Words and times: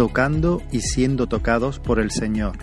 tocando 0.00 0.62
y 0.72 0.80
siendo 0.80 1.26
tocados 1.26 1.78
por 1.78 2.00
el 2.00 2.10
Señor. 2.10 2.56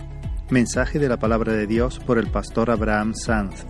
Mensaje 0.50 0.98
de 0.98 1.08
la 1.08 1.20
palabra 1.20 1.52
de 1.52 1.68
Dios 1.68 2.00
por 2.00 2.18
el 2.18 2.26
pastor 2.26 2.68
Abraham 2.68 3.14
Sanz 3.14 3.64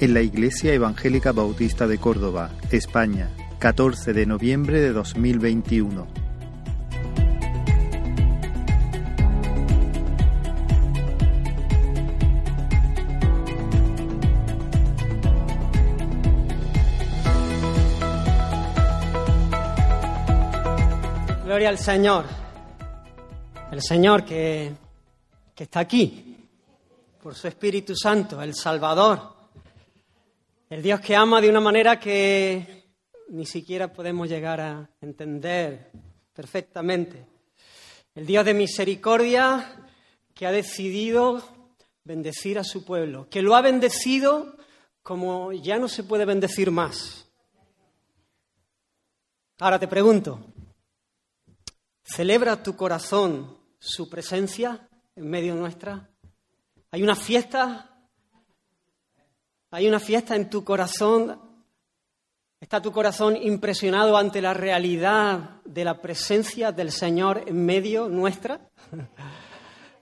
en 0.00 0.12
la 0.12 0.22
Iglesia 0.22 0.74
Evangélica 0.74 1.30
Bautista 1.30 1.86
de 1.86 1.98
Córdoba, 1.98 2.50
España, 2.72 3.30
14 3.60 4.12
de 4.12 4.26
noviembre 4.26 4.80
de 4.80 4.92
2021. 4.92 6.08
Gloria 21.44 21.68
al 21.68 21.78
Señor, 21.78 22.41
el 23.72 23.80
Señor 23.80 24.22
que, 24.22 24.70
que 25.54 25.64
está 25.64 25.80
aquí 25.80 26.36
por 27.22 27.34
su 27.34 27.48
Espíritu 27.48 27.96
Santo, 27.96 28.42
el 28.42 28.54
Salvador, 28.54 29.32
el 30.68 30.82
Dios 30.82 31.00
que 31.00 31.16
ama 31.16 31.40
de 31.40 31.48
una 31.48 31.60
manera 31.60 31.98
que 31.98 32.84
ni 33.30 33.46
siquiera 33.46 33.90
podemos 33.90 34.28
llegar 34.28 34.60
a 34.60 34.90
entender 35.00 35.90
perfectamente. 36.34 37.24
El 38.14 38.26
Dios 38.26 38.44
de 38.44 38.52
misericordia 38.52 39.88
que 40.34 40.46
ha 40.46 40.52
decidido 40.52 41.42
bendecir 42.04 42.58
a 42.58 42.64
su 42.64 42.84
pueblo, 42.84 43.26
que 43.30 43.40
lo 43.40 43.56
ha 43.56 43.62
bendecido 43.62 44.54
como 45.02 45.50
ya 45.50 45.78
no 45.78 45.88
se 45.88 46.04
puede 46.04 46.26
bendecir 46.26 46.70
más. 46.70 47.26
Ahora 49.60 49.78
te 49.78 49.88
pregunto, 49.88 50.40
¿celebra 52.04 52.62
tu 52.62 52.76
corazón 52.76 53.61
su 53.84 54.08
presencia 54.08 54.88
en 55.16 55.28
medio 55.28 55.54
nuestra? 55.54 56.08
¿Hay 56.90 57.02
una 57.02 57.16
fiesta 57.16 57.92
hay 59.74 59.88
una 59.88 60.00
fiesta 60.00 60.36
en 60.36 60.50
tu 60.50 60.64
corazón. 60.64 61.40
¿Está 62.60 62.82
tu 62.82 62.92
corazón 62.92 63.38
impresionado 63.42 64.18
ante 64.18 64.42
la 64.42 64.52
realidad 64.52 65.62
de 65.64 65.82
la 65.82 66.02
presencia 66.02 66.72
del 66.72 66.92
Señor 66.92 67.44
en 67.46 67.64
medio 67.64 68.06
nuestra? 68.06 68.60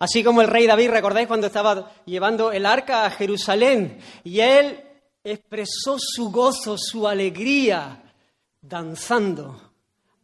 Así 0.00 0.24
como 0.24 0.42
el 0.42 0.48
rey 0.48 0.66
David, 0.66 0.90
¿recordáis 0.90 1.28
cuando 1.28 1.46
estaba 1.46 1.92
llevando 2.04 2.50
el 2.50 2.66
arca 2.66 3.06
a 3.06 3.10
Jerusalén? 3.10 4.00
Y 4.24 4.40
él 4.40 4.82
expresó 5.22 5.96
su 6.00 6.32
gozo, 6.32 6.76
su 6.76 7.06
alegría, 7.06 8.02
danzando, 8.60 9.70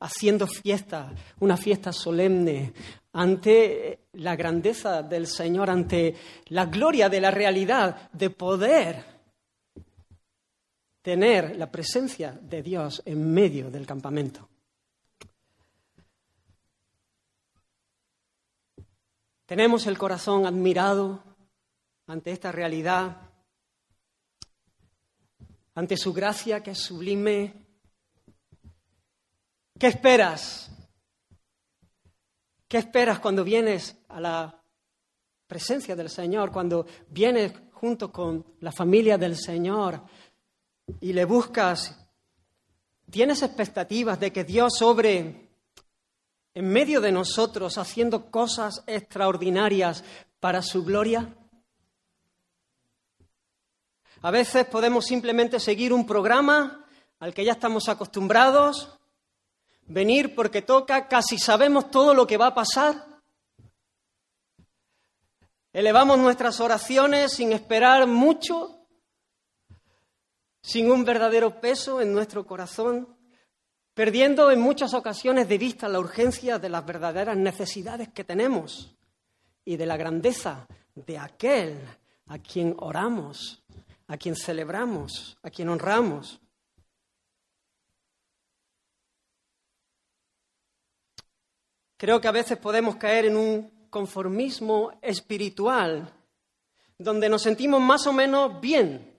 haciendo 0.00 0.48
fiesta, 0.48 1.12
una 1.38 1.56
fiesta 1.56 1.92
solemne, 1.92 2.72
ante 3.16 4.08
la 4.12 4.36
grandeza 4.36 5.02
del 5.02 5.26
Señor, 5.26 5.70
ante 5.70 6.14
la 6.48 6.66
gloria 6.66 7.08
de 7.08 7.20
la 7.20 7.30
realidad 7.30 8.10
de 8.12 8.28
poder 8.28 9.04
tener 11.00 11.56
la 11.56 11.70
presencia 11.70 12.32
de 12.32 12.62
Dios 12.62 13.00
en 13.06 13.32
medio 13.32 13.70
del 13.70 13.86
campamento. 13.86 14.46
Tenemos 19.46 19.86
el 19.86 19.96
corazón 19.96 20.44
admirado 20.44 21.22
ante 22.08 22.32
esta 22.32 22.52
realidad, 22.52 23.16
ante 25.74 25.96
su 25.96 26.12
gracia 26.12 26.62
que 26.62 26.72
es 26.72 26.78
sublime. 26.78 27.64
¿Qué 29.78 29.86
esperas? 29.86 30.75
¿Qué 32.68 32.78
esperas 32.78 33.20
cuando 33.20 33.44
vienes 33.44 33.96
a 34.08 34.20
la 34.20 34.60
presencia 35.46 35.94
del 35.94 36.10
Señor, 36.10 36.50
cuando 36.50 36.84
vienes 37.08 37.52
junto 37.72 38.10
con 38.10 38.44
la 38.60 38.72
familia 38.72 39.16
del 39.16 39.36
Señor 39.36 40.02
y 41.00 41.12
le 41.12 41.24
buscas, 41.24 41.96
¿tienes 43.08 43.42
expectativas 43.42 44.18
de 44.18 44.32
que 44.32 44.42
Dios 44.42 44.82
obre 44.82 45.48
en 46.54 46.68
medio 46.68 47.00
de 47.00 47.12
nosotros 47.12 47.78
haciendo 47.78 48.32
cosas 48.32 48.82
extraordinarias 48.88 50.02
para 50.40 50.60
su 50.60 50.84
gloria? 50.84 51.36
A 54.22 54.30
veces 54.32 54.66
podemos 54.66 55.04
simplemente 55.04 55.60
seguir 55.60 55.92
un 55.92 56.04
programa 56.04 56.84
al 57.20 57.32
que 57.32 57.44
ya 57.44 57.52
estamos 57.52 57.88
acostumbrados, 57.88 58.98
venir 59.86 60.34
porque 60.34 60.62
toca, 60.62 61.08
casi 61.08 61.38
sabemos 61.38 61.90
todo 61.90 62.14
lo 62.14 62.26
que 62.26 62.36
va 62.36 62.48
a 62.48 62.54
pasar. 62.54 63.06
Elevamos 65.72 66.18
nuestras 66.18 66.60
oraciones 66.60 67.32
sin 67.32 67.52
esperar 67.52 68.06
mucho 68.06 68.76
sin 70.66 70.90
un 70.90 71.04
verdadero 71.04 71.60
peso 71.60 72.00
en 72.00 72.12
nuestro 72.12 72.44
corazón, 72.44 73.16
perdiendo 73.94 74.50
en 74.50 74.60
muchas 74.60 74.94
ocasiones 74.94 75.48
de 75.48 75.58
vista 75.58 75.88
la 75.88 76.00
urgencia 76.00 76.58
de 76.58 76.68
las 76.68 76.84
verdaderas 76.84 77.36
necesidades 77.36 78.08
que 78.08 78.24
tenemos 78.24 78.96
y 79.64 79.76
de 79.76 79.86
la 79.86 79.96
grandeza 79.96 80.66
de 80.96 81.18
aquel 81.18 81.78
a 82.26 82.40
quien 82.40 82.74
oramos, 82.80 83.62
a 84.08 84.16
quien 84.16 84.34
celebramos, 84.34 85.38
a 85.40 85.50
quien 85.50 85.68
honramos. 85.68 86.40
Creo 91.96 92.20
que 92.20 92.28
a 92.28 92.32
veces 92.32 92.58
podemos 92.58 92.96
caer 92.96 93.26
en 93.26 93.36
un 93.36 93.88
conformismo 93.90 94.92
espiritual 95.00 96.12
donde 96.98 97.28
nos 97.28 97.42
sentimos 97.42 97.80
más 97.80 98.06
o 98.06 98.12
menos 98.12 98.60
bien 98.60 99.16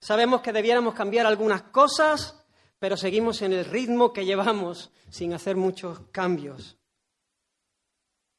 Sabemos 0.00 0.40
que 0.40 0.52
debiéramos 0.52 0.94
cambiar 0.94 1.26
algunas 1.26 1.62
cosas, 1.62 2.40
pero 2.78 2.96
seguimos 2.96 3.42
en 3.42 3.52
el 3.52 3.64
ritmo 3.64 4.12
que 4.12 4.24
llevamos 4.24 4.92
sin 5.10 5.32
hacer 5.32 5.56
muchos 5.56 6.00
cambios. 6.12 6.78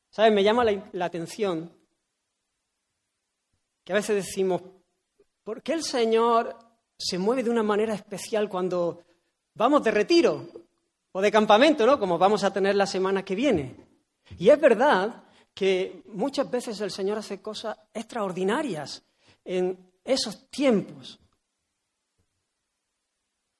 ¿Sabes? 0.09 0.33
Me 0.33 0.44
llama 0.44 0.63
la, 0.63 1.05
atención 1.05 1.75
que 3.83 3.94
a 3.94 3.95
veces 3.95 4.15
decimos, 4.15 4.61
¿por 5.44 5.61
qué 5.61 5.73
el 5.73 5.83
Señor 5.83 6.57
se 6.97 7.17
mueve 7.17 7.44
de 7.44 7.49
una 7.49 7.63
manera 7.63 7.94
especial 7.94 8.49
cuando 8.49 9.03
vamos 9.53 9.83
de 9.83 9.91
retiro 9.91 10.47
o 11.17 11.22
de 11.22 11.31
campamento, 11.31 11.83
¿no? 11.88 11.97
Como 11.97 12.19
vamos 12.19 12.44
a 12.44 12.53
tener 12.53 12.75
la 12.75 12.85
semana 12.85 13.25
que 13.25 13.33
viene. 13.33 13.75
Y 14.38 14.50
es 14.50 14.61
verdad 14.61 15.23
que 15.51 16.03
muchas 16.09 16.47
veces 16.51 16.79
el 16.81 16.91
Señor 16.91 17.17
hace 17.17 17.41
cosas 17.41 17.75
extraordinarias 17.91 19.03
en 19.44 19.91
esos 20.03 20.47
tiempos. 20.51 21.19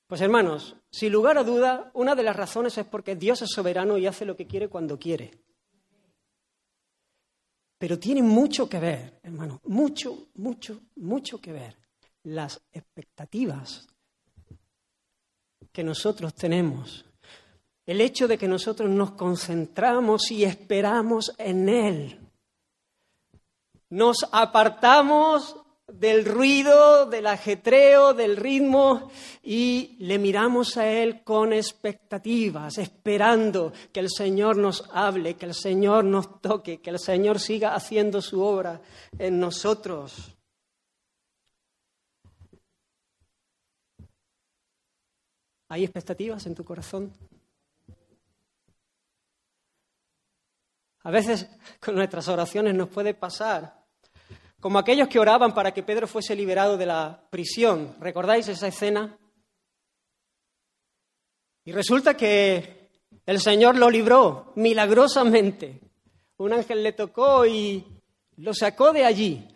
Pues 0.06 0.22
hermanos, 0.22 0.76
sin 0.92 1.12
lugar 1.12 1.40
a 1.40 1.44
duda, 1.44 1.90
una 1.96 2.14
de 2.14 2.22
las 2.22 2.36
razones 2.36 2.78
es 2.78 2.86
porque 2.86 3.16
Dios 3.16 3.42
es 3.42 3.50
soberano 3.50 3.98
y 3.98 4.06
hace 4.06 4.24
lo 4.24 4.38
que 4.38 4.46
quiere 4.46 4.68
cuando 4.68 5.00
quiere. 5.00 5.32
Pero 7.80 7.98
tiene 7.98 8.22
mucho 8.22 8.70
que 8.70 8.80
ver, 8.80 9.20
hermano, 9.24 9.62
mucho, 9.64 10.28
mucho, 10.36 10.80
mucho 10.98 11.42
que 11.42 11.54
ver 11.54 11.76
las 12.22 12.62
expectativas 12.72 13.88
que 15.72 15.84
nosotros 15.84 16.36
tenemos. 16.36 17.04
El 17.88 18.02
hecho 18.02 18.28
de 18.28 18.38
que 18.38 18.48
nosotros 18.48 18.90
nos 18.90 19.12
concentramos 19.12 20.30
y 20.30 20.44
esperamos 20.44 21.34
en 21.38 21.70
Él. 21.70 22.20
Nos 23.90 24.28
apartamos 24.34 25.56
del 25.88 26.26
ruido, 26.26 27.06
del 27.06 27.28
ajetreo, 27.28 28.14
del 28.14 28.36
ritmo 28.36 29.10
y 29.42 29.96
le 30.00 30.20
miramos 30.20 30.76
a 30.76 30.86
Él 30.86 31.24
con 31.24 31.54
expectativas, 31.54 32.78
esperando 32.78 33.72
que 33.94 34.02
el 34.02 34.10
Señor 34.10 34.58
nos 34.58 34.84
hable, 34.92 35.36
que 35.36 35.46
el 35.46 35.54
Señor 35.54 36.04
nos 36.04 36.42
toque, 36.42 36.82
que 36.82 36.90
el 36.90 37.00
Señor 37.00 37.40
siga 37.40 37.74
haciendo 37.74 38.22
su 38.22 38.42
obra 38.42 38.82
en 39.18 39.40
nosotros. 39.40 40.36
¿Hay 45.70 45.84
expectativas 45.86 46.46
en 46.46 46.56
tu 46.56 46.66
corazón? 46.66 47.14
A 51.08 51.12
veces 51.12 51.48
con 51.80 51.96
nuestras 51.96 52.28
oraciones 52.28 52.76
nos 52.76 52.90
puede 52.90 53.14
pasar 53.14 53.86
como 54.60 54.78
aquellos 54.78 55.08
que 55.08 55.20
oraban 55.20 55.54
para 55.54 55.74
que 55.74 55.82
Pedro 55.82 56.06
fuese 56.06 56.36
liberado 56.36 56.76
de 56.76 56.86
la 56.86 57.28
prisión. 57.30 57.96
¿Recordáis 58.02 58.50
esa 58.50 58.68
escena? 58.68 59.18
Y 61.64 61.72
resulta 61.72 62.18
que 62.18 62.90
el 63.26 63.40
Señor 63.40 63.78
lo 63.78 63.90
libró 63.90 64.52
milagrosamente. 64.56 65.80
Un 66.38 66.52
ángel 66.52 66.84
le 66.84 66.92
tocó 66.92 67.46
y 67.46 67.86
lo 68.38 68.54
sacó 68.54 68.92
de 68.92 69.06
allí. 69.06 69.48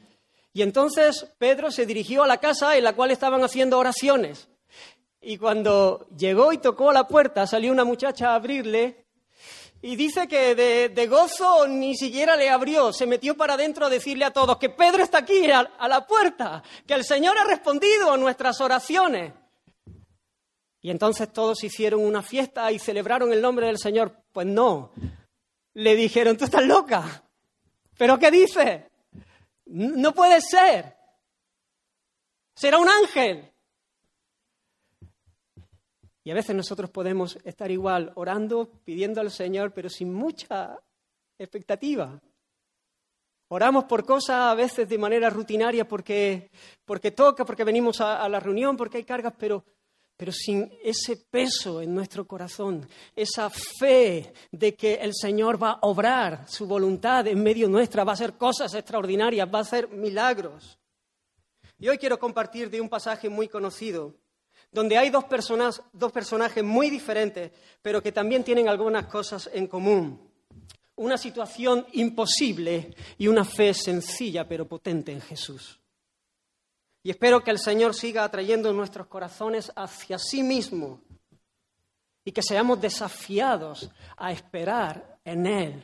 Y 0.54 0.62
entonces 0.62 1.28
Pedro 1.38 1.70
se 1.70 1.86
dirigió 1.86 2.24
a 2.24 2.28
la 2.28 2.38
casa 2.38 2.78
en 2.78 2.86
la 2.86 2.94
cual 2.94 3.12
estaban 3.12 3.44
haciendo 3.44 3.78
oraciones. 3.78 4.48
Y 5.20 5.38
cuando 5.38 6.08
llegó 6.16 6.54
y 6.54 6.60
tocó 6.60 6.92
a 6.92 6.94
la 6.94 7.08
puerta, 7.10 7.46
salió 7.46 7.74
una 7.74 7.84
muchacha 7.84 8.32
a 8.32 8.36
abrirle 8.36 9.02
Y 9.84 9.96
dice 9.96 10.28
que 10.28 10.54
de, 10.54 11.08
gozo 11.08 11.68
ni 11.68 11.96
siquiera 11.96 12.36
le 12.36 12.50
abrió, 12.50 12.94
se 12.94 13.08
metió 13.08 13.36
para 13.36 13.56
adentro 13.56 13.88
a 13.88 13.90
decirle 13.90 14.26
a 14.26 14.32
todos 14.32 14.58
que 14.58 14.70
Pedro 14.70 15.04
está 15.04 15.20
aquí 15.20 15.50
a, 15.50 15.60
a 15.60 15.88
la 15.88 16.06
puerta, 16.06 16.62
que 16.86 16.94
el 16.94 17.04
Señor 17.04 17.36
ha 17.38 17.46
respondido 17.46 18.12
a 18.12 18.18
nuestras 18.18 18.62
oraciones. 18.62 19.34
Y 20.82 20.92
entonces 20.92 21.32
todos 21.34 21.64
hicieron 21.64 22.02
una 22.02 22.22
fiesta 22.22 22.72
y 22.72 22.80
celebraron 22.80 23.34
el 23.34 23.42
nombre 23.42 23.68
del 23.68 23.78
Señor. 23.78 24.24
Pues 24.32 24.48
no, 24.48 24.92
le 25.74 25.96
dijeron, 25.96 26.38
tú 26.38 26.46
estás 26.46 26.66
loca. 26.66 27.24
¿Pero 27.98 28.18
qué 28.18 28.32
dices? 28.32 28.84
No 29.66 30.14
puede 30.14 30.42
ser. 30.42 30.98
Será 32.56 32.80
un 32.80 32.90
ángel. 32.90 33.51
Y 36.24 36.32
a 36.32 36.36
veces 36.36 36.56
nosotros 36.56 36.90
podemos 36.90 37.38
estar 37.44 37.72
igual 37.72 38.12
orando, 38.16 38.70
pidiendo 38.84 39.22
al 39.22 39.32
Señor, 39.32 39.74
pero 39.74 39.90
sin 39.90 40.14
mucha 40.14 40.78
expectativa. 41.38 42.22
Oramos 43.48 43.86
por 43.86 44.06
cosas 44.06 44.52
a 44.52 44.56
veces 44.56 44.88
de 44.88 44.98
manera 44.98 45.30
rutinaria 45.30 45.86
porque, 45.88 46.50
porque 46.86 47.12
toca, 47.12 47.44
porque 47.44 47.64
venimos 47.64 48.00
a, 48.00 48.30
la 48.30 48.40
reunión, 48.40 48.78
porque 48.78 48.98
hay 48.98 49.04
cargas, 49.04 49.34
pero, 49.38 49.66
pero 50.16 50.32
sin 50.32 50.72
ese 50.84 51.18
peso 51.18 51.82
en 51.82 51.94
nuestro 51.94 52.26
corazón, 52.26 52.88
esa 53.16 53.50
fe 53.50 54.32
de 54.52 54.76
que 54.76 54.94
el 54.94 55.14
Señor 55.14 55.62
va 55.62 55.72
a 55.72 55.80
obrar 55.82 56.48
su 56.48 56.66
voluntad 56.66 57.28
en 57.28 57.44
medio 57.44 57.68
nuestra, 57.68 58.04
va 58.04 58.12
a 58.12 58.14
hacer 58.14 58.38
cosas 58.38 58.74
extraordinarias, 58.74 59.50
va 59.54 59.60
a 59.60 59.64
hacer 59.64 59.90
milagros. 59.90 60.78
Y 61.78 61.90
hoy 61.90 61.98
quiero 61.98 62.20
compartir 62.20 62.70
de 62.70 62.80
un 62.80 62.88
pasaje 62.88 63.28
muy 63.28 63.50
conocido 63.50 64.16
donde 64.72 64.98
hay 64.98 65.10
dos, 65.10 65.26
personas, 65.26 65.82
dos 65.92 66.12
personajes 66.12 66.64
muy 66.64 66.90
diferentes, 66.90 67.52
pero 67.82 68.02
que 68.02 68.12
también 68.12 68.44
tienen 68.44 68.70
algunas 68.70 69.06
cosas 69.08 69.50
en 69.54 69.68
común. 69.68 70.30
Una 70.96 71.18
situación 71.18 71.86
imposible 71.94 72.96
y 73.18 73.28
una 73.28 73.44
fe 73.44 73.74
sencilla 73.74 74.48
pero 74.48 74.68
potente 74.68 75.12
en 75.12 75.22
Jesús. 75.22 75.80
Y 77.04 77.10
espero 77.10 77.44
que 77.44 77.52
el 77.52 77.60
Señor 77.60 77.96
siga 77.96 78.24
atrayendo 78.24 78.72
nuestros 78.72 79.08
corazones 79.08 79.72
hacia 79.76 80.20
sí 80.20 80.44
mismo 80.44 81.02
y 82.24 82.32
que 82.32 82.44
seamos 82.44 82.80
desafiados 82.80 83.90
a 84.16 84.32
esperar 84.32 85.20
en 85.26 85.48
Él. 85.48 85.84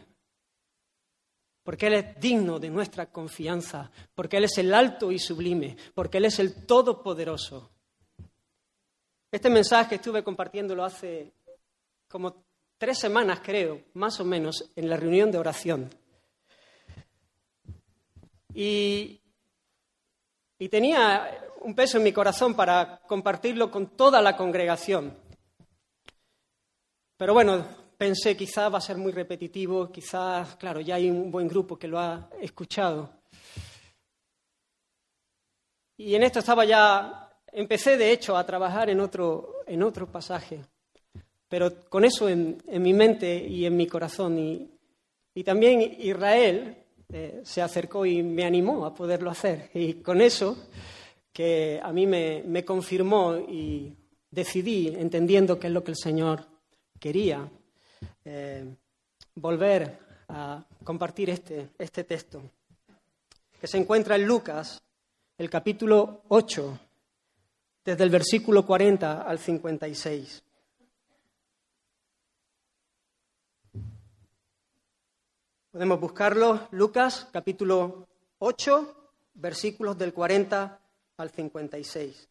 Porque 1.64 1.88
Él 1.88 1.96
es 1.96 2.20
digno 2.20 2.60
de 2.60 2.70
nuestra 2.70 3.08
confianza, 3.08 3.92
porque 4.14 4.38
Él 4.38 4.46
es 4.46 4.58
el 4.60 4.74
alto 4.74 5.12
y 5.12 5.20
sublime, 5.20 5.76
porque 5.96 6.20
Él 6.20 6.26
es 6.26 6.40
el 6.40 6.66
todopoderoso. 6.66 7.72
Este 9.30 9.50
mensaje 9.50 9.96
estuve 9.96 10.24
compartiéndolo 10.24 10.86
hace 10.86 11.34
como 12.08 12.46
tres 12.78 12.98
semanas, 12.98 13.42
creo, 13.44 13.84
más 13.96 14.20
o 14.22 14.26
menos, 14.26 14.72
en 14.76 14.90
la 14.90 14.96
reunión 14.96 15.32
de 15.32 15.38
oración. 15.38 15.90
Y, 18.54 19.22
tenía 20.72 21.52
un 21.62 21.76
peso 21.76 21.98
en 21.98 22.06
mi 22.06 22.14
corazón 22.14 22.56
para 22.56 23.02
compartirlo 23.02 23.70
con 23.70 23.98
toda 23.98 24.22
la 24.22 24.38
congregación. 24.38 25.16
Pero 27.18 27.34
bueno, 27.34 27.66
pensé 27.98 28.38
quizás 28.38 28.74
va 28.74 28.78
a 28.78 28.82
ser 28.82 28.98
muy 28.98 29.12
repetitivo, 29.12 29.92
quizás, 29.92 30.56
claro, 30.56 30.80
ya 30.80 30.96
hay 30.96 31.10
un 31.10 31.30
buen 31.30 31.48
grupo 31.48 31.78
que 31.78 31.88
lo 31.88 32.00
ha 32.00 32.30
escuchado. 32.40 33.10
Y 35.98 36.16
en 36.16 36.24
esto 36.24 36.40
estaba 36.40 36.64
ya 36.64 37.27
Empecé, 37.58 37.98
de 37.98 38.12
hecho, 38.12 38.38
a 38.38 38.46
trabajar 38.46 38.88
en 38.88 39.00
otro, 39.00 39.64
en 39.66 39.82
otro 39.82 40.06
pasaje, 40.06 40.60
pero 41.50 41.90
con 41.90 42.06
eso 42.06 42.30
en, 42.30 42.62
mi 42.68 42.94
mente 42.94 43.36
y 43.36 43.66
en 43.66 43.76
mi 43.76 43.88
corazón. 43.88 44.38
Y, 44.38 45.44
también 45.44 45.82
Israel 45.98 46.78
eh, 47.12 47.42
se 47.44 47.64
acercó 47.64 48.06
y 48.06 48.22
me 48.22 48.46
animó 48.46 48.86
a 48.86 48.94
poderlo 48.94 49.32
hacer. 49.32 49.72
Y 49.74 49.96
con 49.96 50.22
eso, 50.22 50.68
que 51.34 51.80
a 51.82 51.92
mí 51.92 52.06
me, 52.06 52.64
confirmó 52.64 53.36
y 53.38 53.92
decidí, 54.30 54.90
entendiendo 54.90 55.60
qué 55.60 55.66
es 55.66 55.74
lo 55.74 55.84
que 55.84 55.92
el 55.92 55.98
Señor 55.98 56.46
quería, 57.00 57.50
eh, 58.24 58.66
volver 59.34 59.98
a 60.28 60.64
compartir 60.84 61.32
este, 61.32 61.70
este 61.80 62.04
texto, 62.04 62.40
que 63.60 63.66
se 63.66 63.80
encuentra 63.80 64.16
en 64.16 64.28
Lucas, 64.28 64.80
el 65.40 65.50
capítulo 65.50 66.22
8, 66.28 66.82
desde 67.88 68.04
el 68.04 68.10
versículo 68.10 68.66
40 68.66 69.22
al 69.22 69.40
56. 69.40 70.44
Podemos 75.72 75.98
buscarlo, 75.98 76.68
Lucas 76.72 77.30
capítulo 77.32 78.06
8, 78.40 79.12
versículos 79.36 79.98
del 79.98 80.14
40 80.14 80.82
al 81.16 81.30
56. 81.30 82.28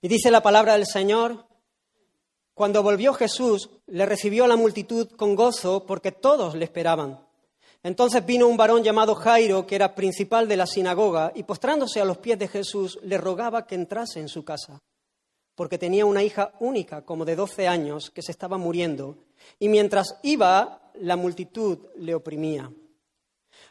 Y 0.00 0.08
dice 0.08 0.30
la 0.30 0.42
palabra 0.42 0.74
del 0.74 0.86
Señor, 0.86 1.46
cuando 2.54 2.82
volvió 2.82 3.14
Jesús, 3.14 3.70
le 3.86 4.06
recibió 4.06 4.46
la 4.46 4.56
multitud 4.56 5.08
con 5.10 5.34
gozo 5.34 5.86
porque 5.86 6.12
todos 6.12 6.54
le 6.54 6.64
esperaban. 6.64 7.20
Entonces 7.82 8.26
vino 8.26 8.48
un 8.48 8.56
varón 8.56 8.82
llamado 8.82 9.14
Jairo, 9.14 9.66
que 9.66 9.76
era 9.76 9.94
principal 9.94 10.48
de 10.48 10.56
la 10.56 10.66
sinagoga, 10.66 11.32
y 11.34 11.44
postrándose 11.44 12.00
a 12.00 12.04
los 12.04 12.18
pies 12.18 12.38
de 12.38 12.48
Jesús, 12.48 12.98
le 13.02 13.18
rogaba 13.18 13.66
que 13.66 13.76
entrase 13.76 14.20
en 14.20 14.28
su 14.28 14.44
casa, 14.44 14.80
porque 15.54 15.78
tenía 15.78 16.04
una 16.04 16.22
hija 16.22 16.52
única, 16.58 17.02
como 17.02 17.24
de 17.24 17.36
doce 17.36 17.68
años, 17.68 18.10
que 18.10 18.22
se 18.22 18.32
estaba 18.32 18.58
muriendo, 18.58 19.16
y 19.60 19.68
mientras 19.68 20.16
iba, 20.22 20.90
la 20.94 21.16
multitud 21.16 21.78
le 21.96 22.14
oprimía. 22.14 22.70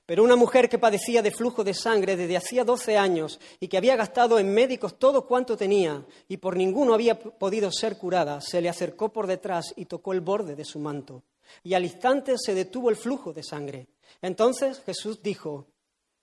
Pero 0.07 0.24
una 0.24 0.38
mujer 0.38 0.69
que 0.69 0.80
padecía 0.80 1.21
de 1.21 1.31
flujo 1.31 1.65
de 1.65 1.74
sangre 1.74 2.15
desde 2.15 2.38
hacía 2.38 2.63
doce 2.63 2.98
años 2.98 3.41
y 3.60 3.67
que 3.67 3.75
había 3.75 3.98
gastado 3.98 4.39
en 4.39 4.53
médicos 4.53 4.98
todo 4.98 5.27
cuanto 5.27 5.58
tenía 5.58 6.05
y 6.29 6.38
por 6.38 6.55
ninguno 6.55 6.93
había 6.93 7.20
podido 7.20 7.70
ser 7.74 7.98
curada, 7.98 8.39
se 8.39 8.62
le 8.62 8.70
acercó 8.70 9.10
por 9.12 9.27
detrás 9.27 9.74
y 9.75 9.84
tocó 9.84 10.13
el 10.13 10.22
borde 10.22 10.55
de 10.55 10.63
su 10.63 10.79
manto. 10.79 11.24
Y 11.62 11.74
al 11.74 11.84
instante 11.84 12.36
se 12.38 12.55
detuvo 12.55 12.89
el 12.89 12.96
flujo 12.96 13.34
de 13.34 13.43
sangre. 13.43 13.88
Entonces 14.22 14.81
Jesús 14.86 15.22
dijo, 15.22 15.67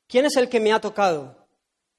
¿quién 0.06 0.25
es 0.25 0.37
el 0.38 0.49
que 0.49 0.61
me 0.61 0.73
ha 0.73 0.80
tocado? 0.80 1.37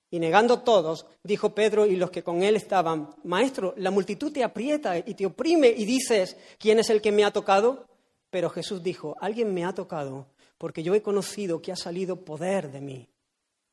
Y 0.10 0.18
negando 0.18 0.62
todos, 0.62 1.06
dijo 1.22 1.54
Pedro 1.54 1.86
y 1.86 1.98
los 1.98 2.10
que 2.10 2.24
con 2.24 2.42
él 2.42 2.56
estaban, 2.56 3.14
Maestro, 3.24 3.76
la 3.78 3.92
multitud 3.92 4.32
te 4.32 4.44
aprieta 4.44 4.98
y 4.98 5.14
te 5.14 5.28
oprime 5.28 5.68
y 5.68 5.86
dices, 5.86 6.36
¿quién 6.58 6.80
es 6.80 6.90
el 6.90 7.00
que 7.00 7.12
me 7.12 7.24
ha 7.24 7.32
tocado? 7.32 7.86
Pero 8.32 8.50
Jesús 8.50 8.82
dijo, 8.82 9.16
alguien 9.22 9.54
me 9.54 9.66
ha 9.66 9.74
tocado 9.74 10.34
porque 10.58 10.84
yo 10.84 10.96
he 10.96 11.02
conocido 11.02 11.62
que 11.62 11.72
ha 11.72 11.76
salido 11.76 12.18
poder 12.18 12.72
de 12.72 12.82
mí. 12.82 13.08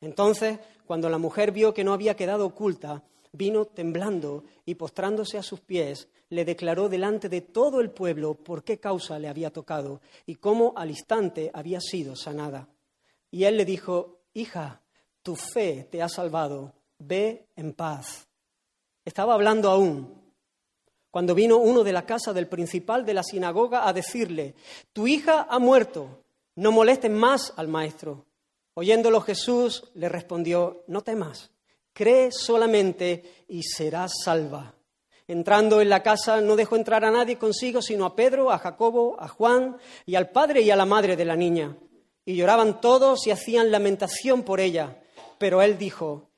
Entonces, 0.00 0.58
cuando 0.86 1.08
la 1.08 1.18
mujer 1.18 1.52
vio 1.52 1.72
que 1.72 1.84
no 1.84 1.92
había 1.92 2.16
quedado 2.16 2.46
oculta, 2.46 3.02
vino 3.32 3.64
temblando 3.64 4.44
y 4.66 4.74
postrándose 4.74 5.38
a 5.38 5.42
sus 5.42 5.60
pies, 5.60 6.08
le 6.28 6.44
declaró 6.44 6.88
delante 6.88 7.28
de 7.28 7.40
todo 7.40 7.80
el 7.80 7.90
pueblo 7.90 8.34
por 8.34 8.64
qué 8.64 8.78
causa 8.78 9.18
le 9.18 9.28
había 9.28 9.52
tocado 9.52 10.00
y 10.26 10.36
cómo 10.36 10.72
al 10.76 10.90
instante 10.90 11.50
había 11.54 11.80
sido 11.80 12.16
sanada. 12.16 12.68
Y 13.30 13.44
él 13.44 13.56
le 13.56 13.64
dijo, 13.64 14.18
Hija, 14.34 14.80
tu 15.22 15.36
fe 15.36 15.86
te 15.90 16.02
ha 16.02 16.08
salvado, 16.08 16.72
ve 16.98 17.46
en 17.56 17.72
paz. 17.72 18.26
Estaba 19.04 19.34
hablando 19.34 19.70
aún 19.70 20.22
cuando 21.12 21.34
vino 21.34 21.58
uno 21.58 21.84
de 21.84 21.92
la 21.92 22.06
casa 22.06 22.32
del 22.32 22.48
principal 22.48 23.04
de 23.04 23.12
la 23.12 23.22
sinagoga 23.22 23.86
a 23.86 23.92
decirle, 23.92 24.54
Tu 24.94 25.06
hija 25.06 25.46
ha 25.48 25.58
muerto 25.58 26.21
no 26.56 26.72
molesten 26.72 27.14
más 27.14 27.52
al 27.56 27.68
maestro. 27.68 28.26
Oyéndolo 28.74 29.20
Jesús 29.20 29.84
le 29.94 30.08
respondió, 30.08 30.84
no 30.86 31.02
temas, 31.02 31.50
cree 31.92 32.30
solamente 32.32 33.44
y 33.48 33.62
serás 33.62 34.12
salva. 34.24 34.74
Entrando 35.28 35.80
en 35.80 35.88
la 35.88 36.02
casa 36.02 36.40
no 36.40 36.56
dejó 36.56 36.76
entrar 36.76 37.04
a 37.04 37.10
nadie 37.10 37.38
consigo, 37.38 37.80
sino 37.80 38.04
a 38.04 38.16
Pedro, 38.16 38.50
a 38.50 38.58
Jacobo, 38.58 39.16
a 39.18 39.28
Juan 39.28 39.76
y 40.04 40.14
al 40.14 40.30
padre 40.30 40.62
y 40.62 40.70
a 40.70 40.76
la 40.76 40.84
madre 40.84 41.16
de 41.16 41.24
la 41.24 41.36
niña. 41.36 41.76
Y 42.24 42.36
lloraban 42.36 42.80
todos 42.80 43.26
y 43.26 43.30
hacían 43.30 43.70
lamentación 43.70 44.42
por 44.42 44.60
ella. 44.60 45.02
Pero 45.38 45.62
él 45.62 45.78
dijo, 45.78 46.30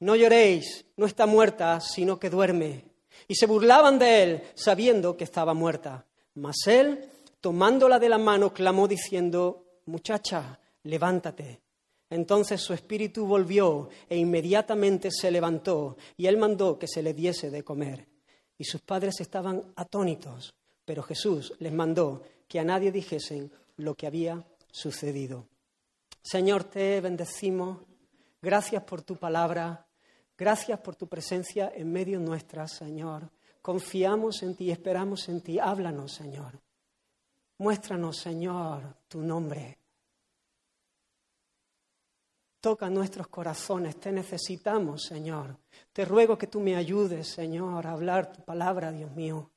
no 0.00 0.16
lloréis, 0.16 0.84
no 0.96 1.06
está 1.06 1.26
muerta, 1.26 1.80
sino 1.80 2.18
que 2.18 2.30
duerme. 2.30 2.84
Y 3.28 3.36
se 3.36 3.46
burlaban 3.46 3.98
de 3.98 4.22
él, 4.22 4.42
sabiendo 4.54 5.16
que 5.16 5.24
estaba 5.24 5.54
muerta. 5.54 6.06
Mas 6.34 6.66
él, 6.66 7.08
tomándola 7.40 7.98
de 7.98 8.08
la 8.08 8.18
mano, 8.18 8.52
clamó 8.52 8.88
diciendo, 8.88 9.61
muchacha, 9.86 10.58
levántate. 10.84 11.60
Entonces 12.10 12.60
su 12.60 12.74
espíritu 12.74 13.26
volvió 13.26 13.88
e 14.08 14.16
inmediatamente 14.18 15.10
se 15.10 15.30
levantó 15.30 15.96
y 16.16 16.26
él 16.26 16.36
mandó 16.36 16.78
que 16.78 16.86
se 16.86 17.02
le 17.02 17.14
diese 17.14 17.50
de 17.50 17.64
comer. 17.64 18.06
y 18.58 18.64
sus 18.64 18.82
padres 18.82 19.20
estaban 19.20 19.72
atónitos, 19.74 20.54
pero 20.84 21.02
Jesús 21.02 21.52
les 21.58 21.72
mandó 21.72 22.22
que 22.46 22.60
a 22.60 22.64
nadie 22.64 22.92
dijesen 22.92 23.50
lo 23.76 23.94
que 23.94 24.06
había 24.06 24.44
sucedido. 24.70 25.48
Señor, 26.22 26.64
te 26.64 27.00
bendecimos. 27.00 27.78
Gracias 28.40 28.84
por 28.84 29.02
tu 29.02 29.16
palabra. 29.16 29.86
Gracias 30.38 30.78
por 30.80 30.94
tu 30.94 31.08
presencia 31.08 31.72
en 31.74 31.90
medio 31.90 32.20
nuestra, 32.20 32.68
Señor. 32.68 33.30
Confiamos 33.60 34.42
en 34.42 34.54
ti, 34.54 34.70
esperamos 34.70 35.28
en 35.28 35.40
ti. 35.40 35.58
Háblanos, 35.58 36.12
Señor. 36.12 36.60
Muéstranos, 37.62 38.16
Señor, 38.16 38.96
tu 39.06 39.22
nombre. 39.22 39.78
Toca 42.60 42.90
nuestros 42.90 43.28
corazones, 43.28 44.00
te 44.00 44.10
necesitamos, 44.10 45.04
Señor. 45.04 45.56
Te 45.92 46.04
ruego 46.04 46.36
que 46.36 46.48
tú 46.48 46.58
me 46.58 46.74
ayudes, 46.74 47.28
Señor, 47.28 47.86
a 47.86 47.92
hablar 47.92 48.32
tu 48.32 48.42
palabra, 48.44 48.90
Dios 48.90 49.12
mío. 49.12 49.48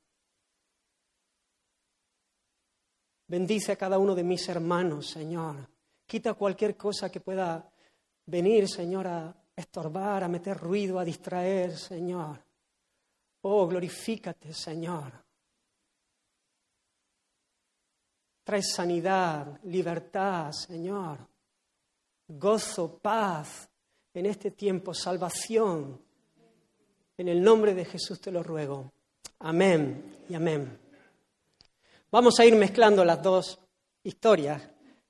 Bendice 3.28 3.72
a 3.72 3.76
cada 3.76 3.98
uno 3.98 4.14
de 4.14 4.24
mis 4.24 4.48
hermanos, 4.50 5.10
Señor. 5.10 5.68
Quita 6.06 6.36
cualquier 6.36 6.78
cosa 6.78 7.10
que 7.10 7.22
pueda 7.22 7.68
venir, 8.28 8.70
Señor, 8.70 9.08
a 9.08 9.36
estorbar, 9.56 10.24
a 10.24 10.28
meter 10.28 10.56
ruido, 10.56 11.00
a 11.00 11.04
distraer, 11.04 11.76
Señor. 11.76 12.40
Oh, 13.42 13.66
glorifícate, 13.66 14.54
Señor. 14.54 15.25
Trae 18.46 18.64
sanidad, 18.64 19.60
libertad, 19.64 20.54
Señor 20.54 21.36
gozo, 22.28 22.98
paz 22.98 23.70
en 24.14 24.26
este 24.26 24.52
tiempo, 24.52 24.94
salvación. 24.94 26.02
En 27.18 27.28
el 27.28 27.42
nombre 27.42 27.74
de 27.74 27.86
Jesús 27.86 28.20
te 28.20 28.32
lo 28.32 28.44
ruego. 28.44 28.92
Amén 29.40 30.18
y 30.30 30.36
amén. 30.36 30.80
Vamos 32.12 32.40
a 32.40 32.46
ir 32.46 32.56
mezclando 32.56 33.04
las 33.04 33.22
dos 33.22 33.60
historias 34.04 34.62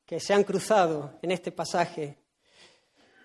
que 0.06 0.20
se 0.20 0.34
han 0.34 0.44
cruzado 0.44 1.14
en 1.22 1.32
este 1.32 1.52
pasaje. 1.52 2.18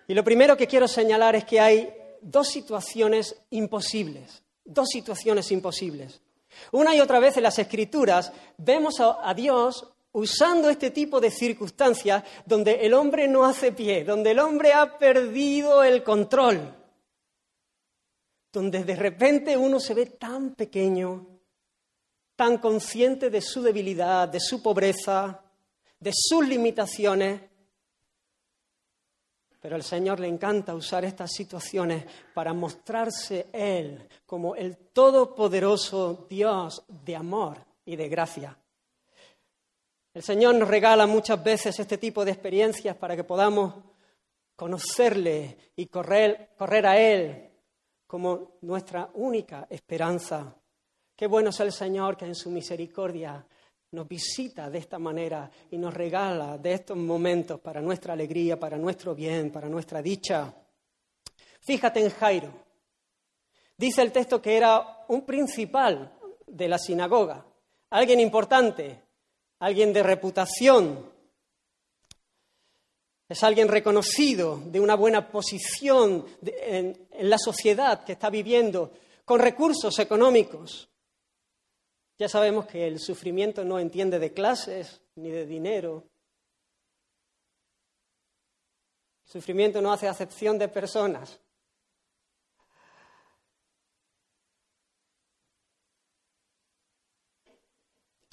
Y 0.07 0.13
lo 0.13 0.23
primero 0.23 0.57
que 0.57 0.67
quiero 0.67 0.87
señalar 0.87 1.35
es 1.35 1.45
que 1.45 1.59
hay 1.59 1.93
dos 2.21 2.47
situaciones 2.49 3.35
imposibles, 3.51 4.43
dos 4.63 4.87
situaciones 4.89 5.51
imposibles. 5.51 6.21
Una 6.71 6.95
y 6.95 7.01
otra 7.01 7.19
vez 7.19 7.37
en 7.37 7.43
las 7.43 7.59
Escrituras 7.59 8.31
vemos 8.57 8.99
a, 8.99 9.33
Dios 9.33 9.90
usando 10.13 10.69
este 10.69 10.91
tipo 10.91 11.19
de 11.19 11.31
circunstancias 11.31 12.23
donde 12.45 12.85
el 12.85 12.93
hombre 12.93 13.27
no 13.27 13.45
hace 13.45 13.71
pie, 13.71 14.03
donde 14.03 14.31
el 14.31 14.39
hombre 14.39 14.73
ha 14.73 14.97
perdido 14.97 15.83
el 15.83 16.03
control, 16.03 16.75
donde 18.51 18.83
de 18.83 18.95
repente 18.95 19.55
uno 19.55 19.79
se 19.79 19.93
ve 19.93 20.07
tan 20.07 20.55
pequeño, 20.55 21.27
tan 22.35 22.57
consciente 22.57 23.29
de 23.29 23.41
su 23.41 23.61
debilidad, 23.61 24.27
de 24.27 24.39
su 24.39 24.61
pobreza, 24.61 25.41
de 25.99 26.11
sus 26.13 26.45
limitaciones. 26.45 27.41
Pero 29.61 29.75
al 29.75 29.83
Señor 29.83 30.19
le 30.19 30.27
encanta 30.27 30.73
usar 30.73 31.05
estas 31.05 31.31
situaciones 31.31 32.03
para 32.33 32.51
mostrarse 32.51 33.47
Él 33.53 34.09
como 34.25 34.55
el 34.55 34.75
todopoderoso 34.75 36.25
Dios 36.27 36.83
de 36.87 37.15
amor 37.15 37.63
y 37.85 37.95
de 37.95 38.09
gracia. 38.09 38.57
El 40.13 40.23
Señor 40.23 40.55
nos 40.55 40.67
regala 40.67 41.07
muchas 41.07 41.41
veces 41.41 41.79
este 41.79 41.97
tipo 41.97 42.25
de 42.25 42.31
experiencias 42.31 42.97
para 42.97 43.15
que 43.15 43.23
podamos 43.23 43.73
conocerle 44.57 45.71
y 45.77 45.85
correr, 45.85 46.49
correr 46.57 46.85
a 46.85 46.97
Él 46.99 47.49
como 48.05 48.57
nuestra 48.61 49.09
única 49.13 49.67
esperanza. 49.69 50.53
Qué 51.15 51.27
bueno 51.27 51.51
es 51.51 51.59
el 51.61 51.71
Señor 51.71 52.17
que 52.17 52.25
en 52.25 52.35
su 52.35 52.49
misericordia 52.49 53.45
nos 53.91 54.05
visita 54.05 54.69
de 54.69 54.79
esta 54.79 54.99
manera 54.99 55.49
y 55.69 55.77
nos 55.77 55.93
regala 55.93 56.57
de 56.57 56.73
estos 56.73 56.97
momentos 56.97 57.61
para 57.61 57.81
nuestra 57.81 58.11
alegría, 58.11 58.59
para 58.59 58.77
nuestro 58.77 59.15
bien, 59.15 59.49
para 59.49 59.69
nuestra 59.69 60.01
dicha. 60.01 60.53
Fíjate 61.61 62.01
en 62.01 62.09
Jairo. 62.09 62.53
Dice 63.77 64.01
el 64.01 64.11
texto 64.11 64.41
que 64.41 64.57
era 64.57 65.05
un 65.07 65.25
principal 65.25 66.11
de 66.45 66.67
la 66.67 66.77
sinagoga, 66.77 67.45
alguien 67.89 68.19
importante, 68.19 69.10
alguien 69.61 69.93
de 69.93 70.03
reputación, 70.03 71.11
es 73.29 73.43
alguien 73.43 73.67
reconocido, 73.67 74.59
de 74.65 74.79
una 74.79 74.95
buena 74.95 75.29
posición 75.29 76.25
en, 76.41 77.07
en 77.11 77.29
la 77.29 77.37
sociedad 77.37 78.03
que 78.03 78.13
está 78.13 78.29
viviendo, 78.29 78.91
con 79.23 79.39
recursos 79.39 79.97
económicos. 79.99 80.89
Ya 82.17 82.27
sabemos 82.27 82.65
que 82.65 82.87
el 82.87 82.99
sufrimiento 82.99 83.63
no 83.63 83.79
entiende 83.79 84.19
de 84.19 84.33
clases 84.33 85.01
ni 85.15 85.29
de 85.29 85.45
dinero. 85.45 86.05
El 89.25 89.31
sufrimiento 89.31 89.81
no 89.81 89.93
hace 89.93 90.07
acepción 90.07 90.57
de 90.57 90.67
personas. 90.67 91.39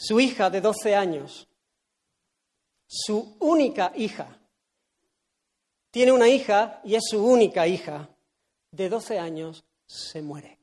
Su 0.01 0.21
hija 0.21 0.49
de 0.49 0.61
12 0.61 0.95
años, 0.95 1.49
su 2.87 3.37
única 3.41 3.93
hija, 3.97 4.39
tiene 5.91 6.13
una 6.13 6.29
hija 6.29 6.81
y 6.85 6.95
es 6.95 7.03
su 7.11 7.21
única 7.27 7.67
hija, 7.67 8.09
de 8.71 8.89
12 8.89 9.19
años, 9.19 9.65
se 9.89 10.23
muere. 10.23 10.61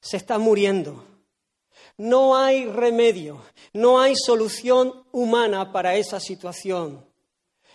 Se 0.00 0.16
está 0.16 0.38
muriendo. 0.38 1.04
No 1.98 2.34
hay 2.34 2.64
remedio, 2.64 3.42
no 3.74 4.00
hay 4.00 4.14
solución 4.16 5.04
humana 5.12 5.70
para 5.70 5.96
esa 5.96 6.18
situación. 6.18 7.04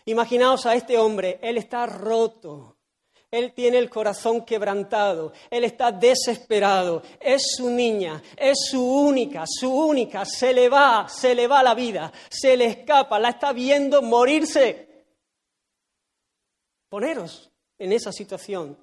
Imaginaos 0.05 0.65
a 0.65 0.73
este 0.73 0.97
hombre, 0.97 1.37
él 1.43 1.59
está 1.59 1.85
roto, 1.85 2.74
él 3.35 3.53
tiene 3.53 3.77
el 3.77 3.89
corazón 3.89 4.45
quebrantado, 4.45 5.33
Él 5.49 5.63
está 5.63 5.91
desesperado, 5.91 7.03
es 7.19 7.55
su 7.57 7.69
niña, 7.69 8.21
es 8.37 8.67
su 8.69 8.81
única, 8.81 9.43
su 9.47 9.71
única, 9.71 10.25
se 10.25 10.53
le 10.53 10.69
va, 10.69 11.07
se 11.09 11.35
le 11.35 11.47
va 11.47 11.61
la 11.61 11.75
vida, 11.75 12.11
se 12.29 12.55
le 12.55 12.65
escapa, 12.65 13.19
la 13.19 13.29
está 13.29 13.51
viendo 13.51 14.01
morirse. 14.01 15.05
Poneros 16.87 17.51
en 17.77 17.91
esa 17.91 18.11
situación. 18.11 18.77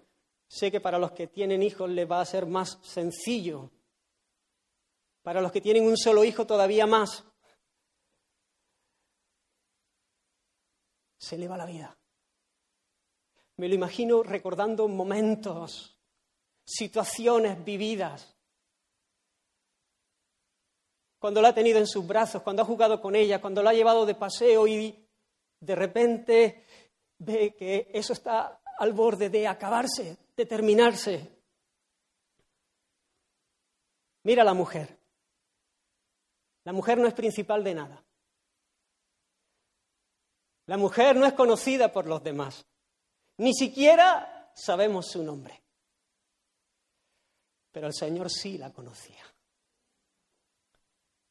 Sé 0.47 0.71
que 0.71 0.81
para 0.81 0.99
los 0.99 1.13
que 1.13 1.29
tienen 1.29 1.63
hijos 1.63 1.89
les 1.89 2.11
va 2.11 2.21
a 2.21 2.27
ser 2.27 2.45
más 2.45 2.79
sencillo, 2.83 3.71
para 5.23 5.41
los 5.41 5.51
que 5.51 5.61
tienen 5.63 5.87
un 5.87 5.97
solo 5.97 6.25
hijo 6.25 6.47
todavía 6.47 6.87
más. 6.87 7.25
Se 11.17 11.39
le 11.39 11.49
va 11.49 11.57
la 11.57 11.65
vida. 11.65 11.97
Me 13.57 13.69
lo 13.69 13.75
imagino 13.75 14.23
recordando 14.23 14.89
momentos, 14.89 15.99
situaciones 16.65 17.63
vividas. 17.65 18.35
Cuando 21.19 21.41
la 21.41 21.49
ha 21.49 21.55
tenido 21.55 21.79
en 21.79 21.87
sus 21.87 22.07
brazos, 22.07 22.43
cuando 22.43 22.63
ha 22.63 22.65
jugado 22.65 23.01
con 23.01 23.15
ella, 23.15 23.41
cuando 23.41 23.63
la 23.63 23.71
ha 23.71 23.75
llevado 23.75 24.07
de 24.07 24.15
paseo 24.15 24.67
y 24.67 25.09
de 25.61 25.75
repente 25.75 26.67
ve 27.19 27.55
que 27.55 27.89
eso 27.93 28.13
está 28.13 28.61
al 28.79 28.93
borde 28.93 29.29
de 29.29 29.47
acabarse, 29.47 30.17
de 30.37 30.47
terminarse. 30.47 31.31
Mira 34.25 34.43
la 34.43 34.55
mujer. 34.55 34.99
La 36.65 36.73
mujer 36.73 36.99
no 36.99 37.07
es 37.07 37.15
principal 37.15 37.63
de 37.63 37.75
nada. 37.75 38.05
La 40.67 40.77
mujer 40.77 41.17
no 41.17 41.27
es 41.27 41.33
conocida 41.33 41.93
por 41.93 42.07
los 42.07 42.23
demás. 42.23 42.65
Ni 43.39 43.55
siquiera 43.55 44.51
sabemos 44.55 45.07
su 45.07 45.23
nombre. 45.23 45.61
Pero 47.71 47.87
el 47.87 47.95
Señor 47.95 48.31
sí 48.31 48.59
la 48.59 48.73
conocía. 48.73 49.25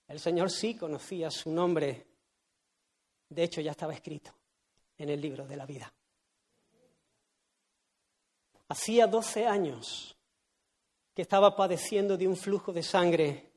El 0.08 0.20
Señor 0.20 0.50
sí 0.50 0.76
conocía 0.76 1.30
su 1.30 1.52
nombre. 1.52 2.08
De 3.30 3.44
hecho, 3.44 3.62
ya 3.62 3.72
estaba 3.72 3.94
escrito 3.94 4.34
en 4.98 5.10
el 5.10 5.22
libro 5.22 5.48
de 5.48 5.56
la 5.56 5.66
vida. 5.66 5.94
Hacía 8.68 9.08
doce 9.08 9.46
años 9.46 10.18
que 11.14 11.22
estaba 11.22 11.56
padeciendo 11.56 12.18
de 12.18 12.28
un 12.28 12.36
flujo 12.36 12.74
de 12.74 12.84
sangre 12.84 13.52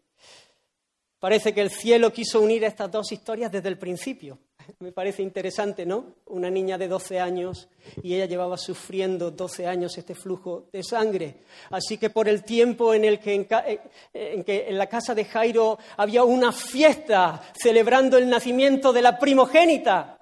Parece 1.24 1.54
que 1.54 1.62
el 1.62 1.70
cielo 1.70 2.12
quiso 2.12 2.42
unir 2.42 2.64
estas 2.64 2.90
dos 2.90 3.10
historias 3.10 3.50
desde 3.50 3.70
el 3.70 3.78
principio. 3.78 4.38
Me 4.80 4.92
parece 4.92 5.22
interesante, 5.22 5.86
¿no? 5.86 6.14
Una 6.26 6.50
niña 6.50 6.78
de 6.78 6.88
12 6.88 7.20
años 7.20 7.68
y 8.02 8.14
ella 8.14 8.26
llevaba 8.26 8.56
sufriendo 8.56 9.30
12 9.30 9.66
años 9.66 9.96
este 9.96 10.14
flujo 10.14 10.68
de 10.72 10.82
sangre. 10.82 11.40
Así 11.70 11.98
que 11.98 12.10
por 12.10 12.28
el 12.28 12.44
tiempo 12.44 12.94
en 12.94 13.04
el 13.04 13.18
que 13.18 13.34
en, 13.34 13.46
eh, 13.66 13.80
en, 14.12 14.44
que 14.44 14.68
en 14.68 14.78
la 14.78 14.86
casa 14.86 15.14
de 15.14 15.24
Jairo 15.24 15.78
había 15.96 16.24
una 16.24 16.52
fiesta 16.52 17.42
celebrando 17.54 18.16
el 18.18 18.28
nacimiento 18.28 18.92
de 18.92 19.02
la 19.02 19.18
primogénita, 19.18 20.18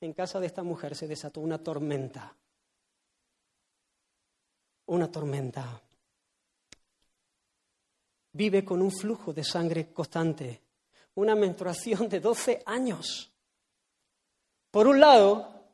en 0.00 0.12
casa 0.14 0.40
de 0.40 0.46
esta 0.46 0.62
mujer 0.62 0.94
se 0.94 1.06
desató 1.06 1.40
una 1.40 1.58
tormenta. 1.58 2.34
Una 4.86 5.10
tormenta. 5.10 5.80
vive 8.32 8.64
con 8.64 8.80
un 8.80 8.92
flujo 8.92 9.32
de 9.32 9.42
sangre 9.42 9.92
constante, 9.92 10.60
una 11.14 11.34
menstruación 11.34 12.08
de 12.08 12.20
12 12.20 12.62
años. 12.66 13.32
Por 14.70 14.86
un 14.86 15.00
lado, 15.00 15.64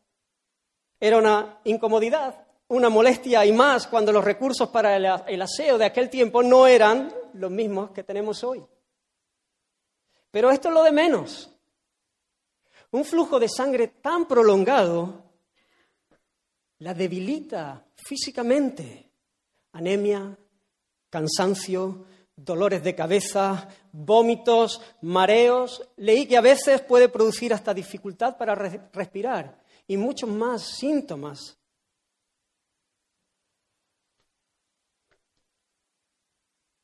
era 0.98 1.18
una 1.18 1.60
incomodidad, 1.64 2.46
una 2.68 2.88
molestia 2.88 3.44
y 3.44 3.52
más 3.52 3.86
cuando 3.86 4.12
los 4.12 4.24
recursos 4.24 4.68
para 4.70 4.96
el 4.96 5.42
aseo 5.42 5.78
de 5.78 5.84
aquel 5.84 6.10
tiempo 6.10 6.42
no 6.42 6.66
eran 6.66 7.12
los 7.34 7.50
mismos 7.50 7.90
que 7.90 8.02
tenemos 8.02 8.42
hoy. 8.42 8.64
Pero 10.30 10.50
esto 10.50 10.68
es 10.68 10.74
lo 10.74 10.82
de 10.82 10.92
menos. 10.92 11.50
Un 12.90 13.04
flujo 13.04 13.38
de 13.38 13.48
sangre 13.48 13.88
tan 13.88 14.26
prolongado 14.26 15.26
la 16.78 16.94
debilita 16.94 17.86
físicamente. 17.94 19.10
Anemia, 19.72 20.36
cansancio, 21.10 22.06
dolores 22.36 22.84
de 22.84 22.94
cabeza, 22.94 23.68
vómitos, 23.90 24.80
mareos. 25.00 25.88
Leí 25.96 26.26
que 26.26 26.36
a 26.36 26.42
veces 26.42 26.82
puede 26.82 27.08
producir 27.08 27.52
hasta 27.52 27.74
dificultad 27.74 28.36
para 28.36 28.54
respirar 28.54 29.58
y 29.88 29.96
muchos 29.96 30.28
más 30.28 30.62
síntomas. 30.62 31.56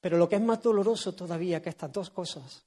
Pero 0.01 0.17
lo 0.17 0.29
que 0.29 0.37
es 0.37 0.43
más 0.43 0.61
doloroso 0.61 1.15
todavía 1.15 1.63
que 1.63 1.69
estas 1.69 1.93
dos 1.93 2.11
cosas 2.11 2.65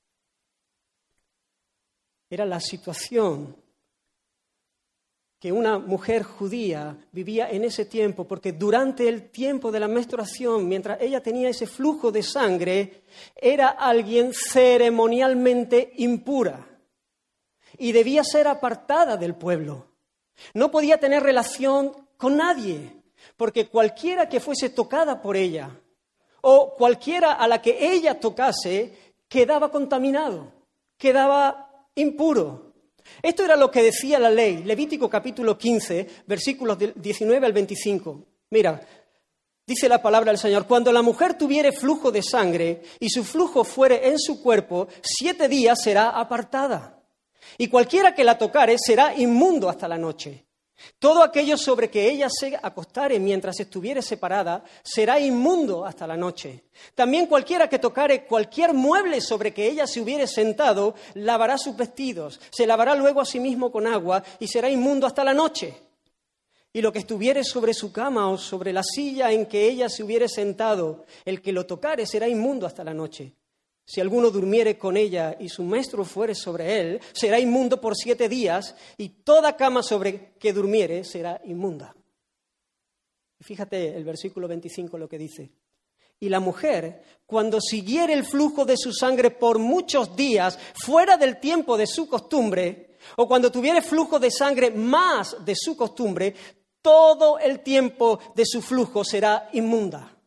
era 2.29 2.45
la 2.45 2.59
situación 2.59 3.64
que 5.45 5.51
una 5.51 5.77
mujer 5.77 6.23
judía 6.23 6.97
vivía 7.11 7.51
en 7.51 7.65
ese 7.65 7.85
tiempo, 7.85 8.23
porque 8.23 8.53
durante 8.53 9.07
el 9.07 9.29
tiempo 9.29 9.71
de 9.71 9.79
la 9.79 9.87
menstruación, 9.87 10.67
mientras 10.67 10.99
ella 10.99 11.21
tenía 11.21 11.49
ese 11.49 11.67
flujo 11.67 12.11
de 12.11 12.23
sangre, 12.23 13.03
era 13.35 13.67
alguien 13.67 14.33
ceremonialmente 14.33 15.93
impura 15.97 16.67
y 17.77 17.91
debía 17.91 18.23
ser 18.23 18.47
apartada 18.47 19.17
del 19.17 19.35
pueblo. 19.35 19.85
No 20.55 20.71
podía 20.71 20.99
tener 20.99 21.21
relación 21.21 21.91
con 22.17 22.37
nadie, 22.37 23.03
porque 23.37 23.67
cualquiera 23.67 24.27
que 24.27 24.39
fuese 24.39 24.71
tocada 24.71 25.21
por 25.21 25.37
ella 25.37 25.69
o 26.41 26.73
cualquiera 26.73 27.33
a 27.33 27.47
la 27.47 27.61
que 27.61 27.93
ella 27.93 28.19
tocase 28.19 29.13
quedaba 29.27 29.69
contaminado, 29.69 30.51
quedaba 30.97 31.85
impuro. 31.93 32.64
Esto 33.21 33.43
era 33.43 33.55
lo 33.55 33.71
que 33.71 33.83
decía 33.83 34.19
la 34.19 34.29
ley, 34.29 34.63
Levítico 34.63 35.09
capítulo 35.09 35.57
15, 35.57 36.07
versículos 36.27 36.77
19 36.95 37.45
al 37.45 37.53
25. 37.53 38.23
Mira, 38.51 38.81
dice 39.65 39.89
la 39.89 40.01
palabra 40.01 40.31
del 40.31 40.39
Señor, 40.39 40.67
cuando 40.67 40.91
la 40.91 41.01
mujer 41.01 41.37
tuviere 41.37 41.71
flujo 41.71 42.11
de 42.11 42.21
sangre 42.21 42.81
y 42.99 43.09
su 43.09 43.23
flujo 43.23 43.63
fuere 43.63 44.07
en 44.07 44.19
su 44.19 44.41
cuerpo, 44.41 44.87
siete 45.01 45.47
días 45.47 45.81
será 45.81 46.09
apartada. 46.09 47.03
Y 47.57 47.67
cualquiera 47.67 48.13
que 48.13 48.23
la 48.23 48.37
tocare 48.37 48.77
será 48.77 49.15
inmundo 49.15 49.69
hasta 49.69 49.87
la 49.87 49.97
noche. 49.97 50.44
Todo 50.99 51.23
aquello 51.23 51.57
sobre 51.57 51.89
que 51.89 52.09
ella 52.09 52.27
se 52.29 52.57
acostare 52.61 53.19
mientras 53.19 53.59
estuviere 53.59 54.01
separada 54.01 54.63
será 54.83 55.19
inmundo 55.19 55.85
hasta 55.85 56.05
la 56.05 56.17
noche. 56.17 56.65
También 56.93 57.27
cualquiera 57.27 57.69
que 57.69 57.79
tocare 57.79 58.25
cualquier 58.25 58.73
mueble 58.73 59.21
sobre 59.21 59.53
que 59.53 59.67
ella 59.67 59.87
se 59.87 60.01
hubiere 60.01 60.27
sentado 60.27 60.95
lavará 61.13 61.57
sus 61.57 61.75
vestidos, 61.77 62.39
se 62.49 62.67
lavará 62.67 62.95
luego 62.95 63.21
a 63.21 63.25
sí 63.25 63.39
mismo 63.39 63.71
con 63.71 63.87
agua 63.87 64.23
y 64.39 64.47
será 64.47 64.69
inmundo 64.69 65.07
hasta 65.07 65.23
la 65.23 65.33
noche. 65.33 65.81
Y 66.73 66.81
lo 66.81 66.91
que 66.91 66.99
estuviere 66.99 67.45
sobre 67.45 67.73
su 67.73 67.93
cama 67.93 68.29
o 68.29 68.37
sobre 68.37 68.73
la 68.73 68.83
silla 68.83 69.31
en 69.31 69.45
que 69.45 69.65
ella 69.65 69.87
se 69.87 70.03
hubiere 70.03 70.27
sentado, 70.27 71.05
el 71.23 71.41
que 71.41 71.53
lo 71.53 71.65
tocare 71.65 72.05
será 72.05 72.27
inmundo 72.27 72.67
hasta 72.67 72.83
la 72.83 72.93
noche. 72.93 73.33
Si 73.85 74.01
alguno 74.01 74.31
durmiere 74.31 74.77
con 74.79 74.97
ella 74.97 75.37
y 75.39 75.47
su 75.47 75.63
maestro 75.63 76.03
fuere 76.03 76.33
sobre 76.33 76.79
él, 76.79 77.01
será 77.13 77.39
inmundo 77.39 77.79
por 77.79 77.95
siete 77.95 78.27
días, 78.27 78.75
y 78.97 79.09
toda 79.09 79.55
cama 79.55 79.83
sobre 79.83 80.33
que 80.39 80.53
durmiere 80.53 81.03
será 81.03 81.39
inmunda. 81.45 81.95
Fíjate 83.39 83.95
el 83.95 84.03
versículo 84.03 84.47
25 84.47 84.97
lo 84.97 85.07
que 85.07 85.19
dice. 85.19 85.51
Y 86.19 86.29
la 86.29 86.39
mujer, 86.39 87.03
cuando 87.27 87.61
siguiere 87.61 88.13
el 88.13 88.25
flujo 88.25 88.65
de 88.65 88.77
su 88.77 88.91
sangre 88.91 89.29
por 89.29 89.59
muchos 89.59 90.15
días, 90.15 90.57
fuera 90.73 91.17
del 91.17 91.39
tiempo 91.39 91.77
de 91.77 91.85
su 91.85 92.07
costumbre, 92.07 92.97
o 93.17 93.27
cuando 93.27 93.51
tuviere 93.51 93.83
flujo 93.83 94.17
de 94.17 94.31
sangre 94.31 94.71
más 94.71 95.45
de 95.45 95.53
su 95.55 95.77
costumbre, 95.77 96.33
todo 96.81 97.37
el 97.37 97.59
tiempo 97.59 98.19
de 98.33 98.45
su 98.45 98.61
flujo 98.63 99.03
será 99.03 99.49
inmunda, 99.53 100.17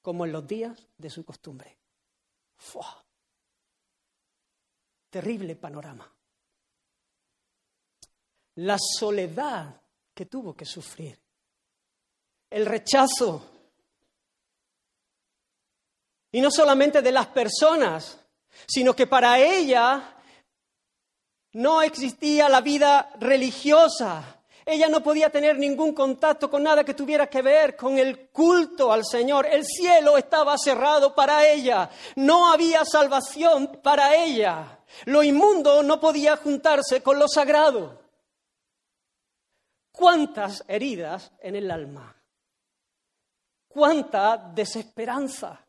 como 0.00 0.24
en 0.24 0.32
los 0.32 0.46
días 0.46 0.86
de 0.96 1.10
su 1.10 1.24
costumbre. 1.24 1.81
Terrible 5.10 5.56
panorama. 5.56 6.10
La 8.56 8.76
soledad 8.78 9.80
que 10.14 10.26
tuvo 10.26 10.54
que 10.54 10.64
sufrir. 10.64 11.18
El 12.50 12.66
rechazo. 12.66 13.50
Y 16.32 16.40
no 16.40 16.50
solamente 16.50 17.02
de 17.02 17.12
las 17.12 17.26
personas, 17.28 18.18
sino 18.66 18.94
que 18.94 19.06
para 19.06 19.38
ella 19.38 20.16
no 21.52 21.82
existía 21.82 22.48
la 22.48 22.60
vida 22.60 23.12
religiosa, 23.18 24.41
ella 24.64 24.88
no 24.88 25.02
podía 25.02 25.28
tener 25.30 25.58
ningún 25.58 25.92
contacto 25.92 26.48
con 26.48 26.62
nada 26.62 26.84
que 26.84 26.94
tuviera 26.94 27.26
que 27.26 27.42
ver 27.42 27.76
con 27.76 27.98
el 27.98 28.28
culto 28.28 28.92
al 28.92 29.04
Señor. 29.04 29.46
El 29.46 29.64
cielo 29.64 30.16
estaba 30.16 30.56
cerrado 30.56 31.14
para 31.14 31.46
ella. 31.46 31.90
No 32.16 32.52
había 32.52 32.84
salvación 32.84 33.80
para 33.82 34.14
ella. 34.14 34.78
Lo 35.06 35.22
inmundo 35.22 35.82
no 35.82 35.98
podía 35.98 36.36
juntarse 36.36 37.02
con 37.02 37.18
lo 37.18 37.26
sagrado. 37.26 38.00
¿Cuántas 39.90 40.64
heridas 40.68 41.32
en 41.40 41.56
el 41.56 41.70
alma? 41.70 42.14
¿Cuánta 43.68 44.36
desesperanza? 44.36 45.64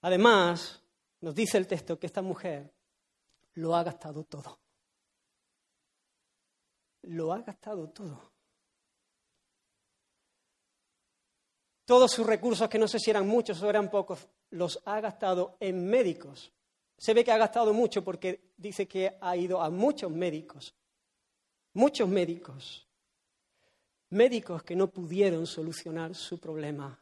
Además, 0.00 0.82
nos 1.20 1.34
dice 1.34 1.58
el 1.58 1.66
texto 1.66 1.98
que 1.98 2.06
esta 2.06 2.22
mujer 2.22 2.72
lo 3.54 3.74
ha 3.74 3.82
gastado 3.82 4.24
todo 4.24 4.62
lo 7.02 7.32
ha 7.32 7.40
gastado 7.40 7.88
todo. 7.88 8.32
Todos 11.84 12.12
sus 12.12 12.26
recursos, 12.26 12.68
que 12.68 12.78
no 12.78 12.88
sé 12.88 12.98
si 12.98 13.10
eran 13.10 13.26
muchos 13.26 13.60
o 13.62 13.68
eran 13.68 13.90
pocos, 13.90 14.28
los 14.50 14.80
ha 14.84 15.00
gastado 15.00 15.56
en 15.60 15.84
médicos. 15.86 16.52
Se 16.96 17.12
ve 17.12 17.24
que 17.24 17.32
ha 17.32 17.38
gastado 17.38 17.72
mucho 17.72 18.04
porque 18.04 18.52
dice 18.56 18.86
que 18.86 19.18
ha 19.20 19.36
ido 19.36 19.60
a 19.60 19.68
muchos 19.68 20.10
médicos. 20.10 20.74
Muchos 21.74 22.08
médicos. 22.08 22.86
Médicos 24.10 24.62
que 24.62 24.76
no 24.76 24.88
pudieron 24.88 25.46
solucionar 25.46 26.14
su 26.14 26.38
problema. 26.38 26.98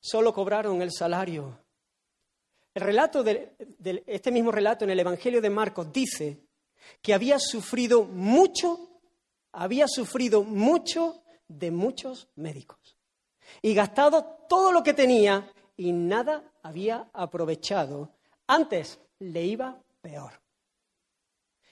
Solo 0.00 0.32
cobraron 0.32 0.80
el 0.80 0.92
salario. 0.92 1.59
El 2.74 2.82
relato 2.82 3.22
de, 3.22 3.56
este 4.06 4.30
mismo 4.30 4.52
relato 4.52 4.84
en 4.84 4.90
el 4.90 5.00
Evangelio 5.00 5.40
de 5.40 5.50
Marcos 5.50 5.92
dice 5.92 6.38
que 7.02 7.12
había 7.12 7.38
sufrido 7.38 8.04
mucho, 8.04 9.00
había 9.52 9.86
sufrido 9.88 10.44
mucho 10.44 11.22
de 11.48 11.70
muchos 11.70 12.28
médicos 12.36 12.96
y 13.60 13.74
gastado 13.74 14.24
todo 14.48 14.70
lo 14.70 14.82
que 14.82 14.94
tenía 14.94 15.52
y 15.76 15.92
nada 15.92 16.44
había 16.62 17.10
aprovechado. 17.12 18.10
Antes 18.46 19.00
le 19.18 19.44
iba 19.44 19.82
peor. 20.00 20.40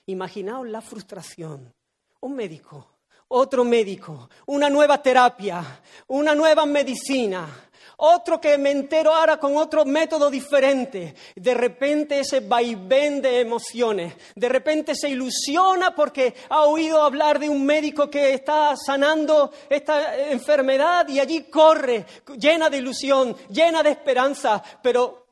Imaginaos 0.06 0.66
la 0.68 0.80
frustración. 0.80 1.72
Un 2.20 2.34
médico, 2.34 2.98
otro 3.28 3.64
médico, 3.64 4.28
una 4.46 4.68
nueva 4.68 5.00
terapia, 5.00 5.82
una 6.08 6.34
nueva 6.34 6.66
medicina, 6.66 7.67
otro 8.00 8.40
que 8.40 8.56
me 8.58 8.70
entero 8.70 9.12
ahora 9.12 9.38
con 9.38 9.56
otro 9.56 9.84
método 9.84 10.30
diferente. 10.30 11.14
De 11.34 11.54
repente 11.54 12.20
ese 12.20 12.40
vaivén 12.40 13.20
de 13.20 13.40
emociones, 13.40 14.14
de 14.34 14.48
repente 14.48 14.94
se 14.94 15.08
ilusiona 15.08 15.94
porque 15.94 16.34
ha 16.48 16.62
oído 16.62 17.02
hablar 17.02 17.38
de 17.38 17.48
un 17.48 17.64
médico 17.64 18.08
que 18.08 18.34
está 18.34 18.76
sanando 18.76 19.52
esta 19.68 20.16
enfermedad 20.30 21.08
y 21.08 21.18
allí 21.18 21.44
corre, 21.44 22.06
llena 22.38 22.70
de 22.70 22.78
ilusión, 22.78 23.36
llena 23.48 23.82
de 23.82 23.90
esperanza, 23.90 24.62
pero 24.82 25.26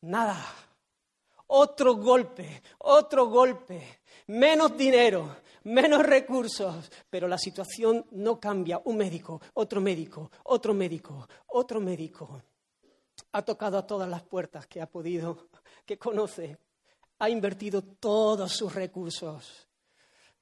nada. 0.00 0.36
Otro 1.48 1.96
golpe, 1.96 2.62
otro 2.78 3.26
golpe, 3.26 4.00
menos 4.28 4.76
dinero, 4.76 5.36
menos 5.66 6.04
recursos, 6.04 6.90
pero 7.10 7.28
la 7.28 7.38
situación 7.38 8.06
no 8.12 8.38
cambia. 8.38 8.80
Un 8.84 8.96
médico, 8.96 9.40
otro 9.54 9.80
médico, 9.80 10.30
otro 10.44 10.72
médico, 10.72 11.28
otro 11.48 11.80
médico. 11.80 12.42
Ha 13.32 13.42
tocado 13.42 13.78
a 13.78 13.86
todas 13.86 14.08
las 14.08 14.22
puertas 14.22 14.66
que 14.66 14.80
ha 14.80 14.88
podido, 14.88 15.48
que 15.84 15.98
conoce. 15.98 16.58
Ha 17.18 17.30
invertido 17.30 17.82
todos 17.82 18.52
sus 18.52 18.74
recursos. 18.74 19.68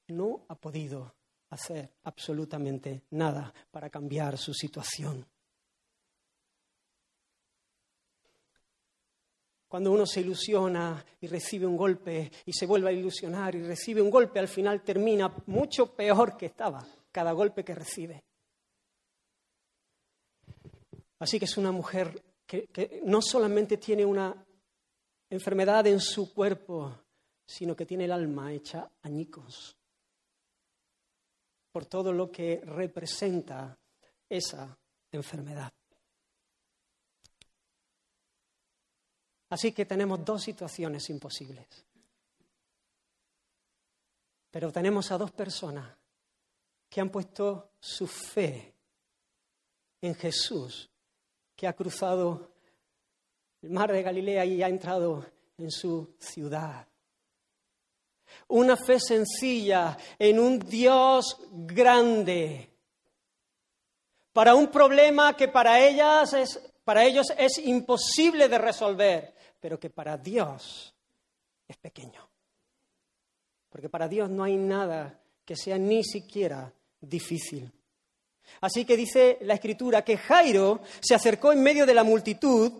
No 0.07 0.45
ha 0.47 0.55
podido 0.55 1.15
hacer 1.49 1.93
absolutamente 2.03 3.03
nada 3.11 3.53
para 3.71 3.89
cambiar 3.89 4.37
su 4.37 4.53
situación. 4.53 5.25
Cuando 9.67 9.91
uno 9.91 10.05
se 10.05 10.21
ilusiona 10.21 11.03
y 11.19 11.27
recibe 11.27 11.65
un 11.65 11.75
golpe 11.75 12.31
y 12.45 12.53
se 12.53 12.65
vuelve 12.65 12.89
a 12.89 12.93
ilusionar 12.93 13.55
y 13.55 13.63
recibe 13.63 14.01
un 14.01 14.09
golpe, 14.09 14.39
al 14.39 14.47
final 14.47 14.83
termina 14.83 15.33
mucho 15.47 15.95
peor 15.95 16.37
que 16.37 16.47
estaba 16.47 16.85
cada 17.11 17.31
golpe 17.31 17.63
que 17.63 17.75
recibe. 17.75 18.23
Así 21.19 21.39
que 21.39 21.45
es 21.45 21.57
una 21.57 21.71
mujer 21.71 22.23
que, 22.45 23.01
no 23.05 23.21
solamente 23.21 23.77
tiene 23.77 24.05
una 24.05 24.45
enfermedad 25.29 25.87
en 25.87 25.99
su 25.99 26.33
cuerpo, 26.33 26.93
sino 27.45 27.75
que 27.75 27.85
tiene 27.85 28.05
el 28.05 28.11
alma 28.11 28.53
hecha 28.53 28.89
añicos 29.01 29.77
por 31.71 31.85
todo 31.85 32.13
lo 32.13 32.31
que 32.31 32.61
representa 32.63 33.77
esa 34.29 34.77
enfermedad. 35.11 35.73
Así 39.49 39.71
que 39.71 39.85
tenemos 39.85 40.23
dos 40.23 40.43
situaciones 40.43 41.09
imposibles. 41.09 41.67
Pero 44.51 44.71
tenemos 44.71 45.11
a 45.11 45.17
dos 45.17 45.31
personas 45.31 45.95
que 46.89 47.01
han 47.01 47.09
puesto 47.09 47.71
su 47.79 48.07
fe 48.07 48.73
en 50.01 50.15
Jesús, 50.15 50.89
que 51.55 51.67
ha 51.67 51.73
cruzado 51.73 52.51
el 53.61 53.69
mar 53.69 53.91
de 53.91 54.01
Galilea 54.01 54.45
y 54.45 54.63
ha 54.63 54.67
entrado 54.67 55.25
en 55.57 55.71
su 55.71 56.15
ciudad. 56.19 56.87
Una 58.47 58.77
fe 58.77 58.99
sencilla 58.99 59.97
en 60.17 60.39
un 60.39 60.59
Dios 60.59 61.37
grande 61.51 62.69
para 64.33 64.53
un 64.53 64.67
problema 64.67 65.35
que 65.35 65.47
para, 65.47 65.79
ellas 65.79 66.33
es, 66.33 66.59
para 66.83 67.05
ellos 67.05 67.27
es 67.37 67.57
imposible 67.57 68.49
de 68.49 68.57
resolver, 68.57 69.34
pero 69.65 69.79
que 69.79 69.89
para 69.89 70.15
Dios 70.15 70.93
es 71.67 71.75
pequeño. 71.77 72.29
Porque 73.67 73.89
para 73.89 74.07
Dios 74.07 74.29
no 74.29 74.43
hay 74.43 74.57
nada 74.57 75.19
que 75.43 75.55
sea 75.55 75.79
ni 75.79 76.03
siquiera 76.03 76.71
difícil. 77.01 77.71
Así 78.61 78.85
que 78.85 78.95
dice 78.95 79.39
la 79.41 79.55
escritura 79.55 80.03
que 80.03 80.17
Jairo 80.17 80.81
se 80.99 81.15
acercó 81.15 81.51
en 81.51 81.63
medio 81.63 81.87
de 81.87 81.95
la 81.95 82.03
multitud 82.03 82.73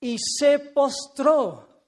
y 0.00 0.16
se 0.18 0.58
postró. 0.58 1.84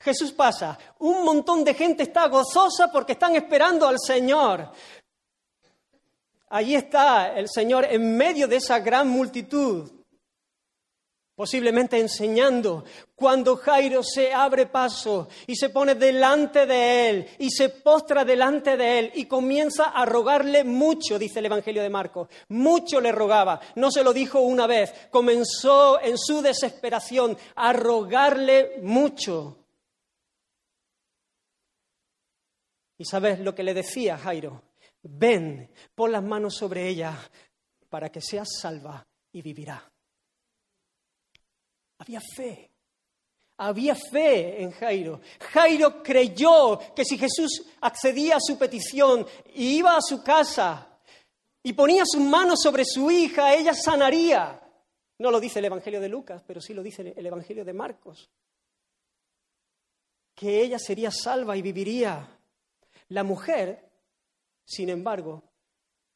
Jesús 0.00 0.32
pasa, 0.32 0.76
un 0.98 1.22
montón 1.22 1.62
de 1.62 1.74
gente 1.74 2.02
está 2.02 2.26
gozosa 2.26 2.90
porque 2.90 3.12
están 3.12 3.36
esperando 3.36 3.86
al 3.86 4.00
Señor. 4.04 4.72
Allí 6.48 6.74
está 6.74 7.38
el 7.38 7.48
Señor 7.48 7.84
en 7.84 8.16
medio 8.16 8.48
de 8.48 8.56
esa 8.56 8.80
gran 8.80 9.08
multitud 9.08 9.97
posiblemente 11.38 12.00
enseñando, 12.00 12.84
cuando 13.14 13.54
Jairo 13.58 14.02
se 14.02 14.34
abre 14.34 14.66
paso 14.66 15.28
y 15.46 15.54
se 15.54 15.68
pone 15.68 15.94
delante 15.94 16.66
de 16.66 17.08
él 17.08 17.28
y 17.38 17.48
se 17.52 17.68
postra 17.68 18.24
delante 18.24 18.76
de 18.76 18.98
él 18.98 19.12
y 19.14 19.26
comienza 19.26 19.84
a 19.84 20.04
rogarle 20.04 20.64
mucho, 20.64 21.16
dice 21.16 21.38
el 21.38 21.46
Evangelio 21.46 21.80
de 21.80 21.90
Marcos, 21.90 22.28
mucho 22.48 23.00
le 23.00 23.12
rogaba, 23.12 23.60
no 23.76 23.92
se 23.92 24.02
lo 24.02 24.12
dijo 24.12 24.40
una 24.40 24.66
vez, 24.66 24.92
comenzó 25.10 26.00
en 26.02 26.18
su 26.18 26.42
desesperación 26.42 27.38
a 27.54 27.72
rogarle 27.72 28.80
mucho. 28.82 29.58
¿Y 32.96 33.04
sabes 33.04 33.38
lo 33.38 33.54
que 33.54 33.62
le 33.62 33.74
decía 33.74 34.18
Jairo? 34.18 34.60
Ven, 35.04 35.70
pon 35.94 36.10
las 36.10 36.24
manos 36.24 36.56
sobre 36.56 36.88
ella 36.88 37.16
para 37.88 38.08
que 38.08 38.20
seas 38.20 38.48
salva 38.60 39.06
y 39.30 39.40
vivirá. 39.40 39.88
Había 41.98 42.20
fe. 42.20 42.70
Había 43.58 43.96
fe 43.96 44.62
en 44.62 44.70
Jairo. 44.70 45.20
Jairo 45.52 46.02
creyó 46.02 46.78
que 46.94 47.04
si 47.04 47.18
Jesús 47.18 47.64
accedía 47.80 48.36
a 48.36 48.40
su 48.40 48.56
petición 48.56 49.26
y 49.54 49.78
iba 49.78 49.96
a 49.96 50.00
su 50.00 50.22
casa 50.22 50.88
y 51.62 51.72
ponía 51.72 52.04
sus 52.06 52.20
manos 52.20 52.60
sobre 52.62 52.84
su 52.84 53.10
hija, 53.10 53.54
ella 53.54 53.74
sanaría. 53.74 54.60
No 55.18 55.32
lo 55.32 55.40
dice 55.40 55.58
el 55.58 55.64
Evangelio 55.64 56.00
de 56.00 56.08
Lucas, 56.08 56.44
pero 56.46 56.60
sí 56.60 56.72
lo 56.72 56.82
dice 56.84 57.12
el 57.16 57.26
Evangelio 57.26 57.64
de 57.64 57.72
Marcos. 57.72 58.30
Que 60.36 60.62
ella 60.62 60.78
sería 60.78 61.10
salva 61.10 61.56
y 61.56 61.62
viviría. 61.62 62.38
La 63.08 63.24
mujer, 63.24 63.90
sin 64.64 64.88
embargo, 64.88 65.42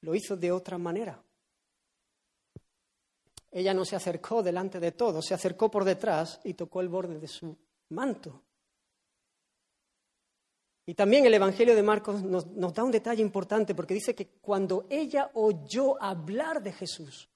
lo 0.02 0.14
hizo 0.14 0.36
de 0.36 0.52
otra 0.52 0.78
manera. 0.78 1.20
Ella 3.52 3.74
no 3.74 3.84
se 3.84 3.94
acercó 3.94 4.42
delante 4.42 4.80
de 4.80 4.92
todo, 4.92 5.20
se 5.20 5.34
acercó 5.34 5.70
por 5.70 5.84
detrás 5.84 6.40
y 6.42 6.54
tocó 6.54 6.80
el 6.80 6.88
borde 6.88 7.18
de 7.18 7.28
su 7.28 7.54
manto. 7.90 8.42
Y 10.86 10.94
también 10.94 11.26
el 11.26 11.34
Evangelio 11.34 11.76
de 11.76 11.82
Marcos 11.82 12.22
nos, 12.22 12.46
nos, 12.46 12.74
da 12.74 12.82
un 12.82 12.90
detalle 12.90 13.22
importante 13.22 13.74
porque 13.74 13.94
dice 13.94 14.14
que 14.14 14.26
cuando 14.40 14.86
ella 14.88 15.30
oyó 15.34 16.02
hablar 16.02 16.62
de 16.62 16.72
Jesús, 16.72 17.28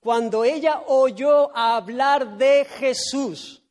cuando 0.00 0.44
ella 0.44 0.84
oyó 0.86 1.54
hablar 1.54 2.38
de 2.38 2.64
Jesús, 2.64 3.62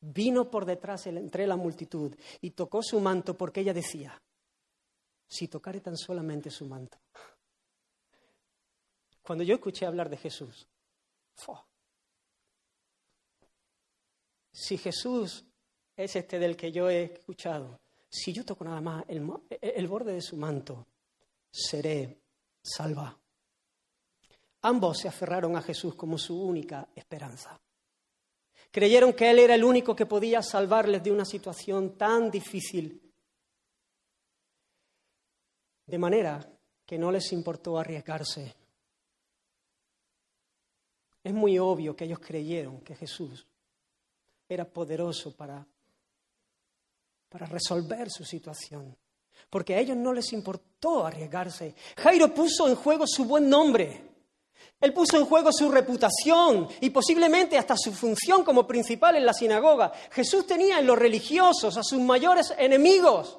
vino 0.00 0.50
por 0.50 0.64
detrás 0.64 1.06
entre 1.06 1.46
la 1.46 1.56
multitud 1.56 2.14
y 2.40 2.50
tocó 2.50 2.82
su 2.82 3.00
manto 3.00 3.36
porque 3.36 3.60
ella 3.60 3.74
decía, 3.74 4.20
si 5.26 5.48
tocare 5.48 5.80
tan 5.80 5.96
solamente 5.96 6.50
su 6.50 6.66
manto. 6.66 6.98
Cuando 9.22 9.44
yo 9.44 9.54
escuché 9.54 9.86
hablar 9.86 10.08
de 10.08 10.16
Jesús, 10.16 10.68
si 14.52 14.76
Jesús 14.76 15.44
es 15.96 16.16
este 16.16 16.38
del 16.38 16.56
que 16.56 16.72
yo 16.72 16.90
he 16.90 17.04
escuchado, 17.04 17.78
si 18.10 18.32
yo 18.32 18.44
toco 18.44 18.64
nada 18.64 18.80
más 18.80 19.04
el, 19.08 19.86
borde 19.86 20.14
de 20.14 20.20
su 20.20 20.36
manto, 20.36 20.86
seré 21.50 22.18
salva. 22.60 23.16
Ambos 24.62 24.98
se 24.98 25.08
aferraron 25.08 25.56
a 25.56 25.62
Jesús 25.62 25.94
como 25.94 26.18
su 26.18 26.42
única 26.42 26.88
esperanza. 26.94 27.58
Creyeron 28.70 29.12
que 29.12 29.30
Él 29.30 29.38
era 29.38 29.54
el 29.54 29.62
único 29.62 29.94
que 29.94 30.06
podía 30.06 30.42
salvarles 30.42 31.02
de 31.02 31.12
una 31.12 31.24
situación 31.24 31.96
tan 31.96 32.30
difícil. 32.30 33.00
De 35.86 35.98
manera 35.98 36.46
que 36.84 36.98
no 36.98 37.12
les 37.12 37.32
importó 37.32 37.78
arriesgarse 37.78 38.56
es 41.22 41.32
muy 41.32 41.58
obvio 41.58 41.94
que 41.96 42.04
ellos 42.04 42.18
creyeron 42.18 42.80
que 42.80 42.94
Jesús 42.94 43.46
era 44.48 44.64
poderoso 44.64 45.36
para, 45.36 45.66
para 47.28 47.46
resolver 47.46 48.10
su 48.10 48.24
situación, 48.24 48.96
porque 49.50 49.74
a 49.74 49.78
ellos 49.78 49.96
no 49.96 50.12
les 50.12 50.32
importó 50.32 51.04
arriesgarse. 51.06 51.74
Jairo 51.96 52.32
puso 52.34 52.68
en 52.68 52.76
juego 52.76 53.06
su 53.06 53.24
buen 53.24 53.48
nombre. 53.48 54.08
Él 54.80 54.92
puso 54.92 55.18
en 55.18 55.26
juego 55.26 55.52
su 55.52 55.70
reputación 55.70 56.68
y 56.80 56.90
posiblemente 56.90 57.58
hasta 57.58 57.76
su 57.76 57.92
función 57.92 58.44
como 58.44 58.66
principal 58.66 59.16
en 59.16 59.26
la 59.26 59.32
sinagoga. 59.32 59.92
Jesús 60.10 60.46
tenía 60.46 60.78
en 60.78 60.86
los 60.86 60.98
religiosos 60.98 61.76
a 61.76 61.82
sus 61.82 62.00
mayores 62.00 62.54
enemigos. 62.56 63.38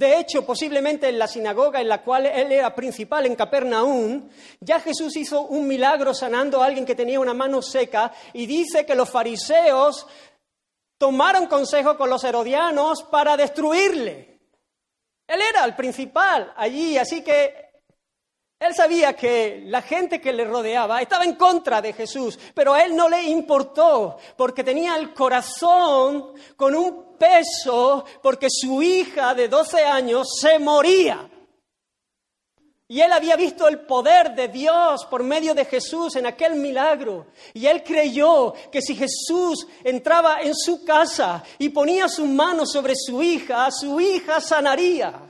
De 0.00 0.18
hecho, 0.18 0.46
posiblemente 0.46 1.10
en 1.10 1.18
la 1.18 1.28
sinagoga 1.28 1.78
en 1.78 1.86
la 1.86 2.02
cual 2.02 2.24
él 2.24 2.50
era 2.52 2.74
principal, 2.74 3.26
en 3.26 3.36
Capernaum, 3.36 4.30
ya 4.58 4.80
Jesús 4.80 5.14
hizo 5.14 5.42
un 5.42 5.66
milagro 5.66 6.14
sanando 6.14 6.62
a 6.62 6.64
alguien 6.64 6.86
que 6.86 6.94
tenía 6.94 7.20
una 7.20 7.34
mano 7.34 7.60
seca 7.60 8.10
y 8.32 8.46
dice 8.46 8.86
que 8.86 8.94
los 8.94 9.10
fariseos 9.10 10.06
tomaron 10.96 11.48
consejo 11.48 11.98
con 11.98 12.08
los 12.08 12.24
herodianos 12.24 13.02
para 13.10 13.36
destruirle. 13.36 14.40
Él 15.26 15.40
era 15.50 15.66
el 15.66 15.76
principal 15.76 16.50
allí, 16.56 16.96
así 16.96 17.22
que 17.22 17.69
él 18.60 18.74
sabía 18.74 19.14
que 19.14 19.62
la 19.64 19.80
gente 19.80 20.20
que 20.20 20.34
le 20.34 20.44
rodeaba 20.44 21.00
estaba 21.00 21.24
en 21.24 21.34
contra 21.34 21.80
de 21.80 21.94
Jesús, 21.94 22.38
pero 22.54 22.74
a 22.74 22.82
él 22.82 22.94
no 22.94 23.08
le 23.08 23.22
importó 23.22 24.18
porque 24.36 24.62
tenía 24.62 24.96
el 24.96 25.14
corazón 25.14 26.34
con 26.56 26.74
un 26.74 27.16
peso 27.16 28.04
porque 28.22 28.48
su 28.50 28.82
hija 28.82 29.34
de 29.34 29.48
12 29.48 29.82
años 29.82 30.28
se 30.38 30.58
moría. 30.58 31.26
Y 32.86 33.00
él 33.00 33.12
había 33.12 33.36
visto 33.36 33.66
el 33.66 33.80
poder 33.80 34.34
de 34.34 34.48
Dios 34.48 35.06
por 35.06 35.22
medio 35.22 35.54
de 35.54 35.64
Jesús 35.64 36.16
en 36.16 36.26
aquel 36.26 36.56
milagro. 36.56 37.28
Y 37.54 37.64
él 37.64 37.82
creyó 37.82 38.52
que 38.70 38.82
si 38.82 38.94
Jesús 38.94 39.66
entraba 39.84 40.42
en 40.42 40.54
su 40.54 40.84
casa 40.84 41.42
y 41.58 41.70
ponía 41.70 42.08
su 42.08 42.26
mano 42.26 42.66
sobre 42.66 42.94
su 42.94 43.22
hija, 43.22 43.70
su 43.70 43.98
hija 44.00 44.38
sanaría. 44.38 45.29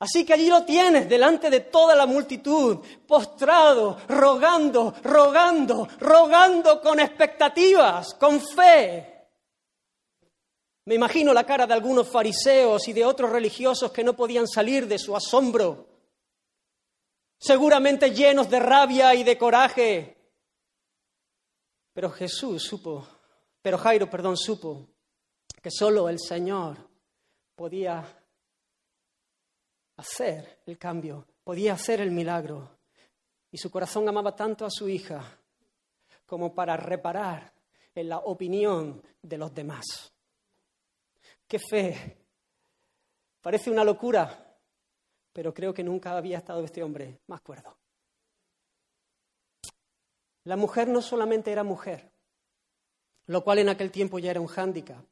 Así 0.00 0.24
que 0.24 0.34
allí 0.34 0.48
lo 0.48 0.64
tienes 0.64 1.08
delante 1.08 1.50
de 1.50 1.60
toda 1.60 1.96
la 1.96 2.06
multitud, 2.06 2.78
postrado, 3.06 3.98
rogando, 4.08 4.94
rogando, 5.02 5.88
rogando 5.98 6.80
con 6.80 7.00
expectativas, 7.00 8.14
con 8.14 8.40
fe. 8.40 9.26
Me 10.84 10.94
imagino 10.94 11.34
la 11.34 11.44
cara 11.44 11.66
de 11.66 11.74
algunos 11.74 12.08
fariseos 12.08 12.86
y 12.86 12.92
de 12.92 13.04
otros 13.04 13.30
religiosos 13.30 13.90
que 13.90 14.04
no 14.04 14.14
podían 14.14 14.46
salir 14.46 14.86
de 14.86 14.98
su 14.98 15.16
asombro, 15.16 15.88
seguramente 17.36 18.12
llenos 18.12 18.48
de 18.48 18.60
rabia 18.60 19.14
y 19.16 19.24
de 19.24 19.36
coraje. 19.36 20.16
Pero 21.92 22.10
Jesús 22.10 22.62
supo, 22.62 23.06
pero 23.60 23.76
Jairo, 23.76 24.08
perdón, 24.08 24.36
supo 24.36 24.86
que 25.60 25.72
solo 25.72 26.08
el 26.08 26.20
Señor 26.20 26.76
podía 27.56 28.06
hacer 29.98 30.60
el 30.64 30.78
cambio, 30.78 31.26
podía 31.44 31.74
hacer 31.74 32.00
el 32.00 32.10
milagro. 32.10 32.78
Y 33.50 33.58
su 33.58 33.70
corazón 33.70 34.08
amaba 34.08 34.34
tanto 34.34 34.64
a 34.64 34.70
su 34.70 34.88
hija 34.88 35.38
como 36.26 36.54
para 36.54 36.76
reparar 36.76 37.52
en 37.94 38.08
la 38.08 38.18
opinión 38.18 39.02
de 39.22 39.38
los 39.38 39.54
demás. 39.54 39.84
¡Qué 41.46 41.58
fe! 41.58 42.16
Parece 43.40 43.70
una 43.70 43.84
locura, 43.84 44.56
pero 45.32 45.54
creo 45.54 45.72
que 45.72 45.82
nunca 45.82 46.16
había 46.16 46.38
estado 46.38 46.62
este 46.64 46.82
hombre 46.82 47.20
más 47.26 47.40
cuerdo. 47.40 47.76
La 50.44 50.56
mujer 50.56 50.88
no 50.88 51.02
solamente 51.02 51.50
era 51.50 51.64
mujer, 51.64 52.10
lo 53.26 53.42
cual 53.42 53.58
en 53.58 53.68
aquel 53.68 53.90
tiempo 53.90 54.18
ya 54.18 54.30
era 54.30 54.40
un 54.40 54.46
hándicap 54.46 55.04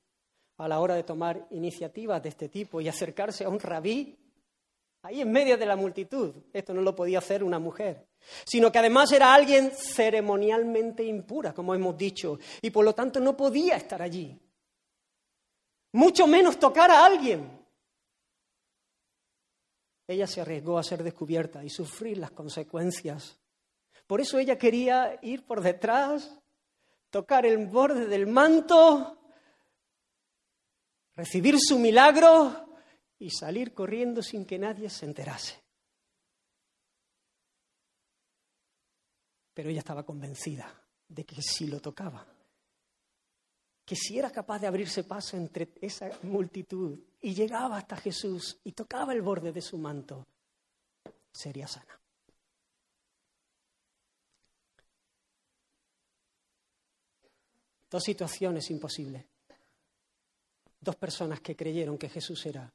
a 0.58 0.68
la 0.68 0.80
hora 0.80 0.94
de 0.94 1.02
tomar 1.02 1.46
iniciativas 1.50 2.22
de 2.22 2.28
este 2.30 2.48
tipo 2.48 2.80
y 2.80 2.88
acercarse 2.88 3.44
a 3.44 3.48
un 3.48 3.60
rabí 3.60 4.25
ahí 5.06 5.20
en 5.20 5.32
medio 5.32 5.56
de 5.56 5.66
la 5.66 5.76
multitud. 5.76 6.34
Esto 6.52 6.74
no 6.74 6.82
lo 6.82 6.94
podía 6.94 7.18
hacer 7.18 7.42
una 7.42 7.58
mujer, 7.58 8.06
sino 8.44 8.70
que 8.70 8.78
además 8.78 9.12
era 9.12 9.32
alguien 9.32 9.70
ceremonialmente 9.70 11.04
impura, 11.04 11.52
como 11.52 11.74
hemos 11.74 11.96
dicho, 11.96 12.38
y 12.62 12.70
por 12.70 12.84
lo 12.84 12.94
tanto 12.94 13.20
no 13.20 13.36
podía 13.36 13.76
estar 13.76 14.02
allí 14.02 14.38
mucho 15.96 16.26
menos 16.26 16.58
tocar 16.58 16.90
a 16.90 17.06
alguien. 17.06 17.50
Ella 20.06 20.26
se 20.26 20.42
arriesgó 20.42 20.78
a 20.78 20.84
ser 20.84 21.02
descubierta 21.02 21.64
y 21.64 21.70
sufrir 21.70 22.18
las 22.18 22.30
consecuencias. 22.30 23.38
Por 24.06 24.20
eso 24.20 24.38
ella 24.38 24.56
quería 24.58 25.18
ir 25.22 25.44
por 25.46 25.62
detrás, 25.62 26.38
tocar 27.10 27.46
el 27.46 27.66
borde 27.66 28.06
del 28.06 28.26
manto, 28.26 29.18
recibir 31.16 31.56
su 31.58 31.78
milagro 31.78 32.65
y 33.18 33.30
salir 33.30 33.72
corriendo 33.72 34.22
sin 34.22 34.44
que 34.44 34.58
nadie 34.58 34.90
se 34.90 35.06
enterase. 35.06 35.62
Pero 39.54 39.70
ella 39.70 39.78
estaba 39.78 40.04
convencida 40.04 40.82
de 41.08 41.24
que 41.24 41.40
si 41.40 41.66
lo 41.66 41.80
tocaba, 41.80 42.26
que 43.84 43.96
si 43.96 44.18
era 44.18 44.30
capaz 44.30 44.58
de 44.58 44.66
abrirse 44.66 45.04
paso 45.04 45.36
entre 45.36 45.72
esa 45.80 46.10
multitud 46.24 46.98
y 47.20 47.34
llegaba 47.34 47.78
hasta 47.78 47.96
Jesús 47.96 48.58
y 48.64 48.72
tocaba 48.72 49.12
el 49.12 49.22
borde 49.22 49.52
de 49.52 49.62
su 49.62 49.78
manto, 49.78 50.26
sería 51.32 51.68
sana. 51.68 51.98
Dos 57.88 58.02
situaciones 58.02 58.68
imposibles. 58.70 59.24
Dos 60.80 60.96
personas 60.96 61.40
que 61.40 61.56
creyeron 61.56 61.96
que 61.96 62.08
Jesús 62.08 62.44
era 62.44 62.70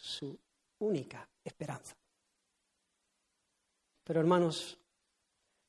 su 0.00 0.38
única 0.78 1.28
esperanza. 1.44 1.94
Pero 4.04 4.20
hermanos, 4.20 4.78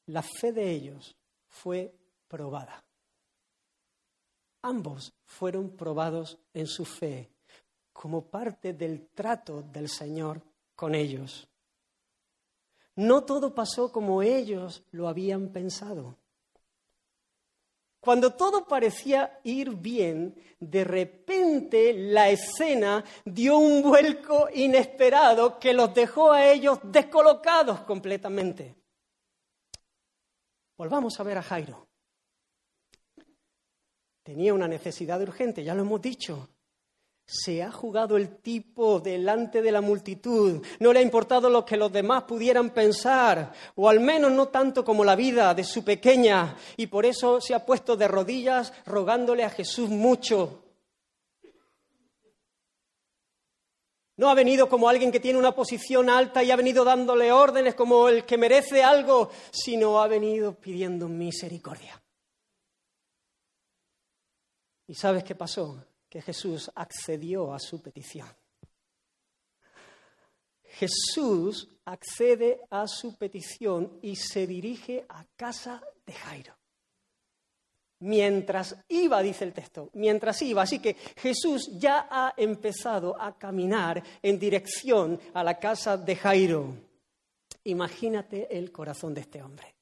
la 0.07 0.23
fe 0.23 0.51
de 0.51 0.71
ellos 0.71 1.15
fue 1.47 1.93
probada. 2.27 2.83
Ambos 4.63 5.13
fueron 5.25 5.75
probados 5.75 6.37
en 6.53 6.67
su 6.67 6.85
fe 6.85 7.29
como 7.93 8.25
parte 8.25 8.73
del 8.73 9.07
trato 9.09 9.61
del 9.61 9.89
Señor 9.89 10.41
con 10.75 10.95
ellos. 10.95 11.47
No 12.95 13.23
todo 13.23 13.53
pasó 13.53 13.91
como 13.91 14.21
ellos 14.21 14.83
lo 14.91 15.07
habían 15.07 15.49
pensado. 15.49 16.17
Cuando 18.01 18.33
todo 18.33 18.65
parecía 18.65 19.39
ir 19.43 19.75
bien, 19.75 20.35
de 20.59 20.83
repente 20.83 21.93
la 21.93 22.29
escena 22.29 23.05
dio 23.23 23.59
un 23.59 23.83
vuelco 23.83 24.49
inesperado 24.51 25.59
que 25.59 25.71
los 25.71 25.93
dejó 25.93 26.31
a 26.31 26.47
ellos 26.51 26.79
descolocados 26.83 27.81
completamente. 27.81 28.75
Volvamos 30.75 31.19
a 31.19 31.23
ver 31.23 31.37
a 31.37 31.43
Jairo. 31.43 31.87
Tenía 34.23 34.51
una 34.51 34.67
necesidad 34.67 35.21
urgente, 35.21 35.63
ya 35.63 35.75
lo 35.75 35.81
hemos 35.81 36.01
dicho. 36.01 36.49
Se 37.25 37.63
ha 37.63 37.71
jugado 37.71 38.17
el 38.17 38.37
tipo 38.37 38.99
delante 38.99 39.61
de 39.61 39.71
la 39.71 39.81
multitud. 39.81 40.61
No 40.79 40.91
le 40.91 40.99
ha 40.99 41.01
importado 41.03 41.49
lo 41.49 41.63
que 41.63 41.77
los 41.77 41.91
demás 41.91 42.23
pudieran 42.23 42.71
pensar, 42.71 43.53
o 43.75 43.87
al 43.87 43.99
menos 43.99 44.31
no 44.31 44.49
tanto 44.49 44.83
como 44.83 45.05
la 45.05 45.15
vida 45.15 45.53
de 45.53 45.63
su 45.63 45.83
pequeña, 45.83 46.55
y 46.75 46.87
por 46.87 47.05
eso 47.05 47.39
se 47.39 47.53
ha 47.53 47.65
puesto 47.65 47.95
de 47.95 48.07
rodillas 48.07 48.73
rogándole 48.85 49.43
a 49.43 49.49
Jesús 49.49 49.89
mucho. 49.89 50.61
No 54.21 54.29
ha 54.29 54.35
venido 54.35 54.69
como 54.69 54.87
alguien 54.87 55.11
que 55.11 55.19
tiene 55.19 55.39
una 55.39 55.55
posición 55.55 56.07
alta 56.07 56.43
y 56.43 56.51
ha 56.51 56.55
venido 56.55 56.83
dándole 56.83 57.31
órdenes 57.31 57.73
como 57.73 58.07
el 58.07 58.23
que 58.23 58.37
merece 58.37 58.83
algo, 58.83 59.31
sino 59.49 59.99
ha 59.99 60.07
venido 60.07 60.53
pidiendo 60.53 61.07
misericordia. 61.07 61.99
¿Y 64.85 64.93
sabes 64.93 65.23
qué 65.23 65.33
pasó? 65.33 65.83
Que 66.11 66.21
Jesús 66.21 66.69
accedió 66.75 67.53
a 67.53 67.59
su 67.59 67.81
petición. 67.81 68.27
Jesús 70.65 71.69
accede 71.85 72.59
a 72.69 72.85
su 72.85 73.17
petición 73.17 73.97
y 74.01 74.17
se 74.17 74.45
dirige 74.45 75.05
a 75.07 75.25
casa 75.37 75.81
de 76.05 76.11
Jairo. 76.11 76.53
Mientras 77.99 78.75
iba, 78.89 79.21
dice 79.21 79.45
el 79.45 79.53
texto, 79.53 79.89
mientras 79.93 80.41
iba. 80.41 80.63
Así 80.63 80.79
que 80.79 80.95
Jesús 81.15 81.69
ya 81.79 82.09
ha 82.11 82.33
empezado 82.35 83.15
a 83.17 83.37
caminar 83.37 84.03
en 84.21 84.37
dirección 84.37 85.17
a 85.33 85.45
la 85.45 85.57
casa 85.59 85.95
de 85.95 86.17
Jairo. 86.17 86.75
Imagínate 87.63 88.57
el 88.57 88.69
corazón 88.73 89.13
de 89.13 89.21
este 89.21 89.41
hombre. 89.41 89.75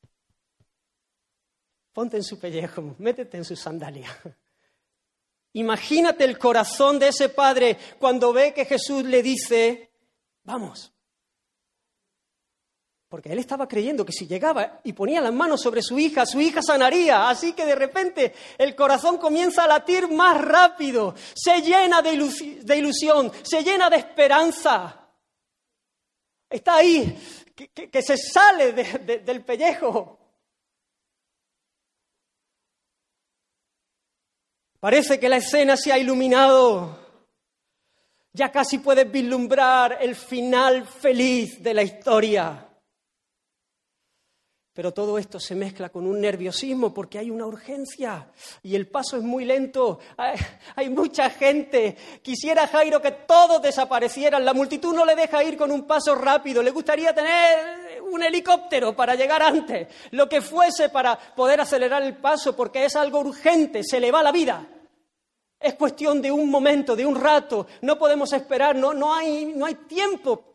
Ponte 1.92 2.18
en 2.18 2.24
su 2.24 2.40
pellejo, 2.40 2.96
métete 3.00 3.38
en 3.38 3.46
su 3.46 3.56
sandalia. 3.56 4.10
Imagínate 5.54 6.26
el 6.26 6.38
corazón 6.38 7.00
de 7.00 7.08
ese 7.08 7.30
padre 7.30 7.78
cuando 8.00 8.32
ve 8.32 8.54
que 8.54 8.66
Jesús 8.66 9.04
le 9.04 9.24
dice, 9.24 9.92
vamos. 10.44 10.94
Porque 13.10 13.32
él 13.32 13.40
estaba 13.40 13.68
creyendo 13.68 14.06
que 14.06 14.12
si 14.12 14.28
llegaba 14.28 14.82
y 14.84 14.94
ponía 14.94 15.20
las 15.20 15.34
manos 15.34 15.62
sobre 15.62 15.82
su 15.82 15.98
hija, 15.98 16.28
su 16.28 16.40
hija 16.40 16.62
sanaría. 16.62 17.28
Así 17.28 17.54
que 17.54 17.66
de 17.66 17.74
repente 17.74 18.36
el 18.60 18.76
corazón 18.76 19.18
comienza 19.18 19.64
a 19.64 19.68
latir 19.68 20.08
más 20.08 20.40
rápido, 20.40 21.16
se 21.34 21.60
llena 21.62 22.04
de, 22.04 22.14
ilusión, 22.14 23.32
se 23.42 23.64
llena 23.64 23.90
de 23.90 23.98
esperanza. 23.98 25.10
Está 26.48 26.76
ahí, 26.76 27.18
que, 27.56 28.02
se 28.04 28.16
sale 28.16 28.74
del 28.74 29.44
pellejo. 29.44 30.19
Parece 34.80 35.20
que 35.20 35.28
la 35.28 35.38
escena 35.38 35.76
se 35.76 35.92
ha 35.92 35.98
iluminado. 35.98 36.98
Ya 38.32 38.52
casi 38.52 38.78
puedes 38.78 39.12
vislumbrar 39.12 39.98
el 40.00 40.16
final 40.16 40.86
feliz 40.88 41.62
de 41.62 41.74
la 41.74 41.84
historia. 41.84 42.69
Pero 44.80 44.94
todo 44.94 45.18
esto 45.18 45.42
se 45.42 45.56
mezcla 45.56 45.90
con 45.90 46.08
un 46.08 46.22
nerviosismo 46.22 46.94
porque 46.94 47.20
hay 47.20 47.30
una 47.30 47.46
urgencia 47.46 48.30
y 48.64 48.76
el 48.76 48.88
paso 48.88 49.18
es 49.18 49.24
muy 49.24 49.44
lento. 49.44 50.00
Hay, 50.74 50.90
mucha 50.90 51.30
gente. 51.32 51.98
Quisiera 52.22 52.66
Jairo 52.66 53.02
que 53.02 53.12
todos 53.12 53.62
desaparecieran. 53.62 54.46
La 54.46 54.54
multitud 54.54 54.96
no 54.96 55.04
le 55.04 55.18
deja 55.18 55.44
ir 55.44 55.58
con 55.58 55.70
un 55.70 55.86
paso 55.86 56.16
rápido. 56.16 56.64
Le 56.64 56.72
gustaría 56.72 57.14
tener 57.14 58.02
un 58.04 58.24
helicóptero 58.24 58.96
para 58.96 59.16
llegar 59.16 59.44
antes. 59.44 59.90
Lo 60.12 60.30
que 60.30 60.40
fuese 60.40 60.88
para 60.88 61.20
poder 61.36 61.60
acelerar 61.60 62.02
el 62.02 62.16
paso 62.16 62.56
porque 62.56 62.86
es 62.86 62.96
algo 62.96 63.20
urgente. 63.20 63.84
Se 63.84 64.00
le 64.00 64.14
va 64.14 64.24
la 64.24 64.32
vida. 64.32 64.66
Es 65.60 65.74
cuestión 65.74 66.22
de 66.22 66.32
un 66.32 66.50
momento, 66.50 66.96
de 66.96 67.06
un 67.06 67.20
rato. 67.20 67.68
No 67.82 68.00
podemos 68.00 68.32
esperar. 68.32 68.78
No, 68.78 68.94
no, 68.94 69.14
hay, 69.14 69.52
no 69.54 69.66
hay 69.66 69.76
tiempo 69.76 70.50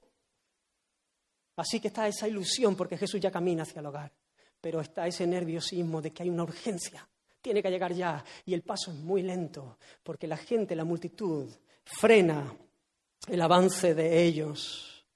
Así 1.56 1.80
que 1.80 1.88
está 1.88 2.08
esa 2.08 2.26
ilusión 2.26 2.74
porque 2.74 2.96
Jesús 2.96 3.20
ya 3.20 3.30
camina 3.30 3.62
hacia 3.62 3.80
el 3.80 3.86
hogar, 3.86 4.12
pero 4.60 4.80
está 4.80 5.06
ese 5.06 5.26
nerviosismo 5.26 6.02
de 6.02 6.12
que 6.12 6.24
hay 6.24 6.30
una 6.30 6.42
urgencia, 6.42 7.08
tiene 7.40 7.62
que 7.62 7.70
llegar 7.70 7.92
ya. 7.92 8.24
Y 8.46 8.54
el 8.54 8.62
paso 8.62 8.90
es 8.90 8.96
muy 8.96 9.22
lento 9.22 9.78
porque 10.02 10.26
la 10.26 10.36
gente, 10.36 10.74
la 10.74 10.84
multitud, 10.84 11.48
frena 11.84 12.56
el 13.28 13.40
avance 13.40 13.94
de 13.94 14.22
ellos. 14.24 15.06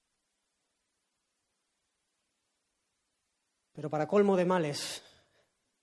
Pero 3.73 3.89
para 3.89 4.07
colmo 4.07 4.35
de 4.35 4.45
males, 4.45 5.01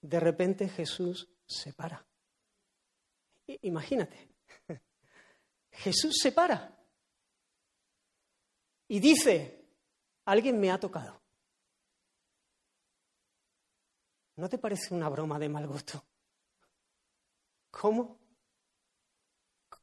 de 0.01 0.21
repente 0.21 0.69
Jesús 0.69 1.29
se 1.47 1.73
para. 1.73 2.05
Imagínate, 3.63 4.29
Jesús 5.71 6.17
se 6.21 6.33
para. 6.33 6.77
Y 8.89 9.01
dice, 9.01 9.56
alguien 10.27 10.61
me 10.61 10.71
ha 10.71 10.79
tocado. 10.79 11.21
¿No 14.37 14.49
te 14.49 14.59
parece 14.59 14.93
una 14.93 15.09
broma 15.09 15.39
de 15.39 15.49
mal 15.49 15.67
gusto? 15.67 16.05
¿Cómo? 17.71 18.19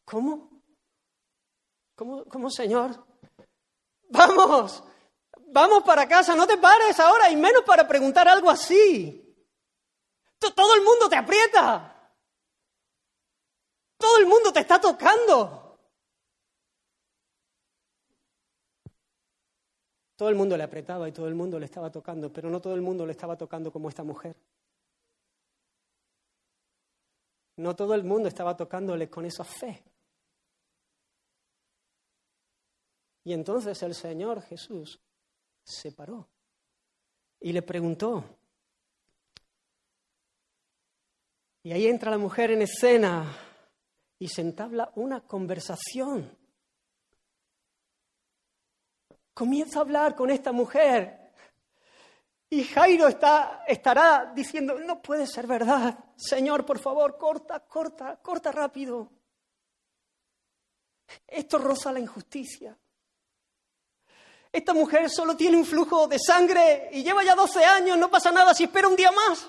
¿Cómo? 0.06 0.62
¿Cómo, 1.96 2.26
cómo 2.26 2.50
Señor? 2.52 3.06
Vamos, 4.10 4.84
vamos 5.48 5.84
para 5.84 6.08
casa, 6.08 6.36
no 6.36 6.46
te 6.46 6.58
pares 6.58 7.00
ahora, 7.00 7.32
y 7.32 7.36
menos 7.36 7.64
para 7.64 7.88
preguntar 7.88 8.28
algo 8.28 8.50
así. 8.50 9.20
Todo 10.38 10.76
el 10.76 10.84
mundo 10.84 11.10
te 11.10 11.16
aprieta. 11.16 11.90
Todo 13.98 14.18
el 14.18 14.26
mundo 14.26 14.52
te 14.52 14.60
está 14.60 14.80
tocando. 14.80 15.63
Todo 20.16 20.30
el 20.30 20.36
mundo 20.36 20.56
le 20.56 20.64
apretaba 20.64 21.08
y 21.10 21.12
todo 21.12 21.28
el 21.28 21.36
mundo 21.36 21.60
le 21.60 21.66
estaba 21.66 21.92
tocando, 21.92 22.32
pero 22.32 22.50
no 22.50 22.62
todo 22.62 22.76
el 22.76 22.82
mundo 22.82 23.06
le 23.06 23.12
estaba 23.12 23.36
tocando 23.36 23.72
como 23.72 23.90
esta 23.90 24.04
mujer. 24.04 24.36
No 27.58 27.76
todo 27.76 27.94
el 27.94 28.04
mundo 28.04 28.28
estaba 28.28 28.56
tocándole 28.56 29.10
con 29.10 29.26
esa 29.26 29.44
fe. 29.44 29.84
Y 33.24 33.34
entonces 33.34 33.82
el 33.84 33.96
Señor 33.96 34.42
Jesús 34.42 35.00
se 35.64 35.92
paró 35.92 36.28
y 37.40 37.54
le 37.54 37.62
preguntó. 37.62 38.24
Y 41.64 41.72
ahí 41.72 41.88
entra 41.88 42.12
la 42.12 42.18
mujer 42.18 42.52
en 42.52 42.64
escena 42.64 43.34
y 44.20 44.28
se 44.28 44.42
entabla 44.42 44.92
una 44.96 45.22
conversación. 45.22 46.38
Comienza 49.34 49.80
a 49.80 49.82
hablar 49.82 50.16
con 50.16 50.30
esta 50.30 50.52
mujer. 50.52 51.32
Y 52.50 52.64
Jairo 52.66 53.08
está, 53.08 53.64
estará 53.68 54.32
diciendo, 54.36 54.78
no 54.78 55.02
puede 55.02 55.26
ser 55.26 55.48
verdad. 55.48 55.98
Señor, 56.16 56.66
por 56.66 56.78
favor, 56.78 57.18
corta, 57.18 57.62
corta, 57.62 58.20
corta 58.22 58.52
rápido. 58.52 59.10
Esto 61.28 61.58
roza 61.58 61.92
la 61.92 62.00
injusticia. 62.00 62.78
Esta 64.52 64.74
mujer 64.74 65.10
solo 65.10 65.36
tiene 65.36 65.58
un 65.58 65.66
flujo 65.66 66.08
de 66.08 66.20
sangre 66.20 66.90
y 66.92 67.04
lleva 67.04 67.24
ya 67.24 67.34
12 67.34 67.66
años, 67.66 67.98
no 67.98 68.12
pasa 68.12 68.32
nada 68.32 68.54
si 68.54 68.66
espera 68.66 68.88
un 68.88 68.96
día 68.96 69.12
más. 69.12 69.48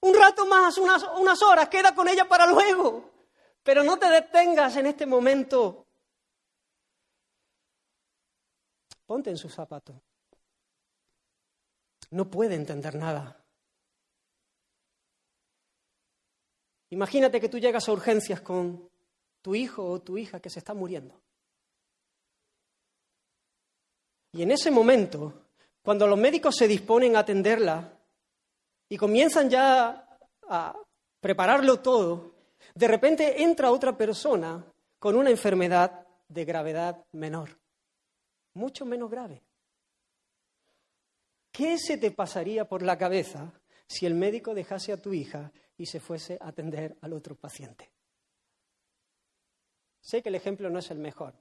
Un 0.00 0.14
rato 0.14 0.46
más, 0.46 0.78
unas, 0.78 1.02
unas 1.18 1.42
horas, 1.42 1.68
queda 1.68 1.92
con 1.92 2.06
ella 2.06 2.28
para 2.28 2.46
luego. 2.46 3.10
Pero 3.64 3.82
no 3.82 3.98
te 3.98 4.08
detengas 4.08 4.76
en 4.76 4.86
este 4.86 5.06
momento. 5.06 5.85
Ponte 9.06 9.30
en 9.30 9.36
su 9.36 9.48
zapato. 9.48 10.02
No 12.10 12.30
puede 12.30 12.54
entender 12.54 12.94
nada. 12.94 13.42
Imagínate 16.90 17.40
que 17.40 17.48
tú 17.48 17.58
llegas 17.58 17.88
a 17.88 17.92
urgencias 17.92 18.40
con 18.40 18.88
tu 19.42 19.54
hijo 19.54 19.84
o 19.84 20.00
tu 20.00 20.18
hija 20.18 20.40
que 20.40 20.50
se 20.50 20.58
está 20.58 20.74
muriendo. 20.74 21.20
Y 24.32 24.42
en 24.42 24.50
ese 24.50 24.70
momento, 24.70 25.46
cuando 25.82 26.06
los 26.06 26.18
médicos 26.18 26.56
se 26.56 26.68
disponen 26.68 27.16
a 27.16 27.20
atenderla 27.20 27.98
y 28.88 28.96
comienzan 28.96 29.48
ya 29.48 30.18
a 30.48 30.76
prepararlo 31.20 31.80
todo, 31.80 32.34
de 32.74 32.88
repente 32.88 33.42
entra 33.42 33.70
otra 33.70 33.96
persona 33.96 34.64
con 34.98 35.16
una 35.16 35.30
enfermedad 35.30 36.06
de 36.28 36.44
gravedad 36.44 37.04
menor, 37.12 37.58
mucho 38.56 38.84
menos 38.84 39.10
grave. 39.10 39.42
¿Qué 41.52 41.78
se 41.78 41.96
te 41.96 42.10
pasaría 42.10 42.68
por 42.68 42.82
la 42.82 42.98
cabeza 42.98 43.52
si 43.86 44.06
el 44.06 44.14
médico 44.14 44.54
dejase 44.54 44.92
a 44.92 45.00
tu 45.00 45.14
hija 45.14 45.52
y 45.76 45.86
se 45.86 46.00
fuese 46.00 46.38
a 46.40 46.48
atender 46.48 46.96
al 47.00 47.12
otro 47.12 47.34
paciente? 47.36 47.90
Sé 50.00 50.22
que 50.22 50.28
el 50.28 50.34
ejemplo 50.34 50.68
no 50.70 50.78
es 50.78 50.90
el 50.90 50.98
mejor, 50.98 51.34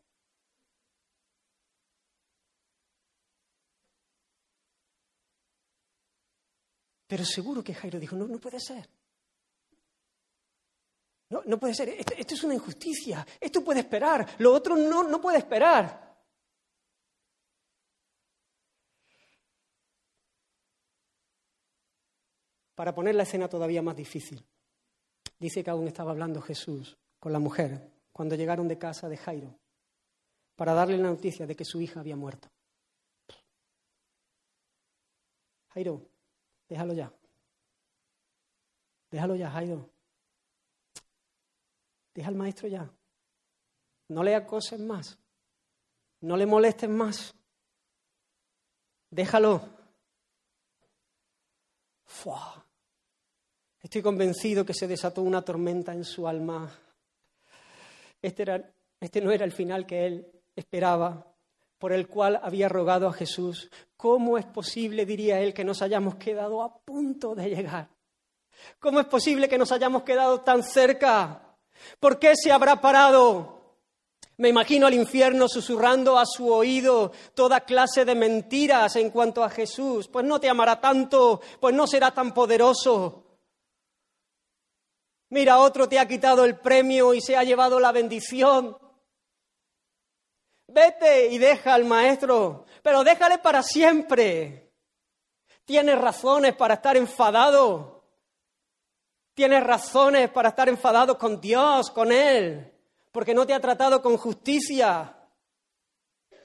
Pero 7.07 7.23
seguro 7.23 7.63
que 7.63 7.73
Jairo 7.73 7.99
dijo, 7.99 8.15
no, 8.15 8.27
no 8.27 8.39
puede 8.39 8.59
ser. 8.59 8.89
No, 11.29 11.41
no 11.45 11.59
puede 11.59 11.73
ser, 11.73 11.89
esto, 11.89 12.13
es 12.13 12.43
una 12.43 12.53
injusticia, 12.53 13.25
esto 13.39 13.63
puede 13.63 13.79
esperar, 13.79 14.35
lo 14.39 14.53
otro 14.53 14.75
no, 14.75 15.03
no 15.03 15.19
puede 15.19 15.39
esperar. 15.39 16.04
Para 22.75 22.93
poner 22.93 23.15
la 23.15 23.23
escena 23.23 23.47
todavía 23.47 23.81
más 23.81 23.95
difícil, 23.95 24.45
dice 25.39 25.63
que 25.63 25.69
aún 25.69 25.87
estaba 25.87 26.11
hablando 26.11 26.41
Jesús 26.41 26.97
con 27.19 27.33
la 27.33 27.39
mujer 27.39 27.89
cuando 28.11 28.35
llegaron 28.35 28.67
de 28.67 28.77
casa 28.77 29.09
de 29.09 29.17
Jairo 29.17 29.57
para 30.55 30.73
darle 30.73 30.97
la 30.97 31.09
noticia 31.09 31.47
de 31.47 31.55
que 31.55 31.65
su 31.65 31.81
hija 31.81 32.01
había 32.01 32.15
muerto. 32.15 32.49
Jairo, 35.69 36.01
Déjalo 36.67 36.93
ya. 36.93 37.11
Déjalo 39.11 39.35
ya, 39.35 39.51
Jairo. 39.51 39.89
Deja 42.13 42.29
al 42.29 42.35
maestro 42.35 42.67
ya. 42.67 42.89
No 44.07 44.23
le 44.23 44.35
acoses 44.35 44.79
más. 44.79 45.17
No 46.21 46.37
le 46.37 46.45
molestes 46.45 46.89
más. 46.89 47.35
Déjalo. 49.09 49.61
Estoy 53.95 54.11
convencido 54.11 54.65
que 54.65 54.73
se 54.73 54.89
desató 54.89 55.21
una 55.21 55.41
tormenta 55.41 55.93
en 55.93 56.03
su 56.03 56.27
alma. 56.27 56.69
Este, 58.21 58.43
este 58.99 59.21
no 59.21 59.31
era 59.31 59.45
el 59.45 59.53
final 59.53 59.85
que 59.85 60.05
él 60.05 60.27
esperaba 60.53 61.25
por 61.77 61.93
el 61.93 62.09
cual 62.09 62.41
había 62.43 62.67
rogado 62.67 63.07
a 63.07 63.13
Jesús. 63.13 63.71
¿Cómo 63.95 64.37
es 64.37 64.45
posible, 64.47 65.05
diría 65.05 65.39
él, 65.39 65.53
que 65.53 65.63
nos 65.63 65.81
hayamos 65.81 66.15
quedado 66.15 66.61
a 66.61 66.77
punto 66.77 67.35
de 67.35 67.49
llegar? 67.49 67.87
¿Cómo 68.79 68.99
es 68.99 69.05
posible 69.05 69.47
que 69.47 69.57
nos 69.57 69.71
hayamos 69.71 70.03
quedado 70.03 70.41
tan 70.41 70.61
cerca? 70.61 71.55
¿Por 71.97 72.19
qué 72.19 72.33
se 72.35 72.51
habrá 72.51 72.81
parado? 72.81 73.61
Me 74.35 74.49
imagino 74.49 74.87
al 74.87 74.93
infierno 74.93 75.47
susurrando 75.47 76.19
a 76.19 76.25
su 76.25 76.51
oído 76.51 77.13
toda 77.33 77.61
clase 77.61 78.03
de 78.03 78.15
mentiras 78.15 78.97
en 78.97 79.09
cuanto 79.09 79.41
a 79.41 79.49
Jesús. 79.49 80.09
Pues 80.09 80.25
no 80.25 80.37
te 80.37 80.49
amará 80.49 80.81
tanto, 80.81 81.39
pues 81.61 81.73
no 81.73 81.87
será 81.87 82.13
tan 82.13 82.33
poderoso. 82.33 83.24
Mira, 85.35 85.59
otro 85.59 85.89
te 85.89 85.99
ha 85.99 86.07
quitado 86.07 86.45
el 86.45 86.55
premio 86.55 87.13
y 87.13 87.19
se 87.19 87.35
ha 87.35 87.43
llevado 87.43 87.77
la 87.77 87.91
bendición. 87.91 88.77
Vete 90.65 91.27
y 91.27 91.37
deja 91.37 91.73
al 91.73 91.83
maestro, 91.83 92.65
pero 92.81 93.03
déjale 93.03 93.39
para 93.39 93.61
siempre. 93.61 94.71
Tienes 95.65 95.99
razones 95.99 96.55
para 96.55 96.75
estar 96.75 96.95
enfadado. 96.95 98.05
Tienes 99.33 99.61
razones 99.61 100.29
para 100.29 100.47
estar 100.47 100.69
enfadado 100.69 101.17
con 101.17 101.41
Dios, 101.41 101.91
con 101.91 102.13
Él, 102.13 102.73
porque 103.11 103.33
no 103.33 103.45
te 103.45 103.53
ha 103.53 103.59
tratado 103.59 104.01
con 104.01 104.15
justicia. 104.15 105.17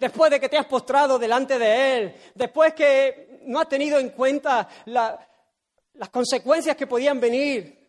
Después 0.00 0.32
de 0.32 0.40
que 0.40 0.48
te 0.48 0.58
has 0.58 0.66
postrado 0.66 1.16
delante 1.16 1.60
de 1.60 1.96
Él, 1.96 2.16
después 2.34 2.74
que 2.74 3.38
no 3.42 3.60
has 3.60 3.68
tenido 3.68 4.00
en 4.00 4.10
cuenta 4.10 4.68
las 4.86 6.08
consecuencias 6.10 6.74
que 6.74 6.88
podían 6.88 7.20
venir 7.20 7.79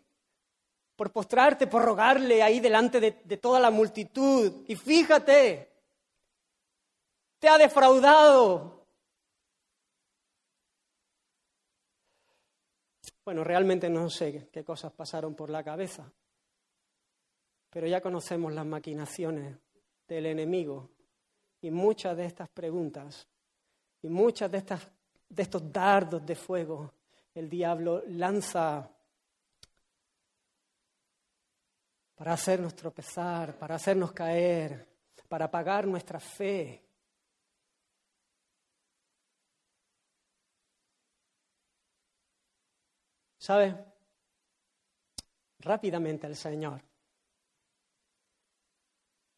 por 1.01 1.11
postrarte, 1.11 1.65
por 1.65 1.83
rogarle 1.83 2.43
ahí 2.43 2.59
delante 2.59 2.99
de 2.99 3.37
toda 3.37 3.59
la 3.59 3.71
multitud. 3.71 4.63
Y 4.67 4.75
fíjate, 4.75 5.67
te 7.39 7.49
ha 7.49 7.57
defraudado. 7.57 8.85
Bueno, 13.25 13.43
realmente 13.43 13.89
no 13.89 14.11
sé 14.11 14.47
qué 14.51 14.63
cosas 14.63 14.93
pasaron 14.93 15.33
por 15.33 15.49
la 15.49 15.63
cabeza, 15.63 16.07
pero 17.71 17.87
ya 17.87 17.99
conocemos 17.99 18.53
las 18.53 18.67
maquinaciones 18.67 19.57
del 20.07 20.27
enemigo 20.27 20.87
y 21.61 21.71
muchas 21.71 22.15
de 22.15 22.25
estas 22.25 22.47
preguntas 22.49 23.27
y 24.03 24.07
muchas 24.07 24.51
de, 24.51 24.59
estas, 24.59 24.87
de 25.27 25.41
estos 25.41 25.73
dardos 25.73 26.23
de 26.23 26.35
fuego 26.35 26.93
el 27.33 27.49
diablo 27.49 28.03
lanza 28.05 28.87
para 32.21 32.33
hacernos 32.33 32.75
tropezar, 32.75 33.57
para 33.57 33.73
hacernos 33.73 34.11
caer, 34.11 34.87
para 35.27 35.45
apagar 35.45 35.87
nuestra 35.87 36.19
fe. 36.19 36.79
¿Sabe? 43.39 43.75
Rápidamente 45.61 46.27
el 46.27 46.35
Señor 46.35 46.83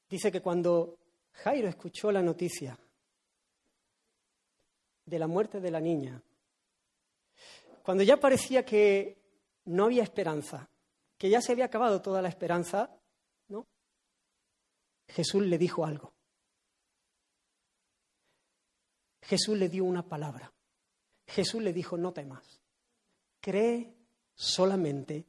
Dice 0.09 0.29
que 0.29 0.41
cuando 0.41 0.99
Jairo 1.31 1.69
escuchó 1.69 2.11
la 2.11 2.21
noticia 2.21 2.77
de 5.05 5.19
la 5.19 5.27
muerte 5.27 5.61
de 5.61 5.71
la 5.71 5.79
niña, 5.79 6.21
cuando 7.81 8.03
ya 8.03 8.17
parecía 8.17 8.65
que 8.65 9.23
no 9.63 9.86
había 9.86 10.03
esperanza, 10.03 10.69
que 11.24 11.30
ya 11.30 11.39
se 11.39 11.53
había 11.53 11.63
acabado 11.63 12.01
toda 12.01 12.21
la 12.21 12.28
esperanza, 12.28 12.99
¿no? 13.47 13.65
Jesús 15.07 15.41
le 15.43 15.57
dijo 15.57 15.86
algo. 15.86 16.13
Jesús 19.21 19.57
le 19.57 19.69
dio 19.69 19.86
una 19.86 20.05
palabra. 20.05 20.53
Jesús 21.26 21.63
le 21.63 21.71
dijo, 21.71 21.95
no 21.95 22.11
temas, 22.11 22.59
cree 23.39 23.95
solamente 24.36 25.26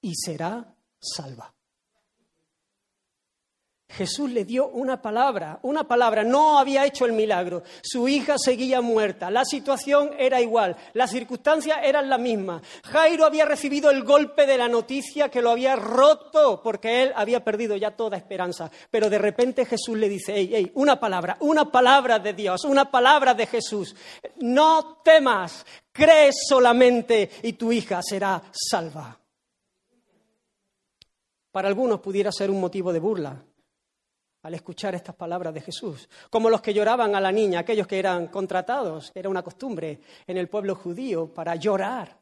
y 0.00 0.14
será 0.14 0.74
salva. 0.98 1.54
Jesús 3.88 4.30
le 4.30 4.44
dio 4.44 4.68
una 4.68 5.00
palabra, 5.00 5.60
una 5.62 5.84
palabra, 5.84 6.24
no 6.24 6.58
había 6.58 6.84
hecho 6.84 7.06
el 7.06 7.12
milagro, 7.12 7.62
su 7.82 8.08
hija 8.08 8.34
seguía 8.36 8.80
muerta, 8.80 9.30
la 9.30 9.44
situación 9.44 10.10
era 10.18 10.40
igual, 10.40 10.76
las 10.92 11.12
circunstancias 11.12 11.78
eran 11.82 12.10
las 12.10 12.18
mismas. 12.18 12.62
Jairo 12.84 13.24
había 13.24 13.44
recibido 13.44 13.90
el 13.90 14.02
golpe 14.02 14.44
de 14.44 14.58
la 14.58 14.68
noticia 14.68 15.28
que 15.28 15.40
lo 15.40 15.50
había 15.50 15.76
roto 15.76 16.60
porque 16.62 17.04
él 17.04 17.12
había 17.14 17.44
perdido 17.44 17.76
ya 17.76 17.92
toda 17.92 18.16
esperanza, 18.16 18.70
pero 18.90 19.08
de 19.08 19.18
repente 19.18 19.64
Jesús 19.64 19.96
le 19.96 20.08
dice, 20.08 20.32
hey, 20.34 20.50
hey, 20.52 20.72
una 20.74 20.98
palabra, 20.98 21.36
una 21.40 21.70
palabra 21.70 22.18
de 22.18 22.32
Dios, 22.32 22.64
una 22.64 22.90
palabra 22.90 23.34
de 23.34 23.46
Jesús, 23.46 23.94
no 24.40 25.00
temas, 25.04 25.64
cree 25.92 26.32
solamente 26.32 27.30
y 27.42 27.52
tu 27.52 27.70
hija 27.70 28.02
será 28.02 28.42
salva. 28.50 29.16
Para 31.52 31.68
algunos 31.68 32.00
pudiera 32.00 32.32
ser 32.32 32.50
un 32.50 32.60
motivo 32.60 32.92
de 32.92 32.98
burla, 32.98 33.42
al 34.46 34.54
escuchar 34.54 34.94
estas 34.94 35.16
palabras 35.16 35.52
de 35.52 35.60
Jesús, 35.60 36.08
como 36.30 36.48
los 36.48 36.60
que 36.60 36.72
lloraban 36.72 37.16
a 37.16 37.20
la 37.20 37.32
niña, 37.32 37.58
aquellos 37.58 37.88
que 37.88 37.98
eran 37.98 38.28
contratados, 38.28 39.10
era 39.12 39.28
una 39.28 39.42
costumbre 39.42 40.00
en 40.24 40.36
el 40.36 40.48
pueblo 40.48 40.76
judío 40.76 41.34
para 41.34 41.56
llorar 41.56 42.16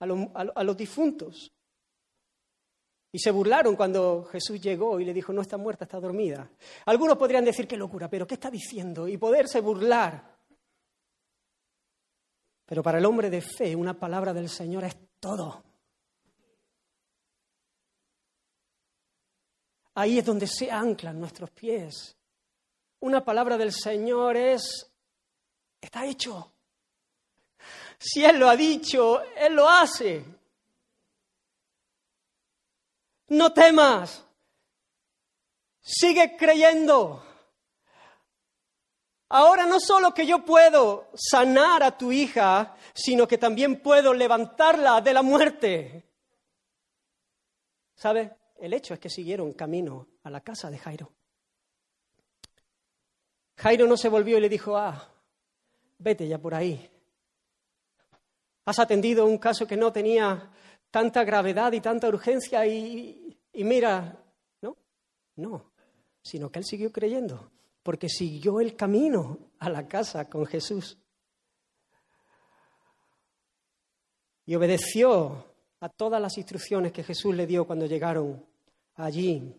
a, 0.00 0.64
los 0.64 0.76
difuntos. 0.76 1.50
Y 3.10 3.18
se 3.18 3.30
burlaron 3.30 3.74
cuando 3.74 4.24
Jesús 4.24 4.60
llegó 4.60 5.00
y 5.00 5.06
le 5.06 5.14
dijo, 5.14 5.32
no 5.32 5.40
está 5.40 5.56
muerta, 5.56 5.84
está 5.84 5.98
dormida. 5.98 6.50
Algunos 6.84 7.16
podrían 7.16 7.46
decir, 7.46 7.66
qué 7.66 7.78
locura, 7.78 8.10
pero 8.10 8.26
¿qué 8.26 8.34
está 8.34 8.50
diciendo? 8.50 9.08
Y 9.08 9.16
poderse 9.16 9.62
burlar. 9.62 10.36
Pero 12.66 12.82
para 12.82 12.98
el 12.98 13.06
hombre 13.06 13.30
de 13.30 13.40
fe, 13.40 13.74
una 13.74 13.98
palabra 13.98 14.34
del 14.34 14.50
Señor 14.50 14.84
es 14.84 14.96
todo. 15.18 15.69
Ahí 20.00 20.18
es 20.18 20.24
donde 20.24 20.46
se 20.46 20.70
anclan 20.70 21.20
nuestros 21.20 21.50
pies. 21.50 22.16
Una 23.00 23.22
palabra 23.22 23.58
del 23.58 23.70
Señor 23.70 24.34
es, 24.34 24.90
está 25.78 26.06
hecho. 26.06 26.54
Si 27.98 28.24
Él 28.24 28.38
lo 28.38 28.48
ha 28.48 28.56
dicho, 28.56 29.20
Él 29.36 29.52
lo 29.52 29.68
hace. 29.68 30.24
No 33.28 33.52
temas. 33.52 34.24
Sigue 35.82 36.34
creyendo. 36.34 37.22
Ahora 39.28 39.66
no 39.66 39.78
solo 39.80 40.14
que 40.14 40.26
yo 40.26 40.46
puedo 40.46 41.10
sanar 41.14 41.82
a 41.82 41.98
tu 41.98 42.10
hija, 42.10 42.74
sino 42.94 43.28
que 43.28 43.36
también 43.36 43.82
puedo 43.82 44.14
levantarla 44.14 45.02
de 45.02 45.12
la 45.12 45.20
muerte. 45.20 46.08
¿Sabe? 47.96 48.39
El 48.60 48.74
hecho 48.74 48.92
es 48.92 49.00
que 49.00 49.08
siguieron 49.08 49.54
camino 49.54 50.06
a 50.22 50.28
la 50.28 50.42
casa 50.42 50.70
de 50.70 50.76
Jairo. 50.76 51.10
Jairo 53.56 53.86
no 53.86 53.96
se 53.96 54.10
volvió 54.10 54.36
y 54.36 54.40
le 54.42 54.50
dijo, 54.50 54.76
ah, 54.76 55.10
vete 55.98 56.28
ya 56.28 56.38
por 56.38 56.54
ahí. 56.54 56.90
Has 58.66 58.78
atendido 58.78 59.24
un 59.24 59.38
caso 59.38 59.66
que 59.66 59.78
no 59.78 59.90
tenía 59.90 60.50
tanta 60.90 61.24
gravedad 61.24 61.72
y 61.72 61.80
tanta 61.80 62.08
urgencia 62.08 62.66
y, 62.66 63.38
y 63.54 63.64
mira, 63.64 64.22
no, 64.60 64.76
no, 65.36 65.72
sino 66.22 66.52
que 66.52 66.58
él 66.58 66.64
siguió 66.66 66.92
creyendo, 66.92 67.50
porque 67.82 68.10
siguió 68.10 68.60
el 68.60 68.76
camino 68.76 69.38
a 69.58 69.70
la 69.70 69.88
casa 69.88 70.28
con 70.28 70.44
Jesús. 70.44 70.98
Y 74.44 74.54
obedeció 74.54 75.46
a 75.80 75.88
todas 75.88 76.20
las 76.20 76.36
instrucciones 76.36 76.92
que 76.92 77.02
Jesús 77.02 77.34
le 77.34 77.46
dio 77.46 77.66
cuando 77.66 77.86
llegaron 77.86 78.49
allí, 79.04 79.54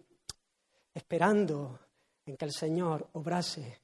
esperando 0.93 1.79
en 2.25 2.37
que 2.37 2.45
el 2.45 2.51
Señor 2.51 3.09
obrase. 3.13 3.81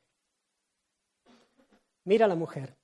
Mira 2.06 2.26
a 2.26 2.30
la 2.30 2.36
mujer. 2.36 2.76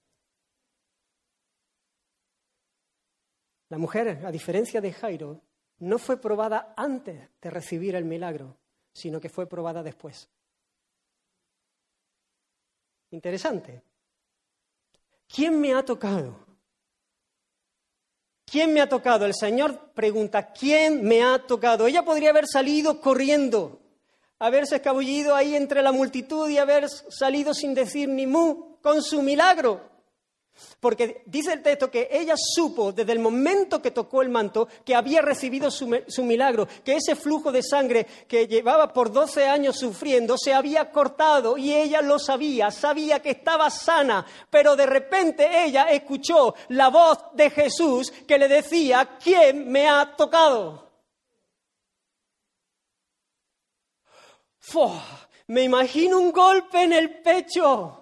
La 3.69 3.77
mujer, 3.77 4.25
a 4.25 4.31
diferencia 4.31 4.81
de 4.81 4.93
Jairo, 4.93 5.41
no 5.79 5.97
fue 5.97 6.17
probada 6.17 6.73
antes 6.77 7.29
de 7.41 7.49
recibir 7.49 7.95
el 7.95 8.05
milagro, 8.05 8.57
sino 8.93 9.19
que 9.19 9.29
fue 9.29 9.47
probada 9.47 9.81
después. 9.81 10.29
Interesante. 13.11 13.81
¿Quién 15.27 15.59
me 15.59 15.73
ha 15.73 15.83
tocado? 15.83 16.42
¿Quién 18.45 18.73
me 18.73 18.81
ha 18.81 18.89
tocado? 18.89 19.25
El 19.25 19.33
Señor 19.33 19.93
pregunta, 19.93 20.51
¿quién 20.51 21.03
me 21.03 21.23
ha 21.23 21.39
tocado? 21.39 21.87
Ella 21.87 22.03
podría 22.03 22.29
haber 22.29 22.47
salido 22.47 23.01
corriendo, 23.01 23.81
haberse 24.39 24.75
escabullido 24.75 25.35
ahí 25.35 25.55
entre 25.55 25.81
la 25.81 25.91
multitud 25.91 26.49
y 26.49 26.57
haber 26.57 26.87
salido 26.89 27.53
sin 27.53 27.73
decir 27.73 28.09
ni 28.09 28.27
mu 28.27 28.77
con 28.81 29.01
su 29.01 29.21
milagro. 29.21 29.92
Porque 30.79 31.23
dice 31.25 31.53
el 31.53 31.63
texto 31.63 31.89
que 31.89 32.09
ella 32.11 32.35
supo 32.37 32.91
desde 32.91 33.11
el 33.13 33.19
momento 33.19 33.81
que 33.81 33.91
tocó 33.91 34.21
el 34.21 34.29
manto 34.29 34.67
que 34.85 34.95
había 34.95 35.21
recibido 35.21 35.71
su, 35.71 35.87
milagro, 36.23 36.67
que 36.83 36.95
ese 36.97 37.15
flujo 37.15 37.51
de 37.51 37.63
sangre 37.63 38.05
que 38.27 38.47
llevaba 38.47 38.91
por 38.93 39.11
12 39.11 39.47
años 39.47 39.77
sufriendo 39.77 40.37
se 40.37 40.53
había 40.53 40.91
cortado 40.91 41.57
y 41.57 41.73
ella 41.73 42.01
lo 42.01 42.19
sabía, 42.19 42.69
sabía 42.69 43.21
que 43.21 43.31
estaba 43.31 43.69
sana, 43.69 44.25
pero 44.49 44.75
de 44.75 44.85
repente 44.85 45.65
ella 45.65 45.83
escuchó 45.91 46.53
la 46.69 46.89
voz 46.89 47.17
de 47.33 47.49
Jesús 47.49 48.11
que 48.27 48.37
le 48.37 48.47
decía, 48.47 49.17
¿quién 49.21 49.71
me 49.71 49.87
ha 49.87 50.15
tocado? 50.15 50.83
Me 55.47 55.63
imagino 55.63 56.19
un 56.19 56.31
golpe 56.31 56.83
en 56.83 56.93
el 56.93 57.21
pecho. 57.21 57.99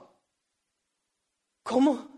¿Cómo? 1.63 2.10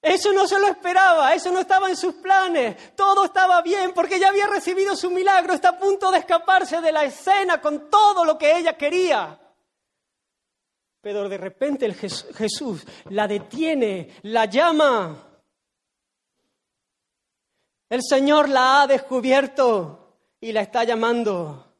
Eso 0.00 0.32
no 0.32 0.46
se 0.46 0.60
lo 0.60 0.68
esperaba, 0.68 1.34
eso 1.34 1.50
no 1.50 1.58
estaba 1.58 1.88
en 1.88 1.96
sus 1.96 2.14
planes, 2.14 2.94
todo 2.94 3.24
estaba 3.24 3.60
bien 3.62 3.92
porque 3.92 4.20
ya 4.20 4.28
había 4.28 4.46
recibido 4.46 4.94
su 4.94 5.10
milagro, 5.10 5.54
está 5.54 5.70
a 5.70 5.78
punto 5.78 6.10
de 6.12 6.18
escaparse 6.18 6.80
de 6.80 6.92
la 6.92 7.04
escena 7.04 7.60
con 7.60 7.90
todo 7.90 8.24
lo 8.24 8.38
que 8.38 8.56
ella 8.56 8.76
quería. 8.76 9.38
Pero 11.00 11.28
de 11.28 11.38
repente 11.38 11.86
el 11.86 11.94
Jesús 11.94 12.84
la 13.06 13.26
detiene, 13.26 14.16
la 14.22 14.44
llama. 14.44 15.24
El 17.88 18.02
Señor 18.02 18.48
la 18.48 18.82
ha 18.82 18.86
descubierto 18.86 20.18
y 20.40 20.52
la 20.52 20.60
está 20.60 20.84
llamando. 20.84 21.72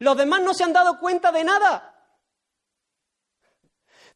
Los 0.00 0.16
demás 0.16 0.42
no 0.42 0.54
se 0.54 0.64
han 0.64 0.72
dado 0.72 0.98
cuenta 0.98 1.32
de 1.32 1.44
nada. 1.44 1.87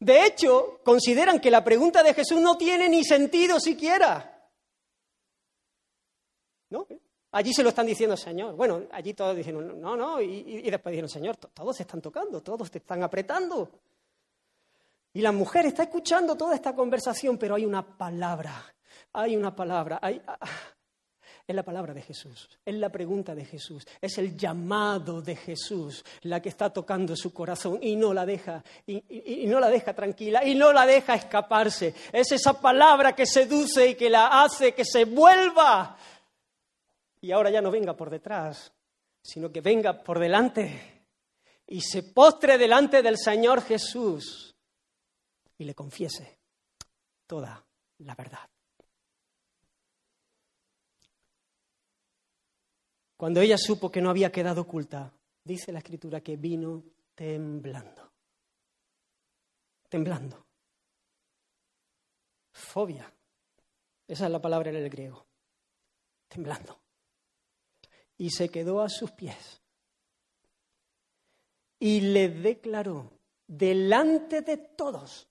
De 0.03 0.25
hecho, 0.25 0.81
consideran 0.83 1.39
que 1.39 1.49
la 1.49 1.63
pregunta 1.63 2.03
de 2.03 2.13
Jesús 2.13 2.41
no 2.41 2.57
tiene 2.57 2.89
ni 2.89 3.05
sentido 3.05 3.57
siquiera. 3.57 4.49
¿No? 6.69 6.85
Allí 7.31 7.53
se 7.53 7.63
lo 7.63 7.69
están 7.69 7.85
diciendo, 7.85 8.17
Señor. 8.17 8.53
Bueno, 8.53 8.81
allí 8.91 9.13
todos 9.13 9.33
dicen, 9.33 9.79
no, 9.79 9.95
no, 9.95 10.19
y, 10.19 10.69
después 10.69 10.91
dijeron, 10.91 11.07
Señor, 11.07 11.37
todos 11.37 11.77
se 11.77 11.83
están 11.83 12.01
tocando, 12.01 12.43
todos 12.43 12.69
te 12.69 12.79
están 12.79 13.01
apretando. 13.01 13.71
Y 15.13 15.21
la 15.21 15.31
mujer 15.31 15.67
está 15.67 15.83
escuchando 15.83 16.35
toda 16.35 16.53
esta 16.53 16.75
conversación, 16.75 17.37
pero 17.37 17.55
hay 17.55 17.65
una 17.65 17.97
palabra, 17.97 18.75
hay 19.13 19.37
una 19.37 19.55
palabra, 19.55 19.99
hay, 20.01 20.21
es 21.45 21.55
la 21.55 21.63
palabra 21.63 21.93
de 21.93 22.01
Jesús, 22.01 22.49
es 22.65 22.75
la 22.75 22.89
pregunta 22.89 23.35
de 23.35 23.43
Jesús, 23.43 23.85
es 23.99 24.17
el 24.17 24.37
llamado 24.37 25.21
de 25.21 25.35
Jesús 25.35 26.03
la 26.21 26.41
que 26.41 26.47
está 26.47 26.71
tocando 26.71 27.15
su 27.17 27.33
corazón 27.33 27.79
y 27.81 27.97
no 27.97 28.13
la 28.13 28.25
deja 28.25 28.63
y, 28.87 29.45
no 29.47 29.59
la 29.59 29.69
deja 29.69 29.93
tranquila 29.93 30.45
y 30.45 30.55
no 30.55 30.71
la 30.71 30.85
deja 30.85 31.15
escaparse. 31.15 31.93
Es 32.13 32.31
esa 32.31 32.59
palabra 32.59 33.13
que 33.13 33.25
seduce 33.25 33.89
y 33.89 33.95
que 33.95 34.09
la 34.09 34.41
hace 34.43 34.73
que 34.73 34.85
se 34.85 35.03
vuelva 35.03 35.97
y 37.19 37.31
ahora 37.31 37.49
ya 37.49 37.61
no 37.61 37.71
venga 37.71 37.95
por 37.95 38.09
detrás, 38.09 38.71
sino 39.21 39.51
que 39.51 39.59
venga 39.59 40.01
por 40.01 40.19
delante 40.19 41.07
y 41.67 41.81
se 41.81 42.03
postre 42.03 42.57
delante 42.57 43.01
del 43.01 43.17
Señor 43.17 43.61
Jesús 43.63 44.55
y 45.57 45.65
le 45.65 45.75
confiese 45.75 46.39
toda 47.27 47.65
la 47.99 48.15
verdad. 48.15 48.52
Cuando 53.23 53.39
ella 53.39 53.57
supo 53.57 53.89
que 53.89 54.01
no 54.01 54.09
había 54.09 54.33
quedado 54.33 54.63
oculta, 54.63 55.09
dice 55.45 55.71
la 55.71 55.79
escritura 55.79 56.19
que 56.19 56.35
vino 56.35 56.83
temblando. 57.15 58.11
Temblando. 59.87 60.45
Fobia. 62.51 63.09
Esa 64.05 64.25
es 64.25 64.29
la 64.29 64.41
palabra 64.41 64.71
en 64.71 64.75
el 64.75 64.89
griego. 64.89 65.25
Temblando. 66.27 66.77
Y 68.17 68.29
se 68.29 68.49
quedó 68.49 68.81
a 68.81 68.89
sus 68.89 69.11
pies. 69.11 69.61
Y 71.79 72.01
le 72.01 72.27
declaró 72.27 73.09
delante 73.47 74.41
de 74.41 74.57
todos 74.57 75.29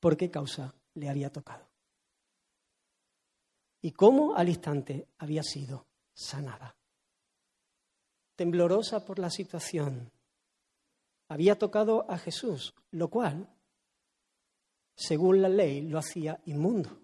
por 0.00 0.16
qué 0.16 0.30
causa 0.30 0.74
le 0.94 1.10
había 1.10 1.30
tocado. 1.30 1.68
Y 3.86 3.92
cómo 3.92 4.34
al 4.34 4.48
instante 4.48 5.10
había 5.18 5.44
sido 5.44 5.86
sanada. 6.12 6.74
Temblorosa 8.34 9.04
por 9.04 9.20
la 9.20 9.30
situación, 9.30 10.10
había 11.28 11.56
tocado 11.56 12.04
a 12.10 12.18
Jesús, 12.18 12.74
lo 12.90 13.08
cual, 13.08 13.48
según 14.96 15.40
la 15.40 15.48
ley, 15.48 15.82
lo 15.82 16.00
hacía 16.00 16.40
inmundo. 16.46 16.98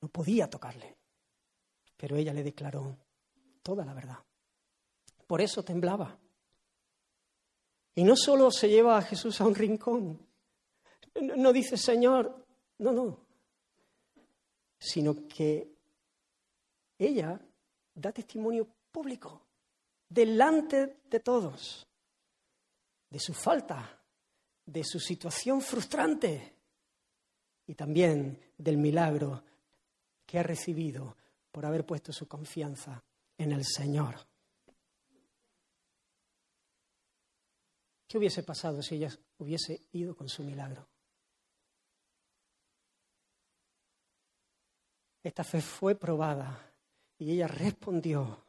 No 0.00 0.08
podía 0.08 0.48
tocarle, 0.48 0.96
pero 1.98 2.16
ella 2.16 2.32
le 2.32 2.42
declaró 2.42 2.96
toda 3.62 3.84
la 3.84 3.92
verdad. 3.92 4.24
Por 5.26 5.42
eso 5.42 5.62
temblaba. 5.62 6.18
Y 7.94 8.02
no 8.02 8.16
solo 8.16 8.50
se 8.50 8.70
lleva 8.70 8.96
a 8.96 9.02
Jesús 9.02 9.42
a 9.42 9.46
un 9.46 9.54
rincón, 9.54 10.26
no 11.20 11.52
dice 11.52 11.76
Señor, 11.76 12.46
no, 12.78 12.92
no, 12.92 13.25
sino 14.78 15.26
que 15.28 15.68
ella 16.98 17.40
da 17.94 18.12
testimonio 18.12 18.66
público 18.90 19.42
delante 20.08 21.00
de 21.10 21.20
todos 21.20 21.86
de 23.10 23.18
su 23.20 23.32
falta, 23.32 23.98
de 24.64 24.84
su 24.84 24.98
situación 24.98 25.60
frustrante 25.60 26.54
y 27.66 27.74
también 27.74 28.38
del 28.58 28.76
milagro 28.76 29.42
que 30.24 30.38
ha 30.38 30.42
recibido 30.42 31.16
por 31.52 31.64
haber 31.64 31.86
puesto 31.86 32.12
su 32.12 32.26
confianza 32.26 33.02
en 33.38 33.52
el 33.52 33.64
Señor. 33.64 34.16
¿Qué 38.08 38.18
hubiese 38.18 38.42
pasado 38.42 38.82
si 38.82 38.96
ella 38.96 39.10
hubiese 39.38 39.88
ido 39.92 40.16
con 40.16 40.28
su 40.28 40.42
milagro? 40.42 40.86
Esta 45.26 45.42
fe 45.42 45.60
fue 45.60 45.96
probada 45.96 46.72
y 47.18 47.32
ella 47.32 47.48
respondió. 47.48 48.44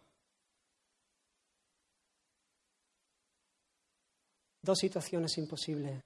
Dos 4.62 4.78
situaciones 4.78 5.36
imposibles, 5.40 6.04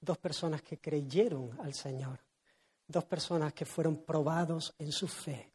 dos 0.00 0.16
personas 0.16 0.62
que 0.62 0.78
creyeron 0.78 1.60
al 1.60 1.74
Señor, 1.74 2.18
dos 2.88 3.04
personas 3.04 3.52
que 3.52 3.66
fueron 3.66 3.98
probados 3.98 4.74
en 4.78 4.90
su 4.90 5.06
fe. 5.06 5.52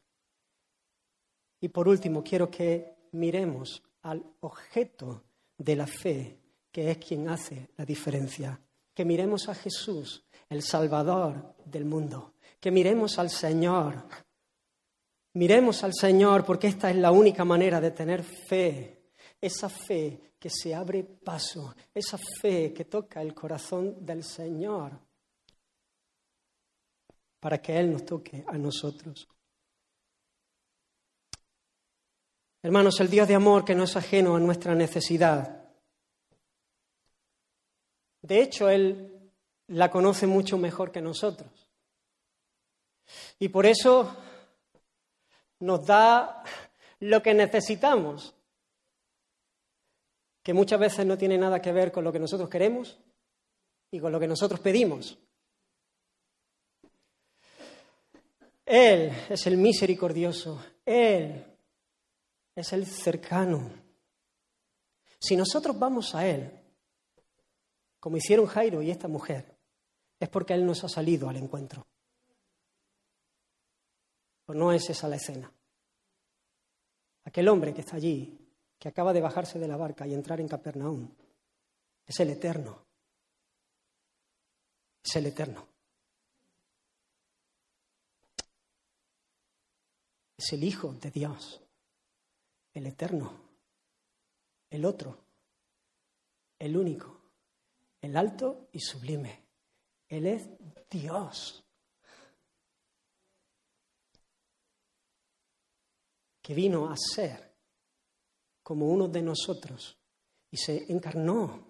Y 1.59 1.69
por 1.69 1.87
último, 1.87 2.23
quiero 2.23 2.51
que 2.51 3.07
miremos 3.13 3.81
al 4.03 4.23
objeto 4.41 5.23
de 5.57 5.75
la 5.75 5.87
fe 5.87 6.37
que 6.71 6.91
es 6.91 6.99
quien 6.99 7.29
hace 7.29 7.69
la 7.77 7.83
diferencia. 7.83 8.61
Que 8.93 9.05
miremos 9.05 9.49
a 9.49 9.55
Jesús, 9.55 10.23
el 10.47 10.61
Salvador 10.61 11.55
del 11.65 11.85
mundo. 11.85 12.35
Que 12.59 12.69
miremos 12.69 13.17
al 13.17 13.31
Señor. 13.31 14.05
Miremos 15.33 15.83
al 15.83 15.93
Señor 15.93 16.45
porque 16.45 16.67
esta 16.67 16.89
es 16.89 16.97
la 16.97 17.11
única 17.11 17.45
manera 17.45 17.79
de 17.79 17.91
tener 17.91 18.23
fe. 18.23 18.97
Esa 19.39 19.69
fe 19.69 20.35
que 20.37 20.49
se 20.49 20.75
abre 20.75 21.03
paso, 21.03 21.75
esa 21.93 22.17
fe 22.17 22.73
que 22.73 22.85
toca 22.85 23.21
el 23.21 23.33
corazón 23.33 24.05
del 24.05 24.23
Señor 24.23 24.91
para 27.39 27.59
que 27.61 27.77
Él 27.77 27.91
nos 27.91 28.05
toque 28.05 28.43
a 28.47 28.57
nosotros. 28.57 29.27
Hermanos, 32.63 32.99
el 32.99 33.09
Dios 33.09 33.27
de 33.27 33.35
amor 33.35 33.65
que 33.65 33.73
no 33.73 33.85
es 33.85 33.95
ajeno 33.95 34.35
a 34.35 34.39
nuestra 34.39 34.75
necesidad, 34.75 35.61
de 38.21 38.41
hecho, 38.41 38.69
Él 38.69 39.31
la 39.67 39.89
conoce 39.89 40.27
mucho 40.27 40.57
mejor 40.57 40.91
que 40.91 41.01
nosotros. 41.01 41.69
Y 43.39 43.49
por 43.49 43.65
eso 43.65 44.15
nos 45.61 45.85
da 45.85 46.43
lo 46.99 47.21
que 47.21 47.33
necesitamos, 47.33 48.35
que 50.43 50.53
muchas 50.53 50.79
veces 50.79 51.05
no 51.05 51.17
tiene 51.17 51.37
nada 51.37 51.61
que 51.61 51.71
ver 51.71 51.91
con 51.91 52.03
lo 52.03 52.11
que 52.11 52.19
nosotros 52.19 52.49
queremos 52.49 52.99
y 53.91 53.99
con 53.99 54.11
lo 54.11 54.19
que 54.19 54.27
nosotros 54.27 54.59
pedimos. 54.59 55.17
Él 58.65 59.11
es 59.29 59.47
el 59.47 59.57
misericordioso, 59.57 60.63
Él 60.85 61.45
es 62.55 62.73
el 62.73 62.85
cercano. 62.85 63.69
Si 65.19 65.35
nosotros 65.35 65.77
vamos 65.77 66.15
a 66.15 66.25
Él, 66.27 66.49
como 67.99 68.17
hicieron 68.17 68.47
Jairo 68.47 68.81
y 68.81 68.89
esta 68.89 69.07
mujer, 69.07 69.57
es 70.19 70.29
porque 70.29 70.53
Él 70.53 70.65
nos 70.65 70.83
ha 70.83 70.89
salido 70.89 71.29
al 71.29 71.37
encuentro. 71.37 71.85
¿O 74.45 74.53
no 74.53 74.71
es 74.71 74.89
esa 74.89 75.07
la 75.07 75.15
escena? 75.15 75.51
Aquel 77.23 77.47
hombre 77.47 77.73
que 77.73 77.81
está 77.81 77.95
allí, 77.95 78.37
que 78.77 78.89
acaba 78.89 79.13
de 79.13 79.21
bajarse 79.21 79.59
de 79.59 79.67
la 79.67 79.77
barca 79.77 80.07
y 80.07 80.13
entrar 80.13 80.39
en 80.41 80.47
Capernaum, 80.47 81.09
es 82.05 82.19
el 82.19 82.31
eterno. 82.31 82.85
Es 85.03 85.15
el 85.15 85.25
eterno. 85.27 85.67
Es 90.37 90.53
el 90.53 90.63
Hijo 90.63 90.93
de 90.93 91.11
Dios, 91.11 91.61
el 92.73 92.87
eterno, 92.87 93.31
el 94.71 94.85
otro, 94.85 95.19
el 96.57 96.75
único 96.75 97.21
el 98.01 98.17
alto 98.17 98.67
y 98.71 98.79
sublime. 98.79 99.43
Él 100.09 100.27
es 100.27 100.49
Dios. 100.89 101.63
Que 106.41 106.53
vino 106.53 106.89
a 106.89 106.95
ser 106.97 107.51
como 108.63 108.87
uno 108.87 109.07
de 109.07 109.21
nosotros 109.21 109.97
y 110.49 110.57
se 110.57 110.91
encarnó 110.91 111.67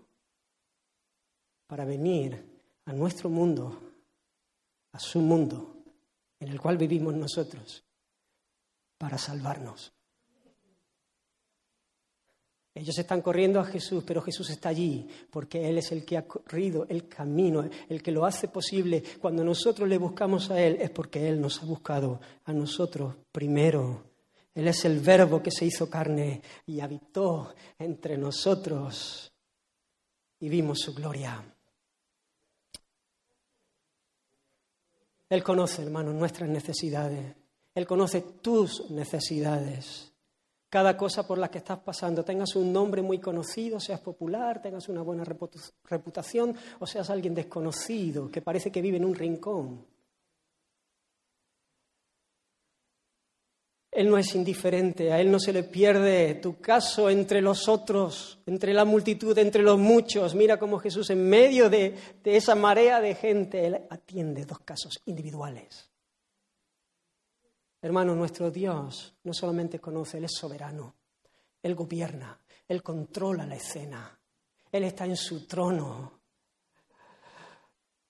para 1.67 1.85
venir 1.85 2.51
a 2.85 2.93
nuestro 2.93 3.29
mundo, 3.29 3.79
a 4.91 4.99
su 4.99 5.19
mundo, 5.19 5.77
en 6.39 6.49
el 6.49 6.59
cual 6.59 6.77
vivimos 6.77 7.13
nosotros, 7.13 7.83
para 8.97 9.17
salvarnos. 9.17 9.93
Ellos 12.73 12.97
están 12.97 13.21
corriendo 13.21 13.59
a 13.59 13.65
Jesús, 13.65 14.03
pero 14.05 14.21
Jesús 14.21 14.49
está 14.49 14.69
allí 14.69 15.07
porque 15.29 15.69
Él 15.69 15.77
es 15.77 15.91
el 15.91 16.05
que 16.05 16.17
ha 16.17 16.25
corrido 16.25 16.85
el 16.87 17.07
camino, 17.07 17.69
el 17.89 18.01
que 18.01 18.11
lo 18.11 18.25
hace 18.25 18.47
posible. 18.47 19.03
Cuando 19.19 19.43
nosotros 19.43 19.89
le 19.89 19.97
buscamos 19.97 20.49
a 20.51 20.61
Él 20.61 20.77
es 20.79 20.89
porque 20.89 21.27
Él 21.27 21.41
nos 21.41 21.61
ha 21.61 21.65
buscado 21.65 22.21
a 22.45 22.53
nosotros 22.53 23.15
primero. 23.31 24.10
Él 24.53 24.67
es 24.67 24.85
el 24.85 24.99
verbo 24.99 25.41
que 25.41 25.51
se 25.51 25.65
hizo 25.65 25.89
carne 25.89 26.41
y 26.65 26.79
habitó 26.79 27.53
entre 27.79 28.17
nosotros 28.17 29.31
y 30.39 30.49
vimos 30.49 30.79
su 30.79 30.93
gloria. 30.93 31.43
Él 35.29 35.43
conoce, 35.43 35.81
hermano, 35.81 36.11
nuestras 36.11 36.49
necesidades. 36.49 37.35
Él 37.73 37.87
conoce 37.87 38.21
tus 38.41 38.91
necesidades 38.91 40.11
cada 40.71 40.95
cosa 40.95 41.27
por 41.27 41.37
la 41.37 41.51
que 41.51 41.57
estás 41.57 41.79
pasando, 41.79 42.23
tengas 42.23 42.55
un 42.55 42.71
nombre 42.71 43.01
muy 43.01 43.19
conocido, 43.19 43.77
seas 43.77 43.99
popular, 43.99 44.61
tengas 44.61 44.87
una 44.87 45.01
buena 45.01 45.25
reputación 45.25 46.55
o 46.79 46.87
seas 46.87 47.09
alguien 47.09 47.35
desconocido 47.35 48.31
que 48.31 48.41
parece 48.41 48.71
que 48.71 48.81
vive 48.81 48.95
en 48.95 49.03
un 49.03 49.13
rincón. 49.13 49.85
Él 53.91 54.09
no 54.09 54.17
es 54.17 54.33
indiferente, 54.35 55.11
a 55.11 55.19
Él 55.19 55.29
no 55.29 55.37
se 55.37 55.51
le 55.51 55.63
pierde 55.63 56.35
tu 56.35 56.61
caso 56.61 57.09
entre 57.09 57.41
los 57.41 57.67
otros, 57.67 58.39
entre 58.45 58.73
la 58.73 58.85
multitud, 58.85 59.37
entre 59.37 59.63
los 59.63 59.77
muchos. 59.77 60.33
Mira 60.33 60.57
cómo 60.57 60.79
Jesús 60.79 61.09
en 61.09 61.29
medio 61.29 61.69
de, 61.69 61.97
de 62.23 62.37
esa 62.37 62.55
marea 62.55 63.01
de 63.01 63.15
gente, 63.15 63.65
Él 63.65 63.81
atiende 63.89 64.45
dos 64.45 64.59
casos 64.59 65.01
individuales. 65.05 65.89
Hermano, 67.81 68.15
nuestro 68.15 68.49
Dios 68.49 69.13
no 69.23 69.33
solamente 69.33 69.79
conoce, 69.79 70.19
Él 70.19 70.25
es 70.25 70.35
soberano. 70.35 70.95
Él 71.61 71.75
gobierna, 71.75 72.39
Él 72.69 72.81
controla 72.81 73.45
la 73.45 73.55
escena. 73.55 74.17
Él 74.71 74.85
está 74.85 75.05
en 75.05 75.17
su 75.17 75.45
trono. 75.45 76.19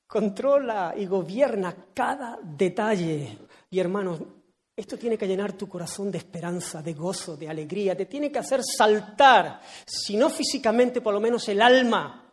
Controla 0.06 0.94
y 0.96 1.08
gobierna 1.08 1.76
cada 1.94 2.38
detalle. 2.44 3.38
Y 3.72 3.80
hermanos, 3.80 4.22
Esto 4.76 4.98
tiene 4.98 5.18
que 5.18 5.28
llenar 5.28 5.54
tu 5.54 5.68
corazón 5.68 6.10
de 6.12 6.18
esperanza, 6.18 6.82
de 6.82 6.94
gozo, 6.94 7.36
de 7.36 7.50
alegría, 7.50 7.96
te 7.96 8.06
tiene 8.06 8.32
que 8.32 8.40
hacer 8.40 8.62
saltar, 8.64 9.62
si 9.86 10.16
no 10.16 10.30
físicamente, 10.30 11.02
por 11.02 11.14
lo 11.14 11.20
menos 11.20 11.48
el 11.50 11.62
alma. 11.62 12.32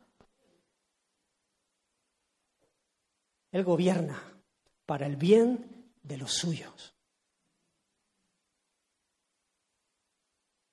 Él 3.50 3.64
gobierna 3.64 4.22
para 4.86 5.06
el 5.06 5.16
bien 5.16 5.92
de 6.02 6.16
los 6.16 6.32
suyos, 6.32 6.94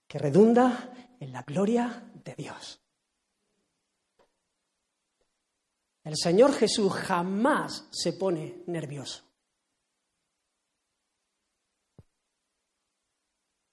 que 0.08 0.20
redunda 0.20 0.94
en 1.20 1.32
la 1.32 1.42
gloria 1.42 2.12
de 2.24 2.36
Dios. 2.36 2.80
El 6.04 6.16
Señor 6.16 6.54
Jesús 6.54 6.94
jamás 6.94 7.88
se 7.92 8.14
pone 8.14 8.62
nervioso. 8.68 9.24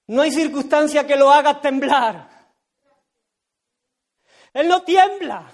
No 0.08 0.22
hay 0.22 0.30
circunstancia 0.32 1.06
que 1.06 1.16
lo 1.16 1.30
haga 1.30 1.60
temblar. 1.60 2.28
Él 4.52 4.68
no 4.68 4.82
tiembla, 4.82 5.50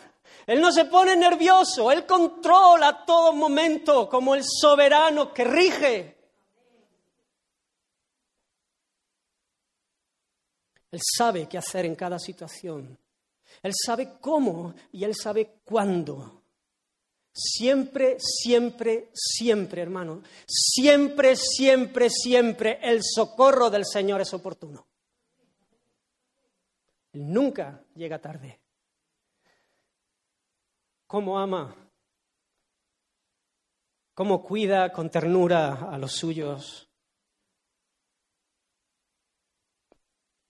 Él 0.46 0.60
no 0.60 0.72
se 0.72 0.86
pone 0.86 1.16
nervioso, 1.16 1.92
Él 1.92 2.04
controla 2.04 3.04
todo 3.04 3.32
momento 3.32 4.08
como 4.08 4.34
el 4.34 4.42
soberano 4.44 5.32
que 5.32 5.44
rige. 5.44 6.18
Él 10.90 11.00
sabe 11.16 11.48
qué 11.48 11.58
hacer 11.58 11.84
en 11.84 11.94
cada 11.94 12.18
situación. 12.18 12.98
Él 13.62 13.72
sabe 13.74 14.18
cómo 14.20 14.74
y 14.92 15.04
Él 15.04 15.14
sabe 15.14 15.60
cuándo. 15.64 16.37
Siempre, 17.40 18.16
siempre, 18.18 19.10
siempre, 19.14 19.80
hermano, 19.80 20.24
siempre, 20.44 21.36
siempre, 21.36 22.10
siempre 22.10 22.80
el 22.82 23.04
socorro 23.04 23.70
del 23.70 23.86
Señor 23.86 24.20
es 24.20 24.34
oportuno. 24.34 24.88
Nunca 27.12 27.84
llega 27.94 28.18
tarde. 28.18 28.58
¿Cómo 31.06 31.38
ama? 31.38 31.76
¿Cómo 34.14 34.42
cuida 34.42 34.90
con 34.90 35.08
ternura 35.08 35.92
a 35.92 35.96
los 35.96 36.10
suyos? 36.10 36.90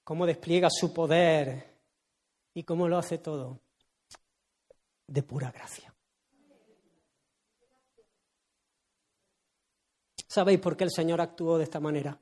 ¿Cómo 0.05 0.25
despliega 0.25 0.71
su 0.71 0.95
poder? 0.95 1.79
¿Y 2.55 2.65
cómo 2.65 2.89
lo 2.89 2.97
hace 2.97 3.19
todo? 3.19 3.61
De 5.07 5.23
pura 5.23 5.51
gracia. 5.51 5.88
¿Sabéis 10.39 10.61
por 10.61 10.77
qué 10.77 10.85
el 10.85 10.93
Señor 10.93 11.21
actuó 11.21 11.59
de 11.59 11.65
esta 11.65 11.81
manera? 11.81 12.17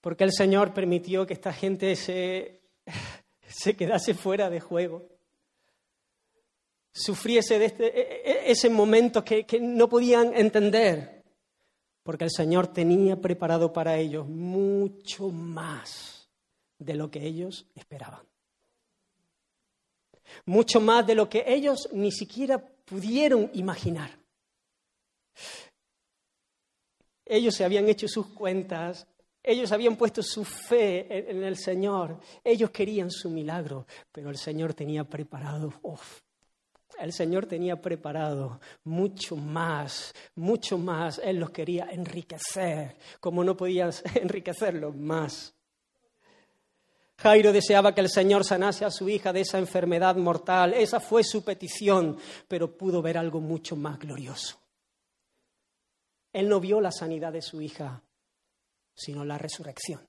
Porque 0.00 0.24
el 0.24 0.32
Señor 0.32 0.72
permitió 0.72 1.26
que 1.26 1.34
esta 1.34 1.52
gente 1.52 1.94
se, 1.94 2.62
se 3.46 3.76
quedase 3.76 4.14
fuera 4.14 4.48
de 4.48 4.60
juego, 4.60 5.06
sufriese 6.90 7.58
de 7.58 7.66
este, 7.66 7.84
e, 7.84 8.30
e, 8.30 8.50
ese 8.50 8.70
momento 8.70 9.22
que, 9.22 9.44
que 9.44 9.60
no 9.60 9.90
podían 9.90 10.34
entender, 10.34 11.22
porque 12.02 12.24
el 12.24 12.30
Señor 12.30 12.68
tenía 12.68 13.20
preparado 13.20 13.70
para 13.70 13.98
ellos 13.98 14.26
mucho 14.26 15.28
más 15.28 16.30
de 16.78 16.94
lo 16.94 17.10
que 17.10 17.26
ellos 17.26 17.66
esperaban. 17.74 18.26
Mucho 20.46 20.80
más 20.80 21.06
de 21.06 21.14
lo 21.14 21.28
que 21.28 21.44
ellos 21.46 21.90
ni 21.92 22.10
siquiera 22.10 22.58
pudieron 22.86 23.50
imaginar. 23.52 24.18
Ellos 27.24 27.54
se 27.54 27.64
habían 27.64 27.88
hecho 27.88 28.08
sus 28.08 28.28
cuentas, 28.28 29.06
ellos 29.42 29.70
habían 29.72 29.96
puesto 29.96 30.22
su 30.22 30.44
fe 30.44 31.30
en, 31.30 31.42
el 31.42 31.56
Señor, 31.56 32.18
ellos 32.42 32.70
querían 32.70 33.10
su 33.10 33.30
milagro, 33.30 33.86
pero 34.10 34.30
el 34.30 34.36
Señor 34.36 34.74
tenía 34.74 35.04
preparado, 35.04 35.72
el 36.98 37.12
Señor 37.12 37.46
tenía 37.46 37.80
preparado 37.80 38.60
mucho 38.84 39.36
más, 39.36 40.12
mucho 40.34 40.78
más. 40.78 41.20
Él 41.22 41.38
los 41.38 41.50
quería 41.50 41.88
enriquecer, 41.90 42.96
como 43.20 43.44
no 43.44 43.56
podía 43.56 43.90
enriquecerlos 44.14 44.96
más. 44.96 45.54
Jairo 47.18 47.52
deseaba 47.52 47.94
que 47.94 48.00
el 48.00 48.08
Señor 48.08 48.44
sanase 48.44 48.84
a 48.84 48.90
su 48.90 49.08
hija 49.08 49.32
de 49.32 49.40
esa 49.40 49.58
enfermedad 49.58 50.16
mortal. 50.16 50.72
Esa 50.74 51.00
fue 51.00 51.24
su 51.24 51.44
petición, 51.44 52.16
pero 52.46 52.76
pudo 52.76 53.02
ver 53.02 53.18
algo 53.18 53.40
mucho 53.40 53.74
más 53.74 53.98
glorioso. 53.98 54.58
Él 56.38 56.48
no 56.48 56.60
vio 56.60 56.80
la 56.80 56.92
sanidad 56.92 57.32
de 57.32 57.42
su 57.42 57.60
hija, 57.60 58.00
sino 58.94 59.24
la 59.24 59.36
resurrección. 59.38 60.08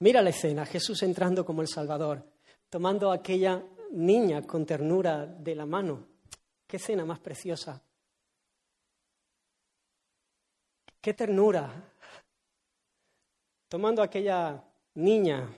Mira 0.00 0.22
la 0.22 0.30
escena, 0.30 0.66
Jesús 0.66 1.04
entrando 1.04 1.44
como 1.44 1.62
el 1.62 1.68
Salvador, 1.68 2.28
tomando 2.68 3.12
a 3.12 3.14
aquella 3.14 3.64
niña 3.92 4.42
con 4.42 4.66
ternura 4.66 5.24
de 5.24 5.54
la 5.54 5.66
mano. 5.66 6.08
Qué 6.66 6.78
escena 6.78 7.04
más 7.04 7.20
preciosa. 7.20 7.80
Qué 11.00 11.14
ternura. 11.14 11.94
Tomando 13.68 14.02
a 14.02 14.06
aquella 14.06 14.64
niña 14.94 15.48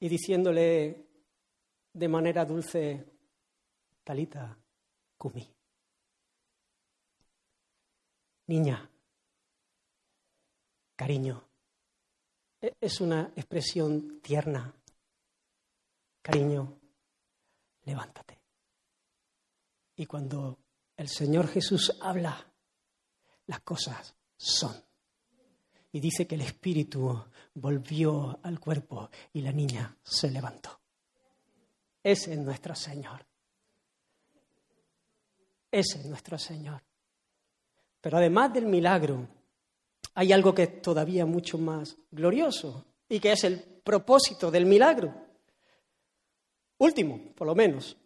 y 0.00 0.08
diciéndole, 0.08 1.11
de 1.92 2.08
manera 2.08 2.44
dulce, 2.44 3.04
Talita 4.04 4.56
Kumi. 5.16 5.48
Niña, 8.46 8.90
cariño, 10.96 11.48
e-, 12.60 12.74
es 12.80 13.00
una 13.00 13.32
expresión 13.36 14.20
tierna. 14.20 14.74
Cariño, 16.22 16.78
levántate. 17.84 18.40
Y 19.96 20.06
cuando 20.06 20.58
el 20.96 21.08
Señor 21.08 21.48
Jesús 21.48 21.96
habla, 22.00 22.52
las 23.46 23.60
cosas 23.60 24.14
son. 24.36 24.74
Y 25.90 26.00
dice 26.00 26.26
que 26.26 26.36
el 26.36 26.42
espíritu 26.42 27.24
volvió 27.54 28.38
al 28.42 28.58
cuerpo 28.58 29.10
y 29.32 29.42
la 29.42 29.52
niña 29.52 29.96
se 30.02 30.30
levantó. 30.30 30.81
Ese 32.02 32.32
es 32.32 32.38
nuestro 32.38 32.74
Señor. 32.74 33.24
Ese 35.70 35.98
es 36.00 36.06
nuestro 36.06 36.38
Señor. 36.38 36.82
Pero 38.00 38.18
además 38.18 38.52
del 38.52 38.66
milagro, 38.66 39.28
hay 40.14 40.32
algo 40.32 40.54
que 40.54 40.64
es 40.64 40.82
todavía 40.82 41.24
mucho 41.24 41.56
más 41.58 41.96
glorioso 42.10 42.84
y 43.08 43.20
que 43.20 43.32
es 43.32 43.44
el 43.44 43.60
propósito 43.60 44.50
del 44.50 44.66
milagro. 44.66 45.14
Último, 46.78 47.32
por 47.34 47.46
lo 47.46 47.54
menos. 47.54 47.96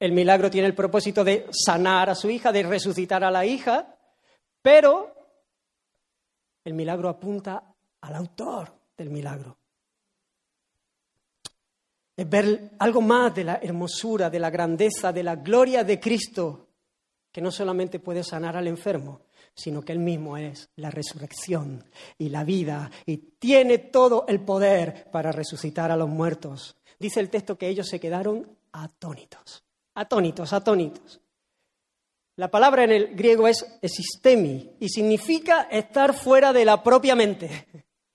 El 0.00 0.12
milagro 0.12 0.50
tiene 0.50 0.66
el 0.66 0.74
propósito 0.74 1.22
de 1.22 1.46
sanar 1.52 2.10
a 2.10 2.14
su 2.14 2.30
hija, 2.30 2.50
de 2.50 2.62
resucitar 2.62 3.22
a 3.22 3.30
la 3.30 3.44
hija, 3.44 3.96
pero 4.62 5.14
el 6.64 6.74
milagro 6.74 7.08
apunta 7.08 7.74
al 8.00 8.14
autor 8.14 8.72
del 8.96 9.10
milagro 9.10 9.58
es 12.16 12.28
ver 12.28 12.70
algo 12.78 13.00
más 13.00 13.34
de 13.34 13.44
la 13.44 13.58
hermosura, 13.62 14.30
de 14.30 14.38
la 14.38 14.50
grandeza, 14.50 15.12
de 15.12 15.22
la 15.22 15.36
gloria 15.36 15.82
de 15.82 15.98
Cristo, 15.98 16.68
que 17.32 17.40
no 17.40 17.50
solamente 17.50 17.98
puede 17.98 18.22
sanar 18.22 18.56
al 18.56 18.68
enfermo, 18.68 19.22
sino 19.54 19.82
que 19.82 19.92
Él 19.92 19.98
mismo 19.98 20.36
es 20.36 20.70
la 20.76 20.90
resurrección 20.90 21.84
y 22.16 22.28
la 22.28 22.44
vida 22.44 22.90
y 23.06 23.16
tiene 23.16 23.78
todo 23.78 24.24
el 24.28 24.40
poder 24.40 25.10
para 25.10 25.32
resucitar 25.32 25.90
a 25.90 25.96
los 25.96 26.08
muertos. 26.08 26.76
Dice 26.98 27.20
el 27.20 27.30
texto 27.30 27.58
que 27.58 27.68
ellos 27.68 27.88
se 27.88 27.98
quedaron 27.98 28.56
atónitos, 28.72 29.64
atónitos, 29.94 30.52
atónitos. 30.52 31.20
La 32.36 32.50
palabra 32.50 32.84
en 32.84 32.92
el 32.92 33.14
griego 33.14 33.46
es 33.46 33.64
esistemi 33.80 34.76
y 34.80 34.88
significa 34.88 35.62
estar 35.62 36.14
fuera 36.14 36.52
de 36.52 36.64
la 36.64 36.82
propia 36.82 37.14
mente, 37.14 37.66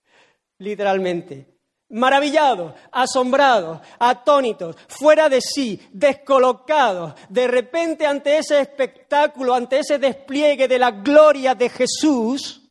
literalmente 0.58 1.49
maravillados, 1.90 2.74
asombrados, 2.92 3.80
atónitos, 3.98 4.76
fuera 4.88 5.28
de 5.28 5.40
sí, 5.40 5.80
descolocados, 5.92 7.14
de 7.28 7.48
repente 7.48 8.06
ante 8.06 8.38
ese 8.38 8.60
espectáculo, 8.60 9.54
ante 9.54 9.80
ese 9.80 9.98
despliegue 9.98 10.68
de 10.68 10.78
la 10.78 10.90
gloria 10.90 11.54
de 11.54 11.68
Jesús, 11.68 12.70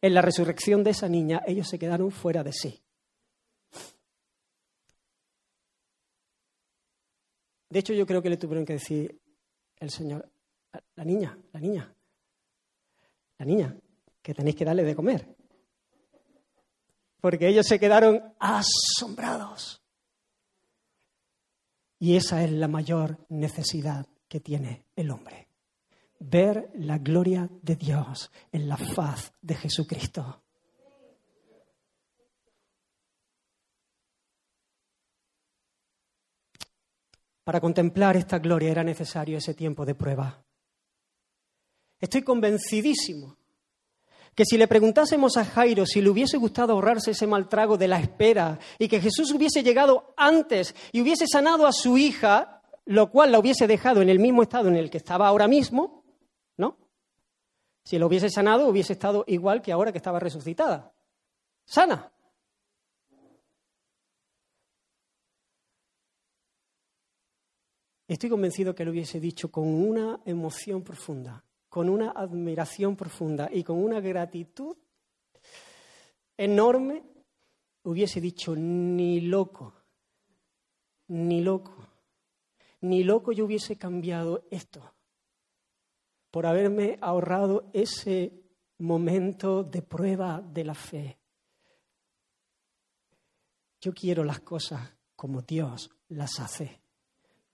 en 0.00 0.14
la 0.14 0.20
resurrección 0.20 0.84
de 0.84 0.90
esa 0.90 1.08
niña, 1.08 1.42
ellos 1.46 1.66
se 1.66 1.78
quedaron 1.78 2.10
fuera 2.10 2.44
de 2.44 2.52
sí. 2.52 2.80
De 7.70 7.78
hecho, 7.78 7.94
yo 7.94 8.06
creo 8.06 8.22
que 8.22 8.28
le 8.28 8.36
tuvieron 8.36 8.66
que 8.66 8.74
decir 8.74 9.18
el 9.80 9.90
Señor, 9.90 10.30
la 10.94 11.04
niña, 11.04 11.36
la 11.52 11.60
niña, 11.60 11.94
la 13.38 13.46
niña, 13.46 13.76
que 14.22 14.34
tenéis 14.34 14.56
que 14.56 14.64
darle 14.64 14.84
de 14.84 14.94
comer 14.94 15.33
porque 17.24 17.48
ellos 17.48 17.66
se 17.66 17.80
quedaron 17.80 18.34
asombrados. 18.38 19.82
Y 21.98 22.16
esa 22.16 22.44
es 22.44 22.52
la 22.52 22.68
mayor 22.68 23.24
necesidad 23.30 24.06
que 24.28 24.40
tiene 24.40 24.84
el 24.94 25.10
hombre. 25.10 25.48
Ver 26.18 26.70
la 26.74 26.98
gloria 26.98 27.48
de 27.62 27.76
Dios 27.76 28.30
en 28.52 28.68
la 28.68 28.76
faz 28.76 29.32
de 29.40 29.54
Jesucristo. 29.54 30.42
Para 37.42 37.58
contemplar 37.58 38.18
esta 38.18 38.38
gloria 38.38 38.70
era 38.70 38.84
necesario 38.84 39.38
ese 39.38 39.54
tiempo 39.54 39.86
de 39.86 39.94
prueba. 39.94 40.44
Estoy 41.98 42.20
convencidísimo 42.20 43.38
que 44.34 44.44
si 44.44 44.56
le 44.56 44.66
preguntásemos 44.66 45.36
a 45.36 45.44
Jairo 45.44 45.86
si 45.86 46.00
le 46.00 46.10
hubiese 46.10 46.36
gustado 46.36 46.72
ahorrarse 46.72 47.12
ese 47.12 47.26
mal 47.26 47.48
trago 47.48 47.76
de 47.76 47.88
la 47.88 48.00
espera 48.00 48.58
y 48.78 48.88
que 48.88 49.00
Jesús 49.00 49.32
hubiese 49.32 49.62
llegado 49.62 50.14
antes 50.16 50.74
y 50.92 51.00
hubiese 51.00 51.26
sanado 51.26 51.66
a 51.66 51.72
su 51.72 51.96
hija, 51.96 52.62
lo 52.84 53.10
cual 53.10 53.32
la 53.32 53.38
hubiese 53.38 53.66
dejado 53.66 54.02
en 54.02 54.08
el 54.08 54.18
mismo 54.18 54.42
estado 54.42 54.68
en 54.68 54.76
el 54.76 54.90
que 54.90 54.98
estaba 54.98 55.28
ahora 55.28 55.46
mismo, 55.46 56.04
¿no? 56.56 56.78
Si 57.84 57.98
lo 57.98 58.06
hubiese 58.06 58.30
sanado, 58.30 58.68
hubiese 58.68 58.94
estado 58.94 59.24
igual 59.26 59.62
que 59.62 59.72
ahora 59.72 59.92
que 59.92 59.98
estaba 59.98 60.18
resucitada. 60.18 60.92
Sana. 61.64 62.10
Estoy 68.06 68.28
convencido 68.28 68.74
que 68.74 68.84
lo 68.84 68.90
hubiese 68.90 69.18
dicho 69.18 69.50
con 69.50 69.66
una 69.66 70.20
emoción 70.26 70.82
profunda, 70.82 71.42
con 71.74 71.88
una 71.88 72.12
admiración 72.12 72.94
profunda 72.94 73.50
y 73.52 73.64
con 73.64 73.82
una 73.82 73.98
gratitud 73.98 74.76
enorme, 76.36 77.02
hubiese 77.82 78.20
dicho, 78.20 78.54
ni 78.54 79.20
loco, 79.22 79.74
ni 81.08 81.40
loco, 81.40 81.74
ni 82.82 83.02
loco 83.02 83.32
yo 83.32 83.44
hubiese 83.46 83.76
cambiado 83.76 84.46
esto 84.52 84.94
por 86.30 86.46
haberme 86.46 86.96
ahorrado 87.00 87.68
ese 87.72 88.44
momento 88.78 89.64
de 89.64 89.82
prueba 89.82 90.40
de 90.40 90.62
la 90.62 90.74
fe. 90.74 91.18
Yo 93.80 93.92
quiero 93.92 94.22
las 94.22 94.38
cosas 94.38 94.94
como 95.16 95.42
Dios 95.42 95.90
las 96.06 96.38
hace 96.38 96.83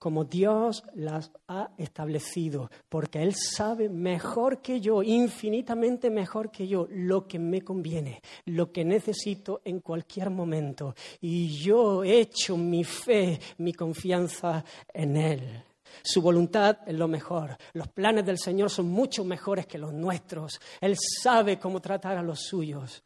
como 0.01 0.25
Dios 0.25 0.83
las 0.95 1.31
ha 1.47 1.73
establecido, 1.77 2.71
porque 2.89 3.23
Él 3.23 3.35
sabe 3.35 3.91
mejor 3.91 4.63
que 4.63 4.81
yo, 4.81 5.03
infinitamente 5.03 6.09
mejor 6.09 6.51
que 6.51 6.67
yo, 6.67 6.89
lo 6.91 7.29
que 7.29 7.39
me 7.39 7.61
conviene, 7.61 8.23
lo 8.47 8.73
que 8.73 8.83
necesito 8.83 9.61
en 9.63 9.81
cualquier 9.81 10.31
momento. 10.31 10.95
Y 11.21 11.55
yo 11.59 12.03
he 12.03 12.19
hecho 12.19 12.57
mi 12.57 12.83
fe, 12.83 13.39
mi 13.59 13.75
confianza 13.75 14.65
en 14.95 15.19
Él. 15.19 15.65
Su 16.03 16.23
voluntad 16.23 16.79
es 16.87 16.95
lo 16.95 17.07
mejor. 17.07 17.59
Los 17.75 17.89
planes 17.89 18.25
del 18.25 18.39
Señor 18.39 18.71
son 18.71 18.89
mucho 18.89 19.23
mejores 19.23 19.67
que 19.67 19.77
los 19.77 19.93
nuestros. 19.93 20.59
Él 20.81 20.97
sabe 20.97 21.59
cómo 21.59 21.79
tratar 21.79 22.17
a 22.17 22.23
los 22.23 22.41
suyos. 22.41 23.05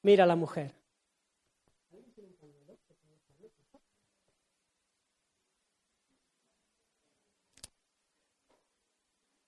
Mira 0.00 0.24
a 0.24 0.26
la 0.26 0.36
mujer. 0.36 0.81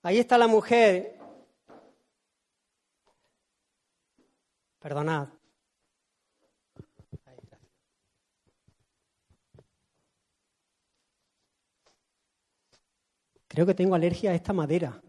Ahí 0.05 0.19
está 0.19 0.37
la 0.37 0.45
mujer. 0.45 1.17
Perdonad. 4.77 5.29
Creo 13.47 13.65
que 13.65 13.73
tengo 13.73 13.95
alergia 13.95 14.29
a 14.29 14.35
esta 14.35 14.53
madera. 14.53 15.01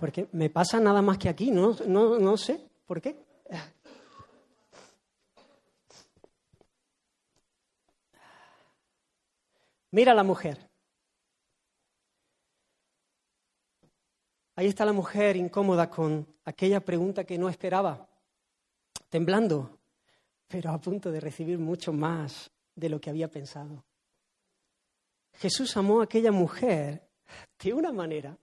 Porque 0.00 0.26
me 0.32 0.50
pasa 0.50 0.80
nada 0.80 1.00
más 1.00 1.18
que 1.18 1.28
aquí, 1.28 1.52
no, 1.52 1.76
no, 1.86 2.18
no 2.18 2.36
sé 2.36 2.68
por 2.84 3.00
qué. 3.00 3.24
Mira 9.92 10.14
la 10.14 10.24
mujer. 10.24 10.67
Ahí 14.58 14.66
está 14.66 14.84
la 14.84 14.92
mujer 14.92 15.36
incómoda 15.36 15.88
con 15.88 16.26
aquella 16.44 16.80
pregunta 16.80 17.22
que 17.22 17.38
no 17.38 17.48
esperaba, 17.48 18.08
temblando, 19.08 19.78
pero 20.48 20.72
a 20.72 20.80
punto 20.80 21.12
de 21.12 21.20
recibir 21.20 21.60
mucho 21.60 21.92
más 21.92 22.50
de 22.74 22.88
lo 22.88 23.00
que 23.00 23.08
había 23.08 23.28
pensado. 23.28 23.84
Jesús 25.34 25.76
amó 25.76 26.00
a 26.00 26.04
aquella 26.06 26.32
mujer 26.32 27.08
de 27.60 27.72
una 27.72 27.92
manera, 27.92 28.36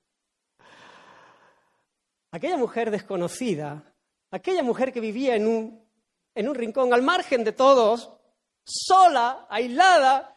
aquella 2.32 2.56
mujer 2.56 2.92
desconocida, 2.92 3.84
aquella 4.32 4.64
mujer 4.64 4.94
que 4.94 5.02
vivía 5.02 5.36
en 5.36 5.46
un, 5.46 5.86
en 6.34 6.48
un 6.48 6.56
rincón 6.56 6.94
al 6.94 7.02
margen 7.02 7.44
de 7.44 7.52
todos, 7.52 8.10
sola, 8.64 9.48
aislada, 9.50 10.34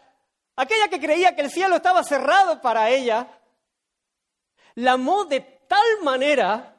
aquella 0.57 0.89
que 0.89 0.99
creía 0.99 1.37
que 1.37 1.43
el 1.43 1.53
cielo 1.53 1.77
estaba 1.77 2.03
cerrado 2.03 2.61
para 2.61 2.91
ella, 2.91 3.41
la 4.75 4.95
amó 4.95 5.25
de 5.25 5.58
tal 5.69 6.03
manera 6.03 6.75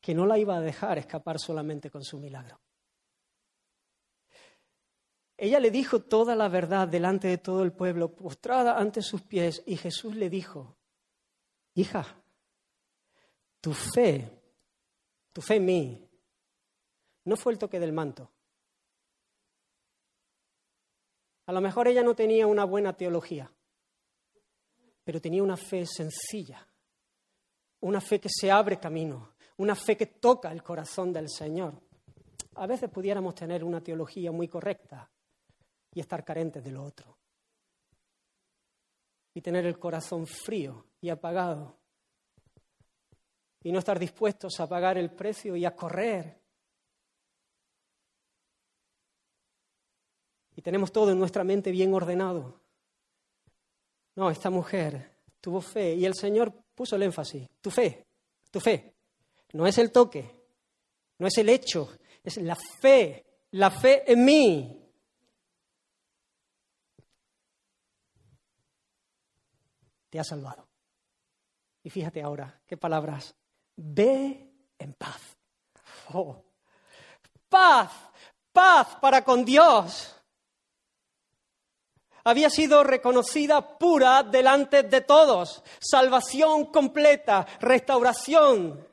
que 0.00 0.14
no 0.14 0.26
la 0.26 0.38
iba 0.38 0.56
a 0.56 0.60
dejar 0.60 0.98
escapar 0.98 1.38
solamente 1.38 1.90
con 1.90 2.02
su 2.02 2.18
milagro. 2.18 2.60
Ella 5.36 5.60
le 5.60 5.70
dijo 5.70 6.00
toda 6.00 6.34
la 6.34 6.48
verdad 6.48 6.88
delante 6.88 7.28
de 7.28 7.38
todo 7.38 7.62
el 7.62 7.72
pueblo, 7.72 8.14
postrada 8.14 8.78
ante 8.78 9.02
sus 9.02 9.22
pies, 9.22 9.62
y 9.66 9.76
Jesús 9.76 10.14
le 10.16 10.28
dijo, 10.28 10.76
hija, 11.74 12.22
tu 13.60 13.72
fe, 13.72 14.40
tu 15.32 15.40
fe 15.40 15.56
en 15.56 15.64
mí, 15.64 16.08
no 17.24 17.36
fue 17.36 17.52
el 17.52 17.58
toque 17.58 17.80
del 17.80 17.92
manto. 17.92 18.30
A 21.46 21.52
lo 21.52 21.60
mejor 21.60 21.88
ella 21.88 22.02
no 22.02 22.14
tenía 22.14 22.46
una 22.46 22.64
buena 22.64 22.96
teología, 22.96 23.52
pero 25.04 25.20
tenía 25.20 25.42
una 25.42 25.56
fe 25.56 25.86
sencilla 25.86 26.68
una 27.82 28.00
fe 28.00 28.20
que 28.20 28.28
se 28.28 28.50
abre 28.50 28.78
camino, 28.78 29.34
una 29.58 29.74
fe 29.74 29.96
que 29.96 30.06
toca 30.06 30.50
el 30.52 30.62
corazón 30.62 31.12
del 31.12 31.28
Señor. 31.28 31.74
A 32.56 32.66
veces 32.66 32.90
pudiéramos 32.90 33.34
tener 33.34 33.64
una 33.64 33.82
teología 33.82 34.30
muy 34.30 34.48
correcta 34.48 35.10
y 35.94 36.00
estar 36.00 36.24
carentes 36.24 36.62
de 36.62 36.70
lo 36.70 36.84
otro. 36.84 37.16
Y 39.34 39.40
tener 39.40 39.66
el 39.66 39.78
corazón 39.78 40.26
frío 40.26 40.86
y 41.00 41.08
apagado. 41.08 41.78
Y 43.62 43.72
no 43.72 43.78
estar 43.78 43.98
dispuestos 43.98 44.60
a 44.60 44.68
pagar 44.68 44.98
el 44.98 45.10
precio 45.10 45.56
y 45.56 45.64
a 45.64 45.74
correr. 45.74 46.40
Y 50.54 50.62
tenemos 50.62 50.92
todo 50.92 51.10
en 51.10 51.18
nuestra 51.18 51.44
mente 51.44 51.70
bien 51.70 51.94
ordenado. 51.94 52.60
No, 54.14 54.30
esta 54.30 54.50
mujer 54.50 55.10
tuvo 55.40 55.60
fe 55.60 55.94
y 55.94 56.04
el 56.04 56.14
Señor 56.14 56.52
puso 56.82 56.96
el 56.96 57.04
énfasis. 57.04 57.48
Tu 57.60 57.70
fe, 57.70 58.04
tu 58.50 58.58
fe. 58.58 58.92
No 59.52 59.68
es 59.68 59.78
el 59.78 59.92
toque, 59.92 60.28
no 61.18 61.28
es 61.28 61.38
el 61.38 61.48
hecho, 61.48 61.96
es 62.24 62.38
la 62.38 62.56
fe, 62.56 63.24
la 63.52 63.70
fe 63.70 64.10
en 64.10 64.24
mí. 64.24 64.90
Te 70.10 70.18
ha 70.18 70.24
salvado. 70.24 70.66
Y 71.84 71.90
fíjate 71.90 72.20
ahora, 72.20 72.60
qué 72.66 72.76
palabras. 72.76 73.32
Ve 73.76 74.50
en 74.76 74.92
paz. 74.94 75.20
Oh. 76.12 76.42
Paz, 77.48 77.92
paz 78.52 78.96
para 79.00 79.22
con 79.22 79.44
Dios 79.44 80.16
había 82.24 82.50
sido 82.50 82.84
reconocida 82.84 83.78
pura 83.78 84.22
delante 84.22 84.82
de 84.82 85.00
todos. 85.00 85.62
Salvación 85.80 86.66
completa, 86.66 87.46
restauración. 87.60 88.86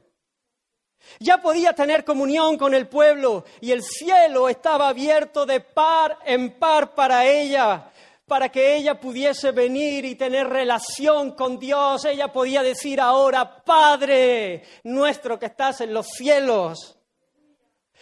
Ya 1.20 1.42
podía 1.42 1.74
tener 1.74 2.04
comunión 2.06 2.58
con 2.58 2.74
el 2.74 2.88
pueblo 2.88 3.46
y 3.62 3.72
el 3.72 3.84
cielo 3.84 4.50
estaba 4.50 4.90
abierto 4.90 5.46
de 5.46 5.60
par 5.60 6.20
en 6.26 6.60
par 6.60 6.94
para 6.94 7.26
ella, 7.26 7.92
para 8.28 8.50
que 8.50 8.76
ella 8.76 9.00
pudiese 9.00 9.52
venir 9.52 10.06
y 10.06 10.16
tener 10.16 10.48
relación 10.48 11.32
con 11.32 11.58
Dios. 11.58 12.06
Ella 12.06 12.32
podía 12.32 12.62
decir 12.62 13.02
ahora, 13.02 13.64
Padre 13.64 14.64
nuestro 14.84 15.40
que 15.40 15.48
estás 15.48 15.82
en 15.82 15.94
los 15.94 16.08
cielos. 16.08 16.96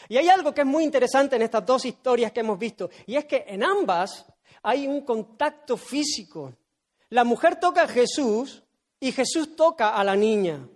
Y 0.10 0.18
hay 0.18 0.30
algo 0.30 0.54
que 0.54 0.62
es 0.62 0.68
muy 0.68 0.84
interesante 0.84 1.36
en 1.36 1.42
estas 1.42 1.66
dos 1.66 1.86
historias 1.86 2.32
que 2.32 2.42
hemos 2.42 2.60
visto, 2.60 2.90
y 3.06 3.16
es 3.16 3.26
que 3.26 3.46
en 3.48 3.64
ambas 3.64 4.26
hay 4.68 4.86
un 4.86 5.00
contacto 5.00 5.78
físico. 5.78 6.54
La 7.08 7.24
mujer 7.24 7.58
toca 7.58 7.84
a 7.84 7.88
Jesús 7.88 8.62
y 9.00 9.14
Jesús 9.14 9.56
toca 9.56 9.96
a 9.96 10.04
la 10.04 10.14
niña, 10.14 10.68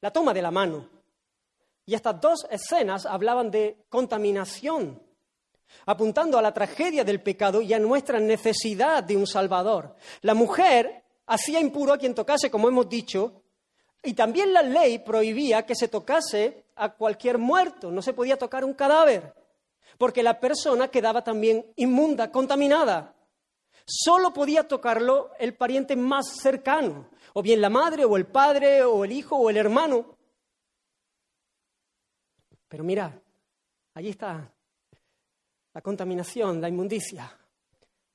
la 0.00 0.10
toma 0.10 0.32
de 0.32 0.40
la 0.40 0.50
mano. 0.50 0.88
Y 1.84 1.92
estas 1.92 2.18
dos 2.22 2.46
escenas 2.50 3.04
hablaban 3.04 3.50
de 3.50 3.84
contaminación 3.90 5.02
apuntando 5.84 6.38
a 6.38 6.42
la 6.42 6.54
tragedia 6.54 7.04
del 7.04 7.20
pecado 7.20 7.60
y 7.60 7.74
a 7.74 7.78
nuestra 7.78 8.18
necesidad 8.18 9.04
de 9.04 9.18
un 9.18 9.26
Salvador. 9.26 9.94
La 10.22 10.32
mujer 10.32 11.04
hacía 11.26 11.60
impuro 11.60 11.92
a 11.92 11.98
quien 11.98 12.14
tocase, 12.14 12.50
como 12.50 12.66
hemos 12.68 12.88
dicho, 12.88 13.42
y 14.02 14.14
también 14.14 14.54
la 14.54 14.62
ley 14.62 15.00
prohibía 15.00 15.66
que 15.66 15.74
se 15.74 15.88
tocase 15.88 16.64
a 16.76 16.94
cualquier 16.94 17.36
muerto, 17.36 17.90
no 17.90 18.00
se 18.00 18.14
podía 18.14 18.38
tocar 18.38 18.64
un 18.64 18.72
cadáver, 18.72 19.34
porque 19.98 20.22
la 20.22 20.40
persona 20.40 20.88
quedaba 20.88 21.22
también 21.22 21.66
inmunda, 21.76 22.32
contaminada. 22.32 23.16
Solo 23.90 24.34
podía 24.34 24.68
tocarlo 24.68 25.30
el 25.38 25.54
pariente 25.54 25.96
más 25.96 26.36
cercano, 26.42 27.08
o 27.32 27.40
bien 27.40 27.62
la 27.62 27.70
madre, 27.70 28.04
o 28.04 28.18
el 28.18 28.26
padre, 28.26 28.82
o 28.84 29.02
el 29.02 29.12
hijo, 29.12 29.34
o 29.36 29.48
el 29.48 29.56
hermano. 29.56 30.14
Pero 32.68 32.84
mira, 32.84 33.18
allí 33.94 34.10
está 34.10 34.52
la 35.72 35.80
contaminación, 35.80 36.60
la 36.60 36.68
inmundicia, 36.68 37.34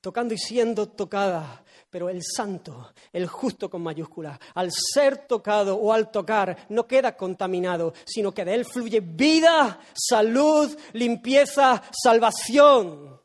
tocando 0.00 0.32
y 0.32 0.38
siendo 0.38 0.90
tocada, 0.90 1.64
pero 1.90 2.08
el 2.08 2.22
santo, 2.22 2.92
el 3.12 3.26
justo 3.26 3.68
con 3.68 3.82
mayúscula, 3.82 4.38
al 4.54 4.70
ser 4.70 5.26
tocado 5.26 5.76
o 5.76 5.92
al 5.92 6.12
tocar, 6.12 6.66
no 6.68 6.86
queda 6.86 7.16
contaminado, 7.16 7.94
sino 8.04 8.32
que 8.32 8.44
de 8.44 8.54
él 8.54 8.64
fluye 8.64 9.00
vida, 9.00 9.80
salud, 9.92 10.70
limpieza, 10.92 11.82
salvación. 11.90 13.23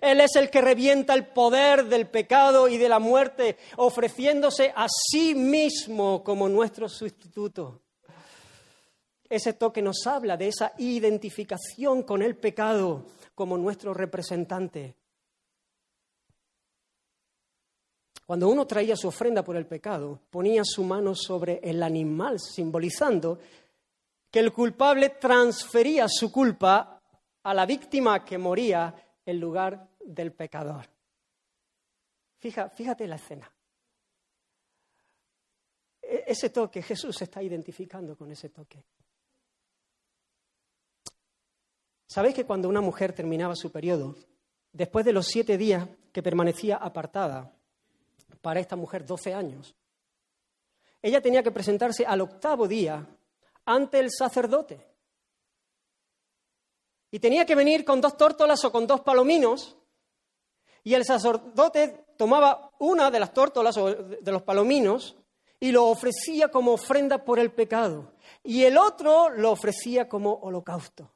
Él 0.00 0.20
es 0.20 0.36
el 0.36 0.50
que 0.50 0.60
revienta 0.60 1.14
el 1.14 1.26
poder 1.26 1.86
del 1.86 2.06
pecado 2.08 2.68
y 2.68 2.76
de 2.76 2.88
la 2.88 2.98
muerte, 2.98 3.56
ofreciéndose 3.76 4.72
a 4.74 4.86
sí 4.88 5.34
mismo 5.34 6.22
como 6.22 6.48
nuestro 6.48 6.88
sustituto. 6.88 7.80
Ese 9.28 9.52
toque 9.52 9.82
nos 9.82 10.06
habla 10.06 10.36
de 10.36 10.48
esa 10.48 10.72
identificación 10.78 12.02
con 12.02 12.22
el 12.22 12.36
pecado 12.36 13.06
como 13.34 13.58
nuestro 13.58 13.92
representante. 13.92 14.96
Cuando 18.24 18.48
uno 18.48 18.66
traía 18.66 18.94
su 18.94 19.08
ofrenda 19.08 19.42
por 19.42 19.56
el 19.56 19.66
pecado, 19.66 20.20
ponía 20.30 20.62
su 20.64 20.82
mano 20.84 21.14
sobre 21.14 21.60
el 21.62 21.82
animal, 21.82 22.38
simbolizando 22.38 23.38
que 24.30 24.40
el 24.40 24.52
culpable 24.52 25.10
transfería 25.10 26.06
su 26.08 26.30
culpa 26.30 27.00
a 27.42 27.54
la 27.54 27.64
víctima 27.64 28.24
que 28.24 28.36
moría 28.36 28.94
en 29.28 29.40
lugar 29.40 29.86
del 30.00 30.32
pecador. 30.32 30.88
fíjate 32.38 33.06
la 33.06 33.16
escena. 33.16 33.52
E-, 36.00 36.24
ese 36.28 36.48
toque, 36.48 36.80
Jesús 36.80 37.14
se 37.14 37.24
está 37.24 37.42
identificando 37.42 38.16
con 38.16 38.32
ese 38.32 38.48
toque. 38.48 38.82
¿Sabéis 42.06 42.36
que 42.36 42.46
cuando 42.46 42.70
una 42.70 42.80
mujer 42.80 43.12
terminaba 43.12 43.54
su 43.54 43.70
periodo, 43.70 44.16
después 44.72 45.04
de 45.04 45.12
los 45.12 45.26
siete 45.26 45.58
días 45.58 45.86
que 46.10 46.22
permanecía 46.22 46.76
apartada, 46.76 47.52
para 48.40 48.60
esta 48.60 48.76
mujer 48.76 49.04
12 49.04 49.34
años, 49.34 49.76
ella 51.02 51.20
tenía 51.20 51.42
que 51.42 51.50
presentarse 51.50 52.06
al 52.06 52.22
octavo 52.22 52.66
día 52.66 53.06
ante 53.66 54.00
el 54.00 54.10
sacerdote. 54.10 54.86
Y 57.10 57.18
tenía 57.18 57.46
que 57.46 57.54
venir 57.54 57.84
con 57.84 58.00
dos 58.00 58.16
tórtolas 58.16 58.64
o 58.64 58.72
con 58.72 58.86
dos 58.86 59.00
palominos, 59.00 59.76
y 60.84 60.94
el 60.94 61.04
sacerdote 61.04 62.06
tomaba 62.16 62.70
una 62.78 63.10
de 63.10 63.20
las 63.20 63.32
tórtolas 63.32 63.76
o 63.76 63.94
de 63.94 64.32
los 64.32 64.42
palominos 64.42 65.16
y 65.60 65.72
lo 65.72 65.86
ofrecía 65.86 66.48
como 66.48 66.72
ofrenda 66.72 67.24
por 67.24 67.38
el 67.38 67.50
pecado, 67.50 68.12
y 68.42 68.64
el 68.64 68.78
otro 68.78 69.28
lo 69.30 69.50
ofrecía 69.50 70.08
como 70.08 70.34
holocausto 70.34 71.10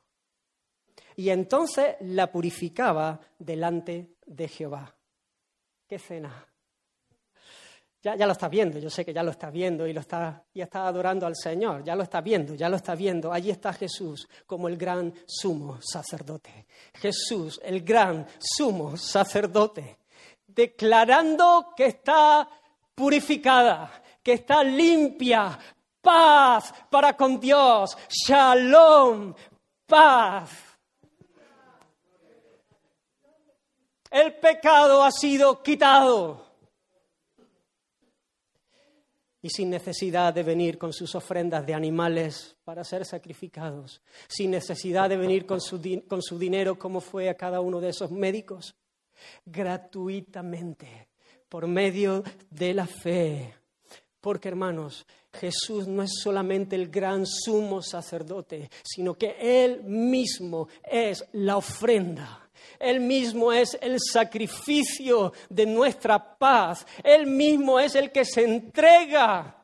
y 1.16 1.30
entonces 1.30 1.96
la 2.00 2.30
purificaba 2.30 3.20
delante 3.38 4.16
de 4.26 4.48
Jehová. 4.48 4.94
¿Qué 5.86 5.98
cena? 5.98 6.48
Ya, 8.02 8.16
ya, 8.16 8.26
lo 8.26 8.32
está 8.32 8.48
viendo, 8.48 8.80
yo 8.80 8.90
sé 8.90 9.04
que 9.04 9.12
ya 9.12 9.22
lo 9.22 9.30
está 9.30 9.48
viendo 9.48 9.86
y, 9.86 9.92
lo 9.92 10.00
está, 10.00 10.42
y 10.52 10.60
está 10.60 10.88
adorando 10.88 11.24
al 11.24 11.36
Señor, 11.36 11.84
ya 11.84 11.94
lo 11.94 12.02
está 12.02 12.20
viendo, 12.20 12.54
ya 12.54 12.68
lo 12.68 12.74
está 12.74 12.96
viendo. 12.96 13.32
Allí 13.32 13.50
está 13.50 13.72
Jesús 13.72 14.28
como 14.44 14.66
el 14.66 14.76
gran 14.76 15.14
sumo 15.24 15.78
sacerdote. 15.80 16.66
Jesús, 16.94 17.60
el 17.62 17.82
gran 17.82 18.26
sumo 18.40 18.96
sacerdote, 18.96 19.98
declarando 20.48 21.72
que 21.76 21.86
está 21.86 22.48
purificada, 22.92 24.02
que 24.20 24.32
está 24.32 24.64
limpia, 24.64 25.56
paz 26.00 26.74
para 26.90 27.16
con 27.16 27.38
Dios, 27.38 27.96
shalom, 28.08 29.32
paz 29.86 30.72
El 34.12 34.34
pecado 34.34 35.02
ha 35.02 35.10
sido 35.10 35.62
quitado. 35.62 36.51
Y 39.42 39.50
sin 39.50 39.70
necesidad 39.70 40.32
de 40.32 40.44
venir 40.44 40.78
con 40.78 40.92
sus 40.92 41.14
ofrendas 41.14 41.66
de 41.66 41.74
animales 41.74 42.56
para 42.64 42.84
ser 42.84 43.04
sacrificados, 43.04 44.00
sin 44.28 44.52
necesidad 44.52 45.08
de 45.08 45.16
venir 45.16 45.44
con 45.44 45.60
su, 45.60 45.80
con 46.08 46.22
su 46.22 46.38
dinero 46.38 46.78
como 46.78 47.00
fue 47.00 47.28
a 47.28 47.34
cada 47.34 47.60
uno 47.60 47.80
de 47.80 47.88
esos 47.88 48.10
médicos, 48.12 48.76
gratuitamente, 49.44 51.08
por 51.48 51.66
medio 51.66 52.22
de 52.50 52.72
la 52.72 52.86
fe. 52.86 53.54
Porque 54.20 54.48
hermanos, 54.48 55.04
Jesús 55.32 55.88
no 55.88 56.02
es 56.02 56.12
solamente 56.22 56.76
el 56.76 56.88
gran 56.88 57.26
sumo 57.26 57.82
sacerdote, 57.82 58.70
sino 58.84 59.14
que 59.14 59.36
Él 59.40 59.82
mismo 59.82 60.68
es 60.84 61.24
la 61.32 61.56
ofrenda 61.56 62.41
él 62.78 63.00
mismo 63.00 63.52
es 63.52 63.78
el 63.80 63.98
sacrificio 64.00 65.32
de 65.48 65.66
nuestra 65.66 66.36
paz. 66.36 66.86
Él 67.04 67.26
mismo 67.26 67.78
es 67.78 67.94
el 67.94 68.10
que 68.10 68.24
se 68.24 68.44
entrega 68.44 69.56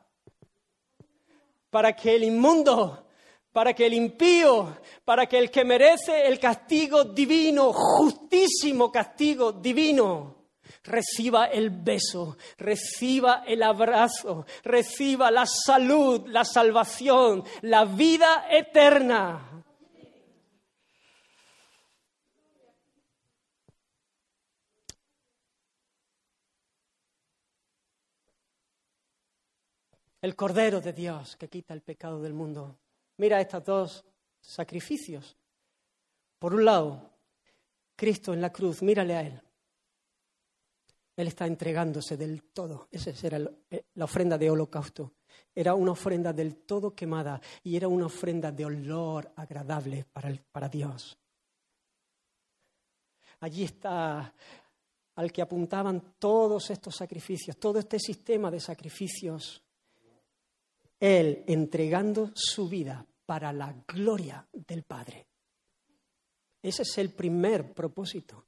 para 1.70 1.94
que 1.94 2.14
el 2.14 2.24
inmundo, 2.24 3.07
para 3.53 3.74
que 3.74 3.86
el 3.86 3.94
impío, 3.94 4.78
para 5.05 5.26
que 5.26 5.38
el 5.38 5.51
que 5.51 5.64
merece 5.64 6.26
el 6.26 6.38
castigo 6.38 7.05
divino, 7.05 7.72
justísimo 7.72 8.90
castigo 8.92 9.53
divino, 9.53 10.36
reciba 10.84 11.46
el 11.46 11.70
beso, 11.70 12.36
reciba 12.57 13.42
el 13.46 13.62
abrazo, 13.62 14.46
reciba 14.62 15.30
la 15.30 15.46
salud, 15.46 16.26
la 16.28 16.44
salvación, 16.44 17.44
la 17.62 17.84
vida 17.84 18.46
eterna. 18.51 19.57
El 30.20 30.34
Cordero 30.34 30.80
de 30.80 30.92
Dios 30.92 31.36
que 31.36 31.48
quita 31.48 31.74
el 31.74 31.82
pecado 31.82 32.20
del 32.20 32.34
mundo. 32.34 32.78
Mira 33.18 33.40
estos 33.40 33.64
dos 33.64 34.04
sacrificios. 34.40 35.36
Por 36.38 36.54
un 36.54 36.64
lado, 36.64 37.10
Cristo 37.96 38.32
en 38.32 38.40
la 38.40 38.52
cruz, 38.52 38.82
mírale 38.82 39.16
a 39.16 39.22
Él. 39.22 39.42
Él 41.16 41.26
está 41.26 41.46
entregándose 41.46 42.16
del 42.16 42.44
todo. 42.44 42.88
Esa 42.92 43.26
era 43.26 43.38
eh, 43.70 43.86
la 43.94 44.04
ofrenda 44.04 44.38
de 44.38 44.50
holocausto. 44.50 45.14
Era 45.52 45.74
una 45.74 45.90
ofrenda 45.92 46.32
del 46.32 46.58
todo 46.58 46.94
quemada 46.94 47.40
y 47.64 47.76
era 47.76 47.88
una 47.88 48.06
ofrenda 48.06 48.52
de 48.52 48.64
olor 48.64 49.32
agradable 49.34 50.04
para, 50.12 50.32
para 50.52 50.68
Dios. 50.68 51.18
Allí 53.40 53.64
está 53.64 54.32
al 55.16 55.32
que 55.32 55.42
apuntaban 55.42 56.14
todos 56.20 56.70
estos 56.70 56.94
sacrificios, 56.94 57.56
todo 57.56 57.80
este 57.80 57.98
sistema 57.98 58.50
de 58.52 58.60
sacrificios 58.60 59.62
él 61.01 61.44
entregando 61.46 62.30
su 62.34 62.68
vida 62.68 63.07
para 63.24 63.53
la 63.53 63.74
gloria 63.86 64.46
del 64.53 64.82
Padre. 64.84 65.26
Ese 66.62 66.82
es 66.82 66.99
el 66.99 67.12
primer 67.12 67.72
propósito 67.72 68.46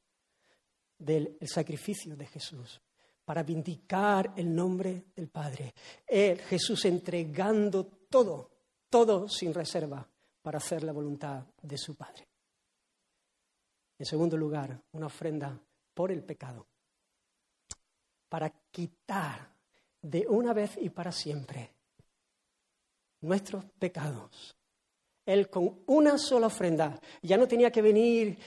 del 0.98 1.38
sacrificio 1.42 2.16
de 2.16 2.26
Jesús, 2.26 2.80
para 3.24 3.42
vindicar 3.42 4.34
el 4.36 4.54
nombre 4.54 5.04
del 5.14 5.28
Padre. 5.28 5.72
Él, 6.06 6.38
Jesús 6.40 6.84
entregando 6.84 7.86
todo, 8.08 8.50
todo 8.88 9.28
sin 9.28 9.54
reserva, 9.54 10.06
para 10.42 10.58
hacer 10.58 10.82
la 10.82 10.92
voluntad 10.92 11.44
de 11.62 11.78
su 11.78 11.94
Padre. 11.94 12.26
En 13.98 14.06
segundo 14.06 14.36
lugar, 14.36 14.82
una 14.92 15.06
ofrenda 15.06 15.58
por 15.94 16.10
el 16.10 16.24
pecado, 16.24 16.66
para 18.28 18.50
quitar 18.70 19.54
de 20.02 20.26
una 20.26 20.52
vez 20.52 20.78
y 20.80 20.88
para 20.88 21.12
siempre 21.12 21.79
nuestros 23.20 23.64
pecados. 23.78 24.56
Él 25.26 25.48
con 25.48 25.80
una 25.86 26.18
sola 26.18 26.48
ofrenda 26.48 26.98
ya 27.22 27.36
no 27.36 27.46
tenía 27.46 27.70
que 27.70 27.82
venir 27.82 28.38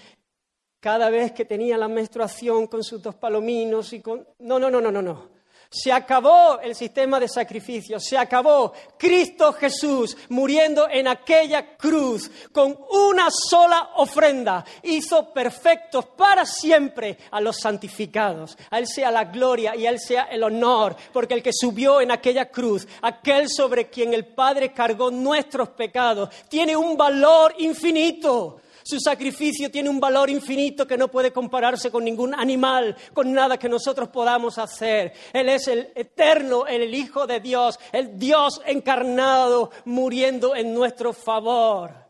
cada 0.80 1.10
vez 1.10 1.32
que 1.32 1.46
tenía 1.46 1.78
la 1.78 1.88
menstruación 1.88 2.68
con 2.68 2.84
sus 2.84 3.02
dos 3.02 3.16
palominos 3.16 3.94
y 3.94 4.02
con... 4.02 4.28
No, 4.40 4.60
no, 4.60 4.70
no, 4.70 4.82
no, 4.82 4.92
no, 4.92 5.02
no. 5.02 5.30
Se 5.74 5.92
acabó 5.92 6.60
el 6.62 6.76
sistema 6.76 7.20
de 7.20 7.28
sacrificio, 7.28 8.00
se 8.00 8.16
acabó. 8.16 8.74
Cristo 8.96 9.54
Jesús 9.54 10.16
muriendo 10.30 10.88
en 10.88 11.08
aquella 11.08 11.76
cruz 11.76 12.30
con 12.52 12.78
una 12.92 13.30
sola 13.32 13.90
ofrenda 13.96 14.64
hizo 14.84 15.34
perfectos 15.34 16.06
para 16.16 16.46
siempre 16.46 17.18
a 17.32 17.42
los 17.42 17.58
santificados. 17.58 18.56
A 18.70 18.78
Él 18.78 18.86
sea 18.86 19.10
la 19.10 19.26
gloria 19.26 19.76
y 19.76 19.88
a 19.88 19.90
Él 19.90 20.00
sea 20.00 20.26
el 20.26 20.44
honor, 20.44 20.96
porque 21.12 21.34
el 21.34 21.42
que 21.42 21.52
subió 21.52 22.02
en 22.02 22.12
aquella 22.12 22.52
cruz, 22.52 22.88
aquel 23.02 23.50
sobre 23.50 23.90
quien 23.90 24.14
el 24.14 24.28
Padre 24.28 24.74
cargó 24.74 25.10
nuestros 25.10 25.70
pecados, 25.70 26.30
tiene 26.50 26.78
un 26.78 26.96
valor 26.96 27.56
infinito. 27.58 28.62
Su 28.84 29.00
sacrificio 29.00 29.72
tiene 29.72 29.90
un 29.90 30.00
valor 30.00 30.30
infinito 30.30 30.86
que 30.86 30.98
no 30.98 31.08
puede 31.08 31.32
compararse 31.32 31.90
con 31.90 32.04
ningún 32.04 32.34
animal, 32.36 32.96
con 33.14 33.32
nada 33.32 33.58
que 33.58 33.70
nosotros 33.70 34.10
podamos 34.10 34.58
hacer. 34.58 35.14
Él 35.32 35.50
es 35.50 35.68
el 35.68 35.92
eterno, 35.96 36.68
el 36.68 36.94
Hijo 36.94 37.26
de 37.26 37.40
Dios, 37.40 37.80
el 37.92 38.20
Dios 38.20 38.62
encarnado, 38.66 39.72
muriendo 39.86 40.56
en 40.56 40.74
nuestro 40.74 41.14
favor. 41.14 42.04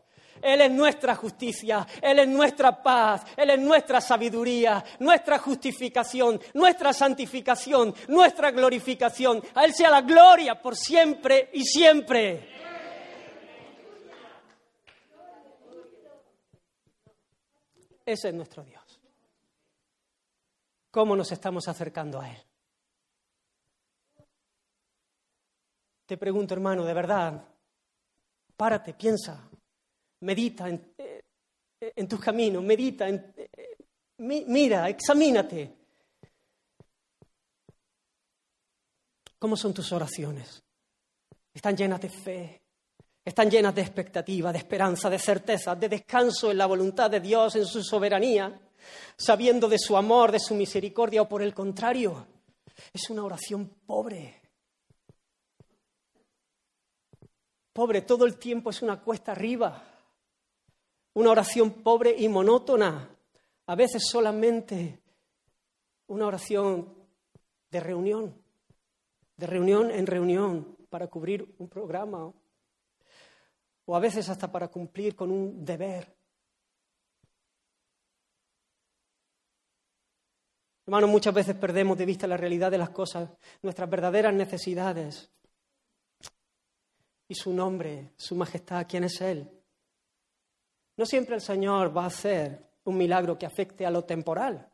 Él 0.44 0.60
es 0.60 0.70
nuestra 0.70 1.14
justicia, 1.14 1.86
Él 2.02 2.18
es 2.18 2.28
nuestra 2.28 2.82
paz, 2.82 3.22
Él 3.34 3.48
es 3.48 3.58
nuestra 3.58 4.02
sabiduría, 4.02 4.84
nuestra 4.98 5.38
justificación, 5.38 6.38
nuestra 6.52 6.92
santificación, 6.92 7.94
nuestra 8.08 8.50
glorificación. 8.50 9.42
A 9.54 9.64
Él 9.64 9.72
sea 9.72 9.90
la 9.90 10.02
gloria 10.02 10.60
por 10.60 10.76
siempre 10.76 11.48
y 11.54 11.64
siempre. 11.64 12.53
Ese 18.04 18.28
es 18.28 18.34
nuestro 18.34 18.62
Dios. 18.64 19.00
¿Cómo 20.90 21.16
nos 21.16 21.32
estamos 21.32 21.66
acercando 21.66 22.20
a 22.20 22.30
Él? 22.30 22.42
Te 26.06 26.18
pregunto, 26.18 26.54
hermano, 26.54 26.84
de 26.84 26.92
verdad, 26.94 27.48
párate, 28.56 28.92
piensa, 28.92 29.48
medita 30.20 30.68
en, 30.68 30.94
eh, 30.98 32.06
tus 32.06 32.20
caminos, 32.20 32.62
medita, 32.62 33.08
eh, 33.08 33.50
mira, 34.18 34.88
examínate. 34.88 35.74
¿Cómo 39.38 39.56
son 39.56 39.74
tus 39.74 39.90
oraciones? 39.92 40.62
¿Están 41.52 41.76
llenas 41.76 42.00
de 42.00 42.08
fe? 42.10 42.63
Están 43.24 43.50
llenas 43.50 43.74
de 43.74 43.80
expectativa, 43.80 44.52
de 44.52 44.58
esperanza, 44.58 45.08
de 45.08 45.18
certeza, 45.18 45.74
de 45.74 45.88
descanso 45.88 46.50
en 46.50 46.58
la 46.58 46.66
voluntad 46.66 47.10
de 47.10 47.20
Dios, 47.20 47.56
en 47.56 47.64
su 47.64 47.82
soberanía, 47.82 48.60
sabiendo 49.16 49.66
de 49.66 49.78
su 49.78 49.96
amor, 49.96 50.30
de 50.30 50.38
su 50.38 50.54
misericordia, 50.54 51.22
o 51.22 51.28
por 51.28 51.40
el 51.40 51.54
contrario, 51.54 52.26
es 52.92 53.08
una 53.08 53.24
oración 53.24 53.68
pobre. 53.86 54.42
Pobre, 57.72 58.02
todo 58.02 58.26
el 58.26 58.36
tiempo 58.36 58.70
es 58.70 58.82
una 58.82 59.00
cuesta 59.00 59.32
arriba, 59.32 59.82
una 61.14 61.30
oración 61.30 61.82
pobre 61.82 62.14
y 62.16 62.28
monótona, 62.28 63.08
a 63.66 63.74
veces 63.74 64.06
solamente 64.06 65.00
una 66.08 66.26
oración 66.26 66.92
de 67.70 67.80
reunión, 67.80 68.34
de 69.36 69.46
reunión 69.46 69.90
en 69.90 70.06
reunión 70.06 70.76
para 70.90 71.06
cubrir 71.08 71.54
un 71.58 71.68
programa 71.68 72.32
o 73.86 73.96
a 73.96 74.00
veces 74.00 74.28
hasta 74.28 74.50
para 74.50 74.68
cumplir 74.68 75.14
con 75.14 75.30
un 75.30 75.64
deber. 75.64 76.14
Hermanos, 80.86 81.08
muchas 81.08 81.32
veces 81.32 81.56
perdemos 81.56 81.96
de 81.96 82.04
vista 82.04 82.26
la 82.26 82.36
realidad 82.36 82.70
de 82.70 82.78
las 82.78 82.90
cosas, 82.90 83.30
nuestras 83.62 83.88
verdaderas 83.88 84.34
necesidades 84.34 85.30
y 87.26 87.34
su 87.34 87.52
nombre, 87.54 88.12
su 88.16 88.34
majestad, 88.34 88.86
quién 88.86 89.04
es 89.04 89.20
Él. 89.22 89.50
No 90.96 91.06
siempre 91.06 91.34
el 91.34 91.40
Señor 91.40 91.96
va 91.96 92.04
a 92.04 92.08
hacer 92.08 92.70
un 92.84 92.98
milagro 92.98 93.38
que 93.38 93.46
afecte 93.46 93.86
a 93.86 93.90
lo 93.90 94.04
temporal, 94.04 94.68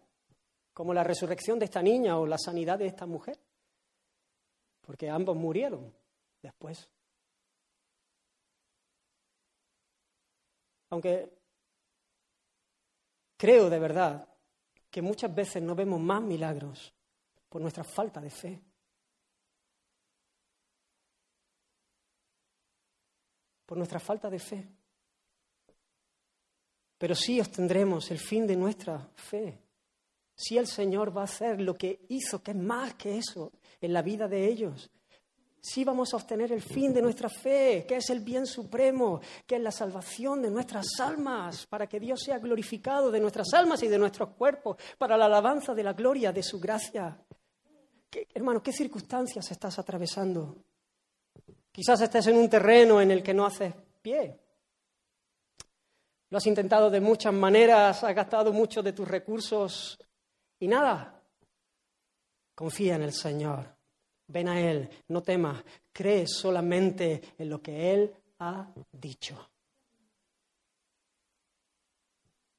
como 0.72 0.92
la 0.92 1.04
resurrección 1.04 1.58
de 1.60 1.66
esta 1.66 1.80
niña 1.80 2.18
o 2.18 2.26
la 2.26 2.38
sanidad 2.38 2.78
de 2.78 2.86
esta 2.86 3.06
mujer, 3.06 3.38
porque 4.80 5.08
ambos 5.08 5.36
murieron 5.36 5.94
después. 6.42 6.90
Aunque 10.90 11.32
creo 13.36 13.70
de 13.70 13.78
verdad 13.78 14.28
que 14.90 15.00
muchas 15.00 15.34
veces 15.34 15.62
no 15.62 15.74
vemos 15.74 16.00
más 16.00 16.20
milagros 16.20 16.92
por 17.48 17.62
nuestra 17.62 17.84
falta 17.84 18.20
de 18.20 18.30
fe. 18.30 18.60
Por 23.64 23.78
nuestra 23.78 24.00
falta 24.00 24.28
de 24.28 24.38
fe. 24.38 24.68
Pero 26.98 27.14
sí 27.14 27.40
obtendremos 27.40 28.10
el 28.10 28.18
fin 28.18 28.46
de 28.46 28.56
nuestra 28.56 28.98
fe. 29.14 29.62
Sí 30.34 30.58
el 30.58 30.66
Señor 30.66 31.16
va 31.16 31.22
a 31.22 31.24
hacer 31.24 31.60
lo 31.60 31.74
que 31.74 32.04
hizo, 32.08 32.42
que 32.42 32.50
es 32.50 32.56
más 32.56 32.94
que 32.94 33.18
eso, 33.18 33.52
en 33.80 33.92
la 33.92 34.02
vida 34.02 34.26
de 34.26 34.46
ellos 34.46 34.90
sí 35.60 35.84
vamos 35.84 36.12
a 36.12 36.16
obtener 36.16 36.52
el 36.52 36.62
fin 36.62 36.92
de 36.92 37.02
nuestra 37.02 37.28
fe, 37.28 37.84
que 37.86 37.96
es 37.96 38.10
el 38.10 38.20
bien 38.20 38.46
supremo, 38.46 39.20
que 39.46 39.56
es 39.56 39.62
la 39.62 39.70
salvación 39.70 40.42
de 40.42 40.50
nuestras 40.50 40.86
almas, 41.00 41.66
para 41.66 41.86
que 41.86 42.00
Dios 42.00 42.20
sea 42.20 42.38
glorificado 42.38 43.10
de 43.10 43.20
nuestras 43.20 43.52
almas 43.54 43.82
y 43.82 43.88
de 43.88 43.98
nuestros 43.98 44.30
cuerpos, 44.30 44.76
para 44.98 45.16
la 45.16 45.26
alabanza 45.26 45.74
de 45.74 45.82
la 45.82 45.92
gloria 45.92 46.32
de 46.32 46.42
su 46.42 46.58
gracia. 46.58 47.18
hermano, 48.34 48.62
¿qué 48.62 48.72
circunstancias 48.72 49.50
estás 49.50 49.78
atravesando? 49.78 50.56
Quizás 51.72 52.00
estés 52.00 52.26
en 52.26 52.36
un 52.36 52.48
terreno 52.48 53.00
en 53.00 53.10
el 53.10 53.22
que 53.22 53.34
no 53.34 53.46
haces 53.46 53.74
pie. 54.02 54.40
Lo 56.30 56.38
has 56.38 56.46
intentado 56.46 56.90
de 56.90 57.00
muchas 57.00 57.32
maneras, 57.32 58.02
has 58.04 58.14
gastado 58.14 58.52
muchos 58.52 58.84
de 58.84 58.92
tus 58.92 59.06
recursos 59.06 59.98
y 60.58 60.68
nada. 60.68 61.22
Confía 62.54 62.96
en 62.96 63.02
el 63.02 63.12
Señor. 63.12 63.79
Ven 64.30 64.48
a 64.48 64.60
Él, 64.60 64.88
no 65.08 65.22
temas, 65.22 65.62
cree 65.92 66.26
solamente 66.26 67.20
en 67.36 67.50
lo 67.50 67.60
que 67.60 67.92
Él 67.92 68.14
ha 68.38 68.72
dicho. 68.92 69.36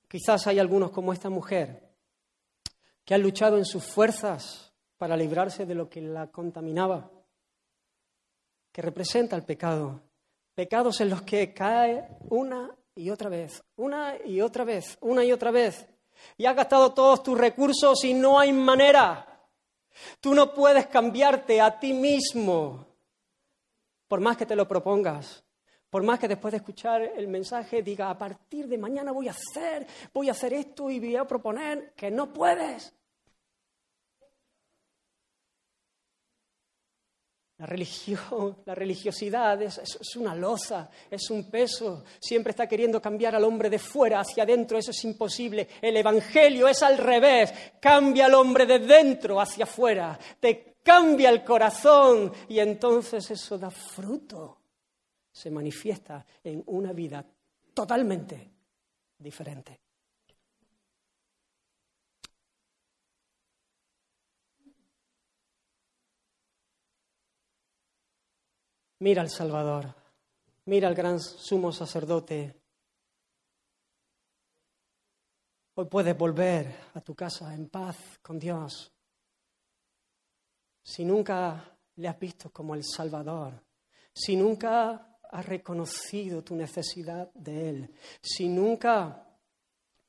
Quizás 0.07 0.47
hay 0.47 0.59
algunos 0.59 0.91
como 0.91 1.13
esta 1.13 1.29
mujer 1.29 1.89
que 3.05 3.13
han 3.13 3.21
luchado 3.21 3.57
en 3.57 3.63
sus 3.63 3.85
fuerzas 3.85 4.73
para 4.97 5.15
librarse 5.15 5.65
de 5.65 5.73
lo 5.73 5.89
que 5.89 6.01
la 6.01 6.27
contaminaba, 6.27 7.09
que 8.71 8.81
representa 8.81 9.37
el 9.37 9.43
pecado. 9.43 10.01
Pecados 10.53 10.99
en 10.99 11.09
los 11.09 11.21
que 11.21 11.53
cae 11.53 12.05
una 12.29 12.75
y 12.95 13.09
otra 13.09 13.29
vez, 13.29 13.63
una 13.77 14.17
y 14.25 14.41
otra 14.41 14.65
vez, 14.65 14.97
una 14.99 15.23
y 15.23 15.31
otra 15.31 15.51
vez. 15.51 15.87
Y 16.37 16.45
has 16.45 16.55
gastado 16.55 16.93
todos 16.93 17.23
tus 17.23 17.37
recursos 17.37 18.03
y 18.03 18.13
no 18.13 18.37
hay 18.37 18.51
manera. 18.51 19.30
Tú 20.19 20.33
no 20.33 20.53
puedes 20.53 20.87
cambiarte 20.87 21.59
a 21.61 21.79
ti 21.79 21.93
mismo, 21.93 22.85
por 24.07 24.19
más 24.19 24.37
que 24.37 24.45
te 24.45 24.55
lo 24.55 24.67
propongas. 24.67 25.43
Por 25.91 26.03
más 26.03 26.19
que 26.19 26.29
después 26.29 26.53
de 26.53 26.57
escuchar 26.57 27.01
el 27.01 27.27
mensaje 27.27 27.83
diga, 27.83 28.09
a 28.09 28.17
partir 28.17 28.65
de 28.65 28.77
mañana 28.77 29.11
voy 29.11 29.27
a 29.27 29.31
hacer, 29.31 29.85
voy 30.13 30.29
a 30.29 30.31
hacer 30.31 30.53
esto 30.53 30.89
y 30.89 30.99
voy 31.01 31.17
a 31.17 31.27
proponer 31.27 31.93
que 31.95 32.09
no 32.09 32.31
puedes. 32.31 32.93
La 37.61 37.67
religión, 37.67 38.57
la 38.65 38.73
religiosidad 38.73 39.61
es, 39.61 40.15
una 40.15 40.33
loza, 40.33 40.89
es 41.11 41.29
un 41.29 41.47
peso. 41.47 42.03
Siempre 42.19 42.49
está 42.49 42.67
queriendo 42.67 42.99
cambiar 42.99 43.35
al 43.35 43.43
hombre 43.43 43.69
de 43.69 43.77
fuera 43.77 44.21
hacia 44.21 44.41
adentro. 44.41 44.79
Eso 44.79 44.89
es 44.89 45.03
imposible. 45.03 45.67
El 45.79 45.95
Evangelio 45.95 46.67
es 46.67 46.81
al 46.81 46.97
revés. 46.97 47.53
Cambia 47.79 48.25
al 48.25 48.33
hombre 48.33 48.65
de 48.65 48.79
dentro 48.79 49.39
hacia 49.39 49.65
afuera. 49.65 50.17
Te 50.39 50.77
cambia 50.81 51.29
el 51.29 51.43
corazón 51.43 52.33
y 52.49 52.57
entonces 52.57 53.29
eso 53.29 53.59
da 53.59 53.69
fruto. 53.69 54.57
Se 55.31 55.51
manifiesta 55.51 56.25
en 56.43 56.63
una 56.65 56.91
vida 56.93 57.23
totalmente 57.75 58.53
diferente. 59.19 59.80
Mira 69.01 69.23
al 69.23 69.31
Salvador, 69.31 69.95
mira 70.65 70.87
al 70.87 70.93
gran 70.93 71.19
sumo 71.19 71.71
sacerdote. 71.71 72.55
Hoy 75.73 75.85
puedes 75.85 76.15
volver 76.15 76.67
a 76.93 77.01
tu 77.01 77.15
casa 77.15 77.51
en 77.51 77.67
paz 77.69 78.19
con 78.21 78.37
Dios. 78.37 78.93
Si 80.83 81.03
nunca 81.03 81.75
le 81.95 82.07
has 82.07 82.19
visto 82.19 82.51
como 82.51 82.75
el 82.75 82.83
Salvador, 82.83 83.59
si 84.13 84.35
nunca 84.35 85.17
has 85.31 85.45
reconocido 85.47 86.43
tu 86.43 86.55
necesidad 86.55 87.33
de 87.33 87.69
Él, 87.69 87.95
si 88.21 88.49
nunca 88.49 89.27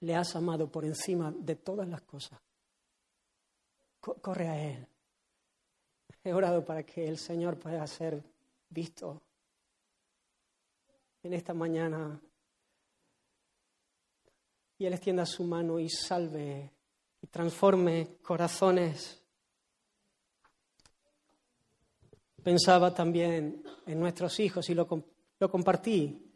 le 0.00 0.14
has 0.14 0.36
amado 0.36 0.70
por 0.70 0.84
encima 0.84 1.32
de 1.34 1.56
todas 1.56 1.88
las 1.88 2.02
cosas, 2.02 2.38
corre 4.00 4.48
a 4.48 4.62
Él. 4.62 4.86
he 6.22 6.34
orado 6.34 6.62
para 6.62 6.82
que 6.82 7.08
el 7.08 7.16
Señor 7.16 7.58
pueda 7.58 7.86
ser 7.86 8.31
visto 8.72 9.22
en 11.22 11.34
esta 11.34 11.52
mañana 11.54 12.20
y 14.78 14.86
Él 14.86 14.94
extienda 14.94 15.26
su 15.26 15.44
mano 15.44 15.78
y 15.78 15.88
salve 15.88 16.72
y 17.20 17.26
transforme 17.28 18.16
corazones. 18.22 19.22
Pensaba 22.42 22.92
también 22.92 23.62
en 23.86 24.00
nuestros 24.00 24.40
hijos 24.40 24.68
y 24.68 24.74
lo, 24.74 24.88
lo 25.38 25.50
compartí. 25.50 26.28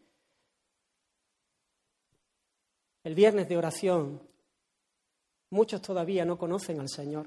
El 3.02 3.14
viernes 3.14 3.48
de 3.48 3.56
oración, 3.56 4.22
muchos 5.50 5.82
todavía 5.82 6.24
no 6.24 6.38
conocen 6.38 6.80
al 6.80 6.88
Señor, 6.88 7.26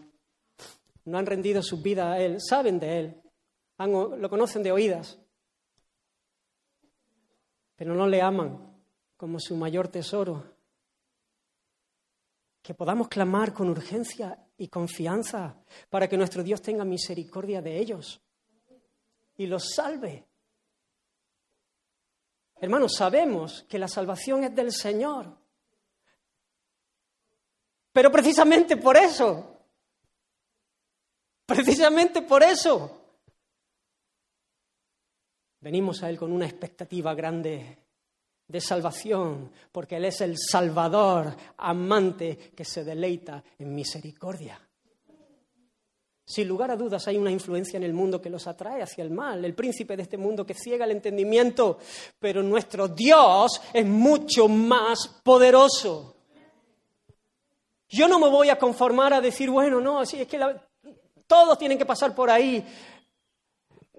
no 1.05 1.17
han 1.17 1.25
rendido 1.25 1.61
su 1.61 1.81
vida 1.81 2.13
a 2.13 2.21
Él, 2.21 2.37
saben 2.39 2.79
de 2.79 2.99
Él, 2.99 3.18
lo 3.87 4.29
conocen 4.29 4.63
de 4.63 4.71
oídas, 4.71 5.17
pero 7.75 7.93
no 7.93 8.07
le 8.07 8.21
aman 8.21 8.77
como 9.15 9.39
su 9.39 9.55
mayor 9.55 9.87
tesoro. 9.87 10.43
Que 12.61 12.73
podamos 12.73 13.07
clamar 13.07 13.53
con 13.53 13.69
urgencia 13.69 14.37
y 14.57 14.67
confianza 14.67 15.55
para 15.89 16.07
que 16.07 16.17
nuestro 16.17 16.43
Dios 16.43 16.61
tenga 16.61 16.83
misericordia 16.83 17.61
de 17.61 17.79
ellos 17.79 18.21
y 19.37 19.47
los 19.47 19.71
salve. 19.73 20.27
Hermanos, 22.57 22.95
sabemos 22.95 23.63
que 23.69 23.79
la 23.79 23.87
salvación 23.87 24.43
es 24.43 24.53
del 24.53 24.73
Señor. 24.73 25.37
Pero 27.93 28.11
precisamente 28.11 28.75
por 28.75 28.97
eso, 28.97 29.57
precisamente 31.45 32.21
por 32.21 32.43
eso, 32.43 32.98
venimos 35.61 36.03
a 36.03 36.09
Él 36.09 36.17
con 36.17 36.31
una 36.31 36.45
expectativa 36.45 37.13
grande 37.13 37.77
de 38.47 38.61
salvación, 38.61 39.51
porque 39.71 39.97
Él 39.97 40.05
es 40.05 40.21
el 40.21 40.35
Salvador 40.37 41.35
amante 41.57 42.37
que 42.55 42.65
se 42.65 42.83
deleita 42.83 43.43
en 43.57 43.75
misericordia. 43.75 44.59
Sin 46.25 46.47
lugar 46.47 46.69
a 46.69 46.75
dudas 46.75 47.07
hay 47.07 47.17
una 47.17 47.31
influencia 47.31 47.77
en 47.77 47.83
el 47.83 47.93
mundo 47.93 48.21
que 48.21 48.29
los 48.29 48.45
atrae 48.45 48.83
hacia 48.83 49.03
el 49.03 49.09
mal, 49.09 49.43
el 49.43 49.55
príncipe 49.55 49.97
de 49.97 50.03
este 50.03 50.17
mundo 50.17 50.45
que 50.45 50.53
ciega 50.53 50.85
el 50.85 50.91
entendimiento, 50.91 51.79
pero 52.19 52.43
nuestro 52.43 52.87
Dios 52.87 53.59
es 53.73 53.85
mucho 53.85 54.47
más 54.47 55.07
poderoso. 55.23 56.15
Yo 57.87 58.07
no 58.07 58.19
me 58.19 58.29
voy 58.29 58.49
a 58.49 58.59
conformar 58.59 59.13
a 59.13 59.21
decir, 59.21 59.49
bueno, 59.49 59.81
no, 59.81 60.05
sí, 60.05 60.21
es 60.21 60.27
que 60.27 60.39
todos 61.25 61.57
tienen 61.57 61.79
que 61.79 61.85
pasar 61.87 62.13
por 62.13 62.29
ahí. 62.29 62.63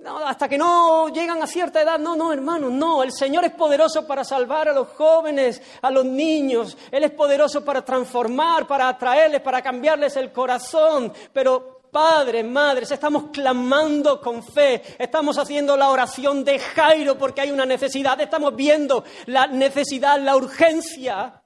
Hasta 0.04 0.48
que 0.48 0.56
no 0.56 1.08
llegan 1.08 1.42
a 1.42 1.46
cierta 1.46 1.80
edad, 1.82 1.98
no, 1.98 2.16
no, 2.16 2.32
hermano, 2.32 2.70
no. 2.70 3.02
El 3.02 3.12
Señor 3.12 3.44
es 3.44 3.52
poderoso 3.52 4.06
para 4.06 4.24
salvar 4.24 4.68
a 4.68 4.72
los 4.72 4.88
jóvenes, 4.88 5.60
a 5.82 5.90
los 5.90 6.04
niños. 6.04 6.76
Él 6.90 7.04
es 7.04 7.10
poderoso 7.10 7.64
para 7.64 7.84
transformar, 7.84 8.66
para 8.66 8.88
atraerles, 8.88 9.40
para 9.42 9.62
cambiarles 9.62 10.16
el 10.16 10.32
corazón. 10.32 11.12
Pero 11.32 11.82
padres, 11.90 12.44
madres, 12.44 12.90
estamos 12.90 13.24
clamando 13.32 14.20
con 14.20 14.42
fe, 14.42 14.82
estamos 14.98 15.36
haciendo 15.38 15.76
la 15.76 15.90
oración 15.90 16.44
de 16.44 16.58
Jairo 16.58 17.18
porque 17.18 17.40
hay 17.40 17.50
una 17.50 17.66
necesidad, 17.66 18.20
estamos 18.20 18.54
viendo 18.54 19.04
la 19.26 19.46
necesidad, 19.46 20.20
la 20.20 20.36
urgencia. 20.36 21.42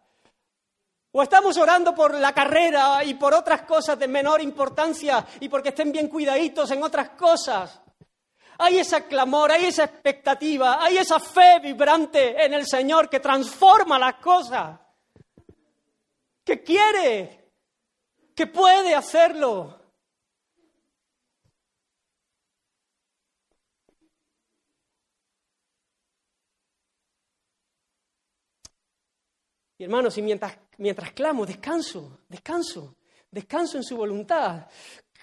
O 1.17 1.23
estamos 1.23 1.57
orando 1.57 1.95
por 1.95 2.13
la 2.15 2.33
carrera 2.33 3.05
y 3.05 3.15
por 3.15 3.35
otras 3.35 3.63
cosas 3.63 3.97
de 3.99 4.09
menor 4.09 4.43
importancia 4.43 5.25
y 5.39 5.49
porque 5.49 5.69
estén 5.69 5.93
bien 5.93 6.09
cuidaditos 6.09 6.71
en 6.73 6.83
otras 6.83 7.11
cosas. 7.11 7.84
Hay 8.59 8.79
ese 8.79 9.05
clamor, 9.07 9.51
hay 9.51 9.67
esa 9.67 9.85
expectativa, 9.85 10.83
hay 10.83 10.99
esa 10.99 11.19
fe 11.19 11.59
vibrante 11.61 12.45
en 12.45 12.55
el 12.55 12.67
Señor 12.67 13.09
que 13.09 13.21
transforma 13.21 13.99
las 13.99 14.15
cosas, 14.17 14.79
que 16.45 16.63
quiere, 16.63 17.53
que 18.35 18.47
puede 18.47 18.95
hacerlo. 18.95 19.81
Y 29.77 29.85
hermanos, 29.85 30.17
y 30.19 30.23
mientras, 30.23 30.57
mientras 30.79 31.13
clamo, 31.13 31.45
descanso, 31.45 32.21
descanso, 32.29 32.97
descanso 33.31 33.77
en 33.77 33.83
su 33.83 33.97
voluntad. 33.97 34.69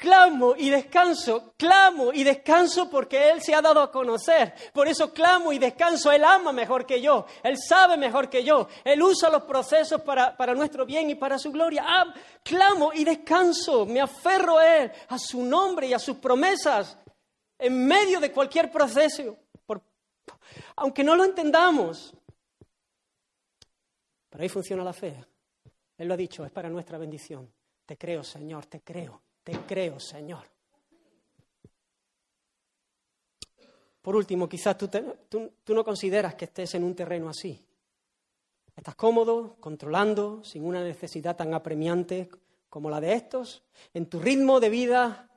Clamo 0.02 0.56
y 0.58 0.72
descanso, 0.72 1.54
clamo 1.56 2.12
y 2.12 2.24
descanso 2.24 2.89
porque 2.89 3.30
Él 3.30 3.39
se 3.39 3.54
ha 3.54 3.62
dado 3.62 3.82
a 3.82 3.91
conocer. 3.91 4.52
Por 4.74 4.88
eso 4.88 5.14
clamo 5.14 5.54
y 5.54 5.60
descanso. 5.60 6.12
Él 6.12 6.24
ama 6.24 6.52
mejor 6.52 6.88
que 6.88 6.99
yo, 6.99 7.28
Él 7.43 7.56
sabe 7.60 7.97
mejor 7.97 8.28
que 8.28 8.43
yo, 8.43 8.68
Él 8.84 8.99
usa 9.04 9.30
los 9.30 9.43
procesos 9.43 10.02
para, 10.02 10.36
para 10.36 10.56
nuestro 10.56 10.88
bien 10.88 11.12
y 11.12 11.14
para 11.14 11.38
su 11.38 11.52
gloria. 11.52 11.86
Ah, 11.86 12.12
clamo 12.41 12.91
y 12.91 13.04
descanso, 13.04 13.86
me 13.86 14.02
aferro 14.02 14.58
a 14.58 14.78
Él, 14.78 14.91
a 15.08 15.20
su 15.20 15.43
nombre 15.43 15.86
y 15.86 15.93
a 15.93 15.99
sus 15.99 16.18
promesas 16.18 16.97
en 17.60 17.86
medio 17.86 18.20
de 18.20 18.32
cualquier 18.32 18.72
proceso. 18.72 19.38
Por, 19.68 19.84
aunque 20.78 21.04
no 21.04 21.16
lo 21.16 21.26
entendamos, 21.26 22.12
pero 24.32 24.41
ahí 24.41 24.49
funciona 24.49 24.84
la 24.84 24.93
fe. 24.93 25.24
Él 25.95 26.08
lo 26.08 26.16
ha 26.16 26.18
dicho, 26.18 26.43
es 26.43 26.52
para 26.52 26.72
nuestra 26.72 26.97
bendición. 26.97 27.54
Te 27.86 27.99
creo, 27.99 28.24
Señor, 28.24 28.66
te 28.66 28.82
creo, 28.82 29.22
te 29.43 29.59
creo, 29.61 29.99
Señor. 29.99 30.51
Por 34.01 34.15
último, 34.15 34.49
quizás 34.49 34.77
tú, 34.77 35.51
no 35.67 35.83
consideras 35.83 36.35
que 36.35 36.45
estés 36.45 36.73
en 36.73 36.83
un 36.83 36.95
terreno 36.95 37.29
así. 37.29 37.63
Estás 38.75 38.95
cómodo, 38.95 39.57
controlando, 39.59 40.43
sin 40.43 40.65
una 40.65 40.83
necesidad 40.83 41.35
tan 41.35 41.53
apremiante 41.53 42.29
como 42.67 42.89
la 42.89 42.99
de 42.99 43.13
estos, 43.13 43.63
en 43.93 44.07
tu 44.07 44.19
ritmo 44.19 44.59
de 44.59 44.69
vida, 44.69 45.29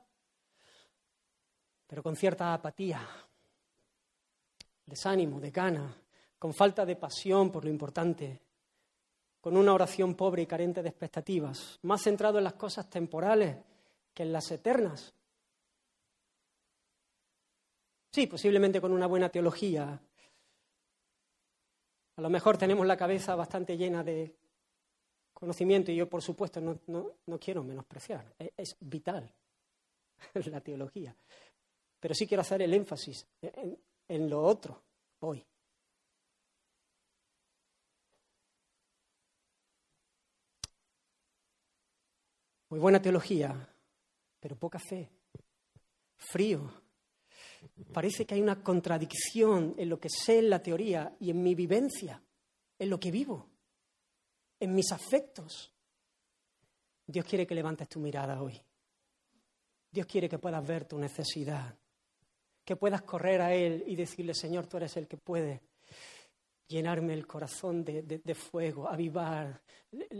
pero 1.85 2.01
con 2.01 2.15
cierta 2.15 2.53
apatía, 2.53 3.07
desánimo, 4.85 5.39
de 5.39 5.51
gana, 5.51 5.95
con 6.39 6.53
falta 6.53 6.85
de 6.85 6.95
pasión 6.95 7.51
por 7.51 7.65
lo 7.65 7.69
importante, 7.69 8.41
con 9.41 9.57
una 9.57 9.73
oración 9.73 10.15
pobre 10.15 10.41
y 10.41 10.47
carente 10.47 10.81
de 10.81 10.89
expectativas, 10.89 11.77
más 11.83 12.01
centrado 12.01 12.39
en 12.39 12.45
las 12.45 12.53
cosas 12.53 12.89
temporales 12.89 13.57
que 14.15 14.23
en 14.23 14.31
las 14.31 14.49
eternas. 14.49 15.13
Sí, 18.11 18.27
posiblemente 18.27 18.79
con 18.79 18.93
una 18.93 19.07
buena 19.07 19.29
teología. 19.29 20.01
A 22.15 22.21
lo 22.21 22.29
mejor 22.29 22.57
tenemos 22.57 22.87
la 22.87 22.95
cabeza 22.95 23.35
bastante 23.35 23.75
llena 23.77 24.03
de 24.03 24.33
conocimiento 25.33 25.91
y 25.91 25.97
yo, 25.97 26.09
por 26.09 26.21
supuesto, 26.21 26.61
no, 26.61 27.39
quiero 27.39 27.61
menospreciar. 27.61 28.33
Es, 28.39 28.51
es 28.55 28.77
vital 28.79 29.29
la 30.45 30.61
teología. 30.61 31.13
Pero 31.99 32.15
sí 32.15 32.25
quiero 32.25 32.41
hacer 32.41 32.61
el 32.61 32.73
énfasis 32.73 33.27
en 34.07 34.29
lo 34.29 34.41
otro 34.41 34.81
hoy. 35.19 35.45
Muy 42.69 42.79
buena 42.79 43.01
teología, 43.01 43.74
pero 44.45 44.59
poca 44.59 44.77
fe. 44.77 45.09
Frío. 46.17 46.71
Parece 47.91 48.27
que 48.27 48.35
hay 48.35 48.41
una 48.43 48.61
contradicción 48.61 49.73
en 49.75 49.89
lo 49.89 49.99
que 49.99 50.07
sé 50.07 50.37
en 50.37 50.51
la 50.51 50.61
teoría 50.61 51.17
y 51.19 51.31
en 51.31 51.41
mi 51.41 51.55
vivencia, 51.55 52.23
en 52.77 52.89
lo 52.91 52.99
que 52.99 53.09
vivo, 53.09 53.49
en 54.59 54.75
mis 54.75 54.91
afectos. 54.91 55.73
Dios 57.07 57.25
quiere 57.25 57.47
que 57.47 57.55
levantes 57.55 57.89
tu 57.89 57.99
mirada 57.99 58.39
hoy. 58.39 58.61
Dios 59.89 60.05
quiere 60.05 60.29
que 60.29 60.37
puedas 60.37 60.63
ver 60.63 60.85
tu 60.85 60.99
necesidad, 60.99 61.75
que 62.63 62.75
puedas 62.75 63.01
correr 63.01 63.41
a 63.41 63.51
Él 63.51 63.83
y 63.87 63.95
decirle, 63.95 64.35
Señor, 64.35 64.67
tú 64.67 64.77
eres 64.77 64.95
el 64.95 65.07
que 65.07 65.17
puede 65.17 65.63
llenarme 66.67 67.13
el 67.13 67.25
corazón 67.25 67.83
de, 67.83 68.03
de 68.03 68.35
fuego, 68.35 68.87
avivar 68.87 69.63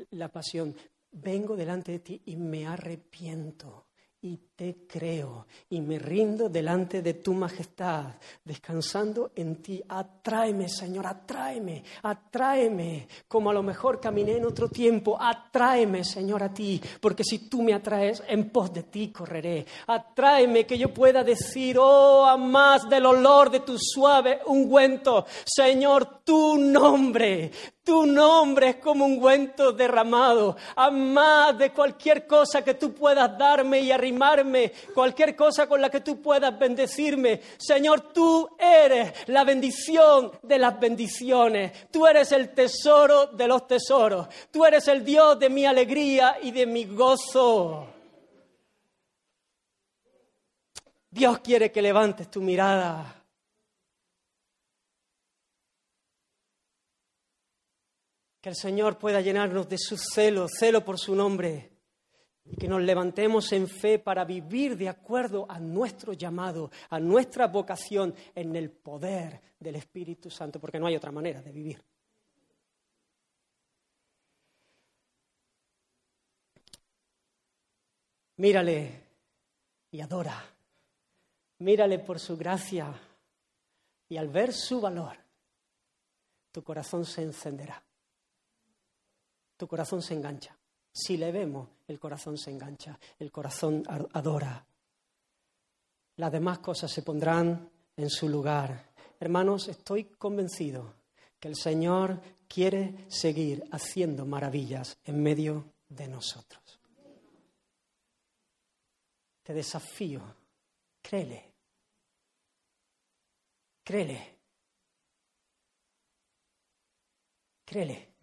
la 0.10 0.30
pasión 0.30 0.76
vengo 1.12 1.56
delante 1.56 1.92
de 1.92 2.00
ti 2.00 2.22
y 2.26 2.36
me 2.36 2.66
arrepiento 2.66 3.85
y 4.26 4.38
te 4.56 4.88
creo 4.88 5.46
y 5.70 5.82
me 5.82 6.00
rindo 6.00 6.50
delante 6.50 7.04
de 7.04 7.14
tu 7.14 7.34
majestad, 7.34 8.16
descansando 8.44 9.32
en 9.36 9.62
ti. 9.62 9.84
Atráeme, 9.88 10.68
Señor, 10.68 11.06
atráeme, 11.06 11.84
atráeme, 12.02 13.08
como 13.28 13.52
a 13.52 13.54
lo 13.54 13.62
mejor 13.62 14.00
caminé 14.00 14.38
en 14.38 14.46
otro 14.46 14.68
tiempo. 14.68 15.16
Atráeme, 15.22 16.04
Señor, 16.04 16.42
a 16.42 16.52
ti, 16.52 16.82
porque 17.00 17.24
si 17.24 17.48
tú 17.48 17.62
me 17.62 17.76
atraes, 17.76 18.24
en 18.28 18.50
pos 18.50 18.74
de 18.74 18.84
ti 18.84 19.12
correré. 19.12 19.64
Atráeme 19.86 20.66
que 20.66 20.80
yo 20.80 20.92
pueda 20.92 21.24
decir, 21.24 21.78
oh, 21.78 22.26
a 22.26 22.36
más 22.36 22.90
del 22.90 23.06
olor 23.06 23.52
de 23.52 23.60
tu 23.60 23.78
suave 23.78 24.40
ungüento, 24.48 25.28
Señor, 25.46 26.24
tu 26.24 26.58
nombre, 26.58 27.52
Tu 27.86 28.08
nombre 28.08 28.70
es 28.70 28.76
como 28.78 29.06
un 29.06 29.12
ungüento 29.12 29.72
derramado, 29.72 30.58
a 30.76 30.90
más 30.90 31.56
de 31.56 31.72
cualquier 31.72 32.26
cosa 32.26 32.64
que 32.64 32.74
tú 32.74 32.96
puedas 32.96 33.38
darme 33.38 33.80
y 33.80 33.92
arrimarme, 33.92 34.72
cualquier 34.92 35.36
cosa 35.36 35.68
con 35.68 35.80
la 35.80 35.92
que 35.92 36.00
tú 36.00 36.20
puedas 36.20 36.58
bendecirme. 36.58 37.42
Señor, 37.58 38.12
tú 38.12 38.50
eres 38.58 39.14
la 39.28 39.44
bendición 39.44 40.32
de 40.42 40.58
las 40.58 40.80
bendiciones. 40.80 41.92
Tú 41.92 42.08
eres 42.08 42.32
el 42.32 42.56
tesoro 42.56 43.28
de 43.28 43.48
los 43.48 43.68
tesoros. 43.68 44.30
Tú 44.50 44.66
eres 44.66 44.88
el 44.88 45.06
Dios 45.06 45.38
de 45.38 45.52
mi 45.52 45.68
alegría 45.68 46.40
y 46.42 46.50
de 46.50 46.66
mi 46.66 46.86
gozo. 46.86 47.86
Dios 51.12 51.38
quiere 51.38 51.72
que 51.72 51.84
levantes 51.84 52.32
tu 52.32 52.42
mirada 52.42 53.25
Que 58.46 58.50
el 58.50 58.56
Señor 58.56 59.00
pueda 59.00 59.22
llenarnos 59.22 59.68
de 59.68 59.80
su 59.80 59.98
celo, 59.98 60.48
celo 60.48 60.86
por 60.86 61.00
su 61.00 61.16
nombre. 61.16 61.72
Y 62.44 62.56
que 62.56 62.68
nos 62.68 62.80
levantemos 62.80 63.52
en 63.54 63.68
fe 63.68 63.98
para 63.98 64.24
vivir 64.24 64.78
de 64.78 64.88
acuerdo 64.88 65.48
a 65.50 65.60
nuestro 65.60 66.14
llamado, 66.14 66.70
a 66.92 67.00
nuestra 67.00 67.48
vocación, 67.48 68.14
en 68.36 68.56
el 68.56 68.70
poder 68.70 69.42
del 69.60 69.78
Espíritu 69.78 70.30
Santo, 70.30 70.60
porque 70.60 70.80
no 70.80 70.86
hay 70.86 70.96
otra 70.96 71.12
manera 71.12 71.42
de 71.42 71.52
vivir. 71.52 71.84
Mírale 78.36 79.02
y 79.90 80.02
adora. 80.02 80.40
Mírale 81.58 81.98
por 81.98 82.20
su 82.20 82.38
gracia 82.38 82.94
y 84.08 84.18
al 84.18 84.30
ver 84.30 84.54
su 84.54 84.80
valor, 84.80 85.18
tu 86.52 86.64
corazón 86.64 87.06
se 87.06 87.24
encenderá 87.24 87.85
tu 89.58 89.68
corazón 89.68 90.02
se 90.02 90.14
engancha. 90.14 90.58
Si 90.92 91.18
le 91.18 91.32
vemos, 91.32 91.70
el 91.88 92.00
corazón 92.00 92.38
se 92.38 92.52
engancha, 92.52 92.98
el 93.20 93.32
corazón 93.32 93.84
adora. 94.14 94.66
Las 96.18 96.32
demás 96.32 96.60
cosas 96.60 96.92
se 96.92 97.02
pondrán 97.02 97.70
en 97.98 98.10
su 98.10 98.30
lugar. 98.30 98.94
Hermanos, 99.20 99.68
estoy 99.68 100.06
convencido 100.06 100.94
que 101.40 101.50
el 101.50 101.56
Señor 101.56 102.22
quiere 102.48 103.06
seguir 103.10 103.64
haciendo 103.72 104.26
maravillas 104.26 104.98
en 105.04 105.22
medio 105.22 105.74
de 105.90 106.08
nosotros. 106.08 106.80
Te 109.44 109.54
desafío, 109.54 110.22
créele, 111.02 111.54
créele, 113.84 114.40
créele. 117.66 118.15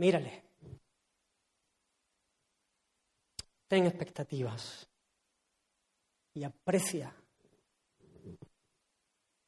Mírale. 0.00 0.42
Ten 3.68 3.84
expectativas 3.84 4.88
y 6.32 6.42
aprecia 6.42 7.14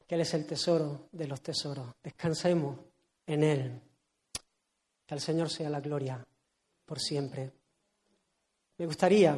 que 0.06 0.14
Él 0.14 0.20
es 0.20 0.34
el 0.34 0.46
tesoro 0.46 1.08
de 1.10 1.26
los 1.26 1.40
tesoros. 1.40 1.94
Descansemos 2.02 2.78
en 3.24 3.44
Él. 3.44 3.80
Que 5.06 5.14
al 5.14 5.20
Señor 5.20 5.48
sea 5.48 5.70
la 5.70 5.80
gloria 5.80 6.22
por 6.84 7.00
siempre. 7.00 7.50
Me 8.76 8.84
gustaría, 8.84 9.34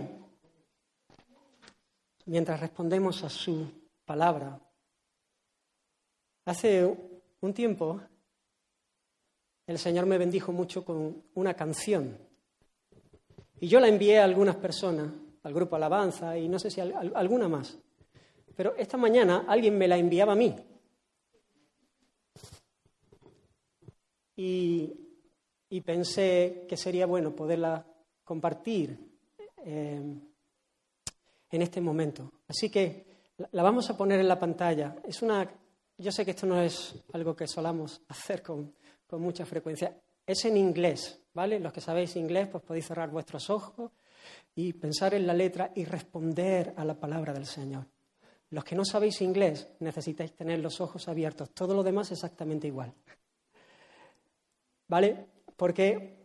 mientras 2.26 2.58
respondemos 2.58 3.22
a 3.22 3.28
su 3.30 3.70
palabra, 4.04 4.60
hace 6.44 6.84
un 7.40 7.54
tiempo 7.54 8.00
el 9.66 9.78
Señor 9.78 10.06
me 10.06 10.18
bendijo 10.18 10.52
mucho 10.52 10.84
con 10.84 11.22
una 11.34 11.54
canción. 11.54 12.18
Y 13.60 13.68
yo 13.68 13.80
la 13.80 13.88
envié 13.88 14.18
a 14.18 14.24
algunas 14.24 14.56
personas, 14.56 15.10
al 15.42 15.54
grupo 15.54 15.76
Alabanza 15.76 16.36
y 16.36 16.48
no 16.48 16.58
sé 16.58 16.70
si 16.70 16.80
alguna 16.80 17.48
más. 17.48 17.78
Pero 18.56 18.74
esta 18.76 18.96
mañana 18.96 19.46
alguien 19.48 19.76
me 19.76 19.88
la 19.88 19.96
enviaba 19.96 20.32
a 20.32 20.36
mí. 20.36 20.54
Y, 24.36 25.00
pensé 25.84 26.66
que 26.68 26.76
sería 26.76 27.04
bueno 27.04 27.34
poderla 27.34 27.84
compartir 28.22 28.96
eh, 29.64 30.00
en 31.50 31.62
este 31.62 31.80
momento. 31.80 32.32
Así 32.46 32.70
que 32.70 33.06
la 33.50 33.62
vamos 33.62 33.90
a 33.90 33.96
poner 33.96 34.20
en 34.20 34.28
la 34.28 34.38
pantalla. 34.38 34.96
Es 35.04 35.20
una, 35.22 35.50
yo 35.98 36.12
sé 36.12 36.24
que 36.24 36.30
esto 36.30 36.46
no 36.46 36.60
es 36.60 36.94
algo 37.12 37.34
que 37.34 37.48
solamos 37.48 38.02
hacer 38.08 38.42
con, 38.42 38.72
con 39.06 39.22
mucha 39.22 39.44
frecuencia. 39.44 39.96
Es 40.26 40.44
en 40.44 40.56
inglés, 40.56 41.20
¿vale? 41.34 41.60
Los 41.60 41.72
que 41.72 41.80
sabéis 41.80 42.16
inglés, 42.16 42.48
pues 42.48 42.62
podéis 42.64 42.86
cerrar 42.86 43.10
vuestros 43.10 43.50
ojos 43.50 43.92
y 44.54 44.72
pensar 44.72 45.14
en 45.14 45.26
la 45.26 45.34
letra 45.34 45.70
y 45.74 45.84
responder 45.84 46.72
a 46.76 46.84
la 46.84 46.94
palabra 46.94 47.32
del 47.32 47.46
Señor. 47.46 47.86
Los 48.50 48.64
que 48.64 48.76
no 48.76 48.84
sabéis 48.84 49.20
inglés, 49.20 49.68
necesitáis 49.80 50.32
tener 50.32 50.60
los 50.60 50.80
ojos 50.80 51.08
abiertos. 51.08 51.50
Todo 51.50 51.74
lo 51.74 51.82
demás 51.82 52.12
exactamente 52.12 52.68
igual. 52.68 52.94
¿Vale? 54.86 55.26
Porque 55.56 56.16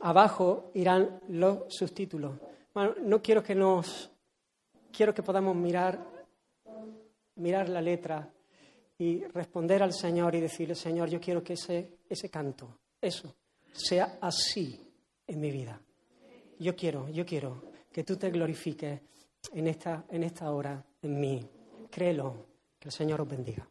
abajo 0.00 0.70
irán 0.74 1.20
los 1.28 1.64
subtítulos. 1.68 2.38
Bueno, 2.74 2.94
no 3.02 3.22
quiero 3.22 3.42
que 3.42 3.54
nos. 3.54 4.10
Quiero 4.92 5.14
que 5.14 5.22
podamos 5.22 5.56
mirar, 5.56 5.98
mirar 7.36 7.68
la 7.68 7.80
letra 7.80 8.30
y 8.98 9.24
responder 9.24 9.82
al 9.82 9.92
Señor 9.92 10.34
y 10.34 10.40
decirle, 10.40 10.74
Señor, 10.74 11.08
yo 11.08 11.20
quiero 11.20 11.42
que 11.42 11.54
ese, 11.54 11.98
ese 12.08 12.30
canto, 12.30 12.78
eso, 13.00 13.34
sea 13.72 14.18
así 14.20 14.80
en 15.26 15.40
mi 15.40 15.50
vida. 15.50 15.80
Yo 16.58 16.74
quiero, 16.74 17.08
yo 17.10 17.26
quiero 17.26 17.62
que 17.92 18.04
tú 18.04 18.16
te 18.16 18.30
glorifiques 18.30 19.00
en 19.52 19.66
esta, 19.66 20.04
en 20.10 20.22
esta 20.22 20.50
hora 20.50 20.84
en 21.02 21.20
mí. 21.20 21.46
Créelo, 21.90 22.46
que 22.78 22.88
el 22.88 22.92
Señor 22.92 23.20
os 23.20 23.28
bendiga. 23.28 23.68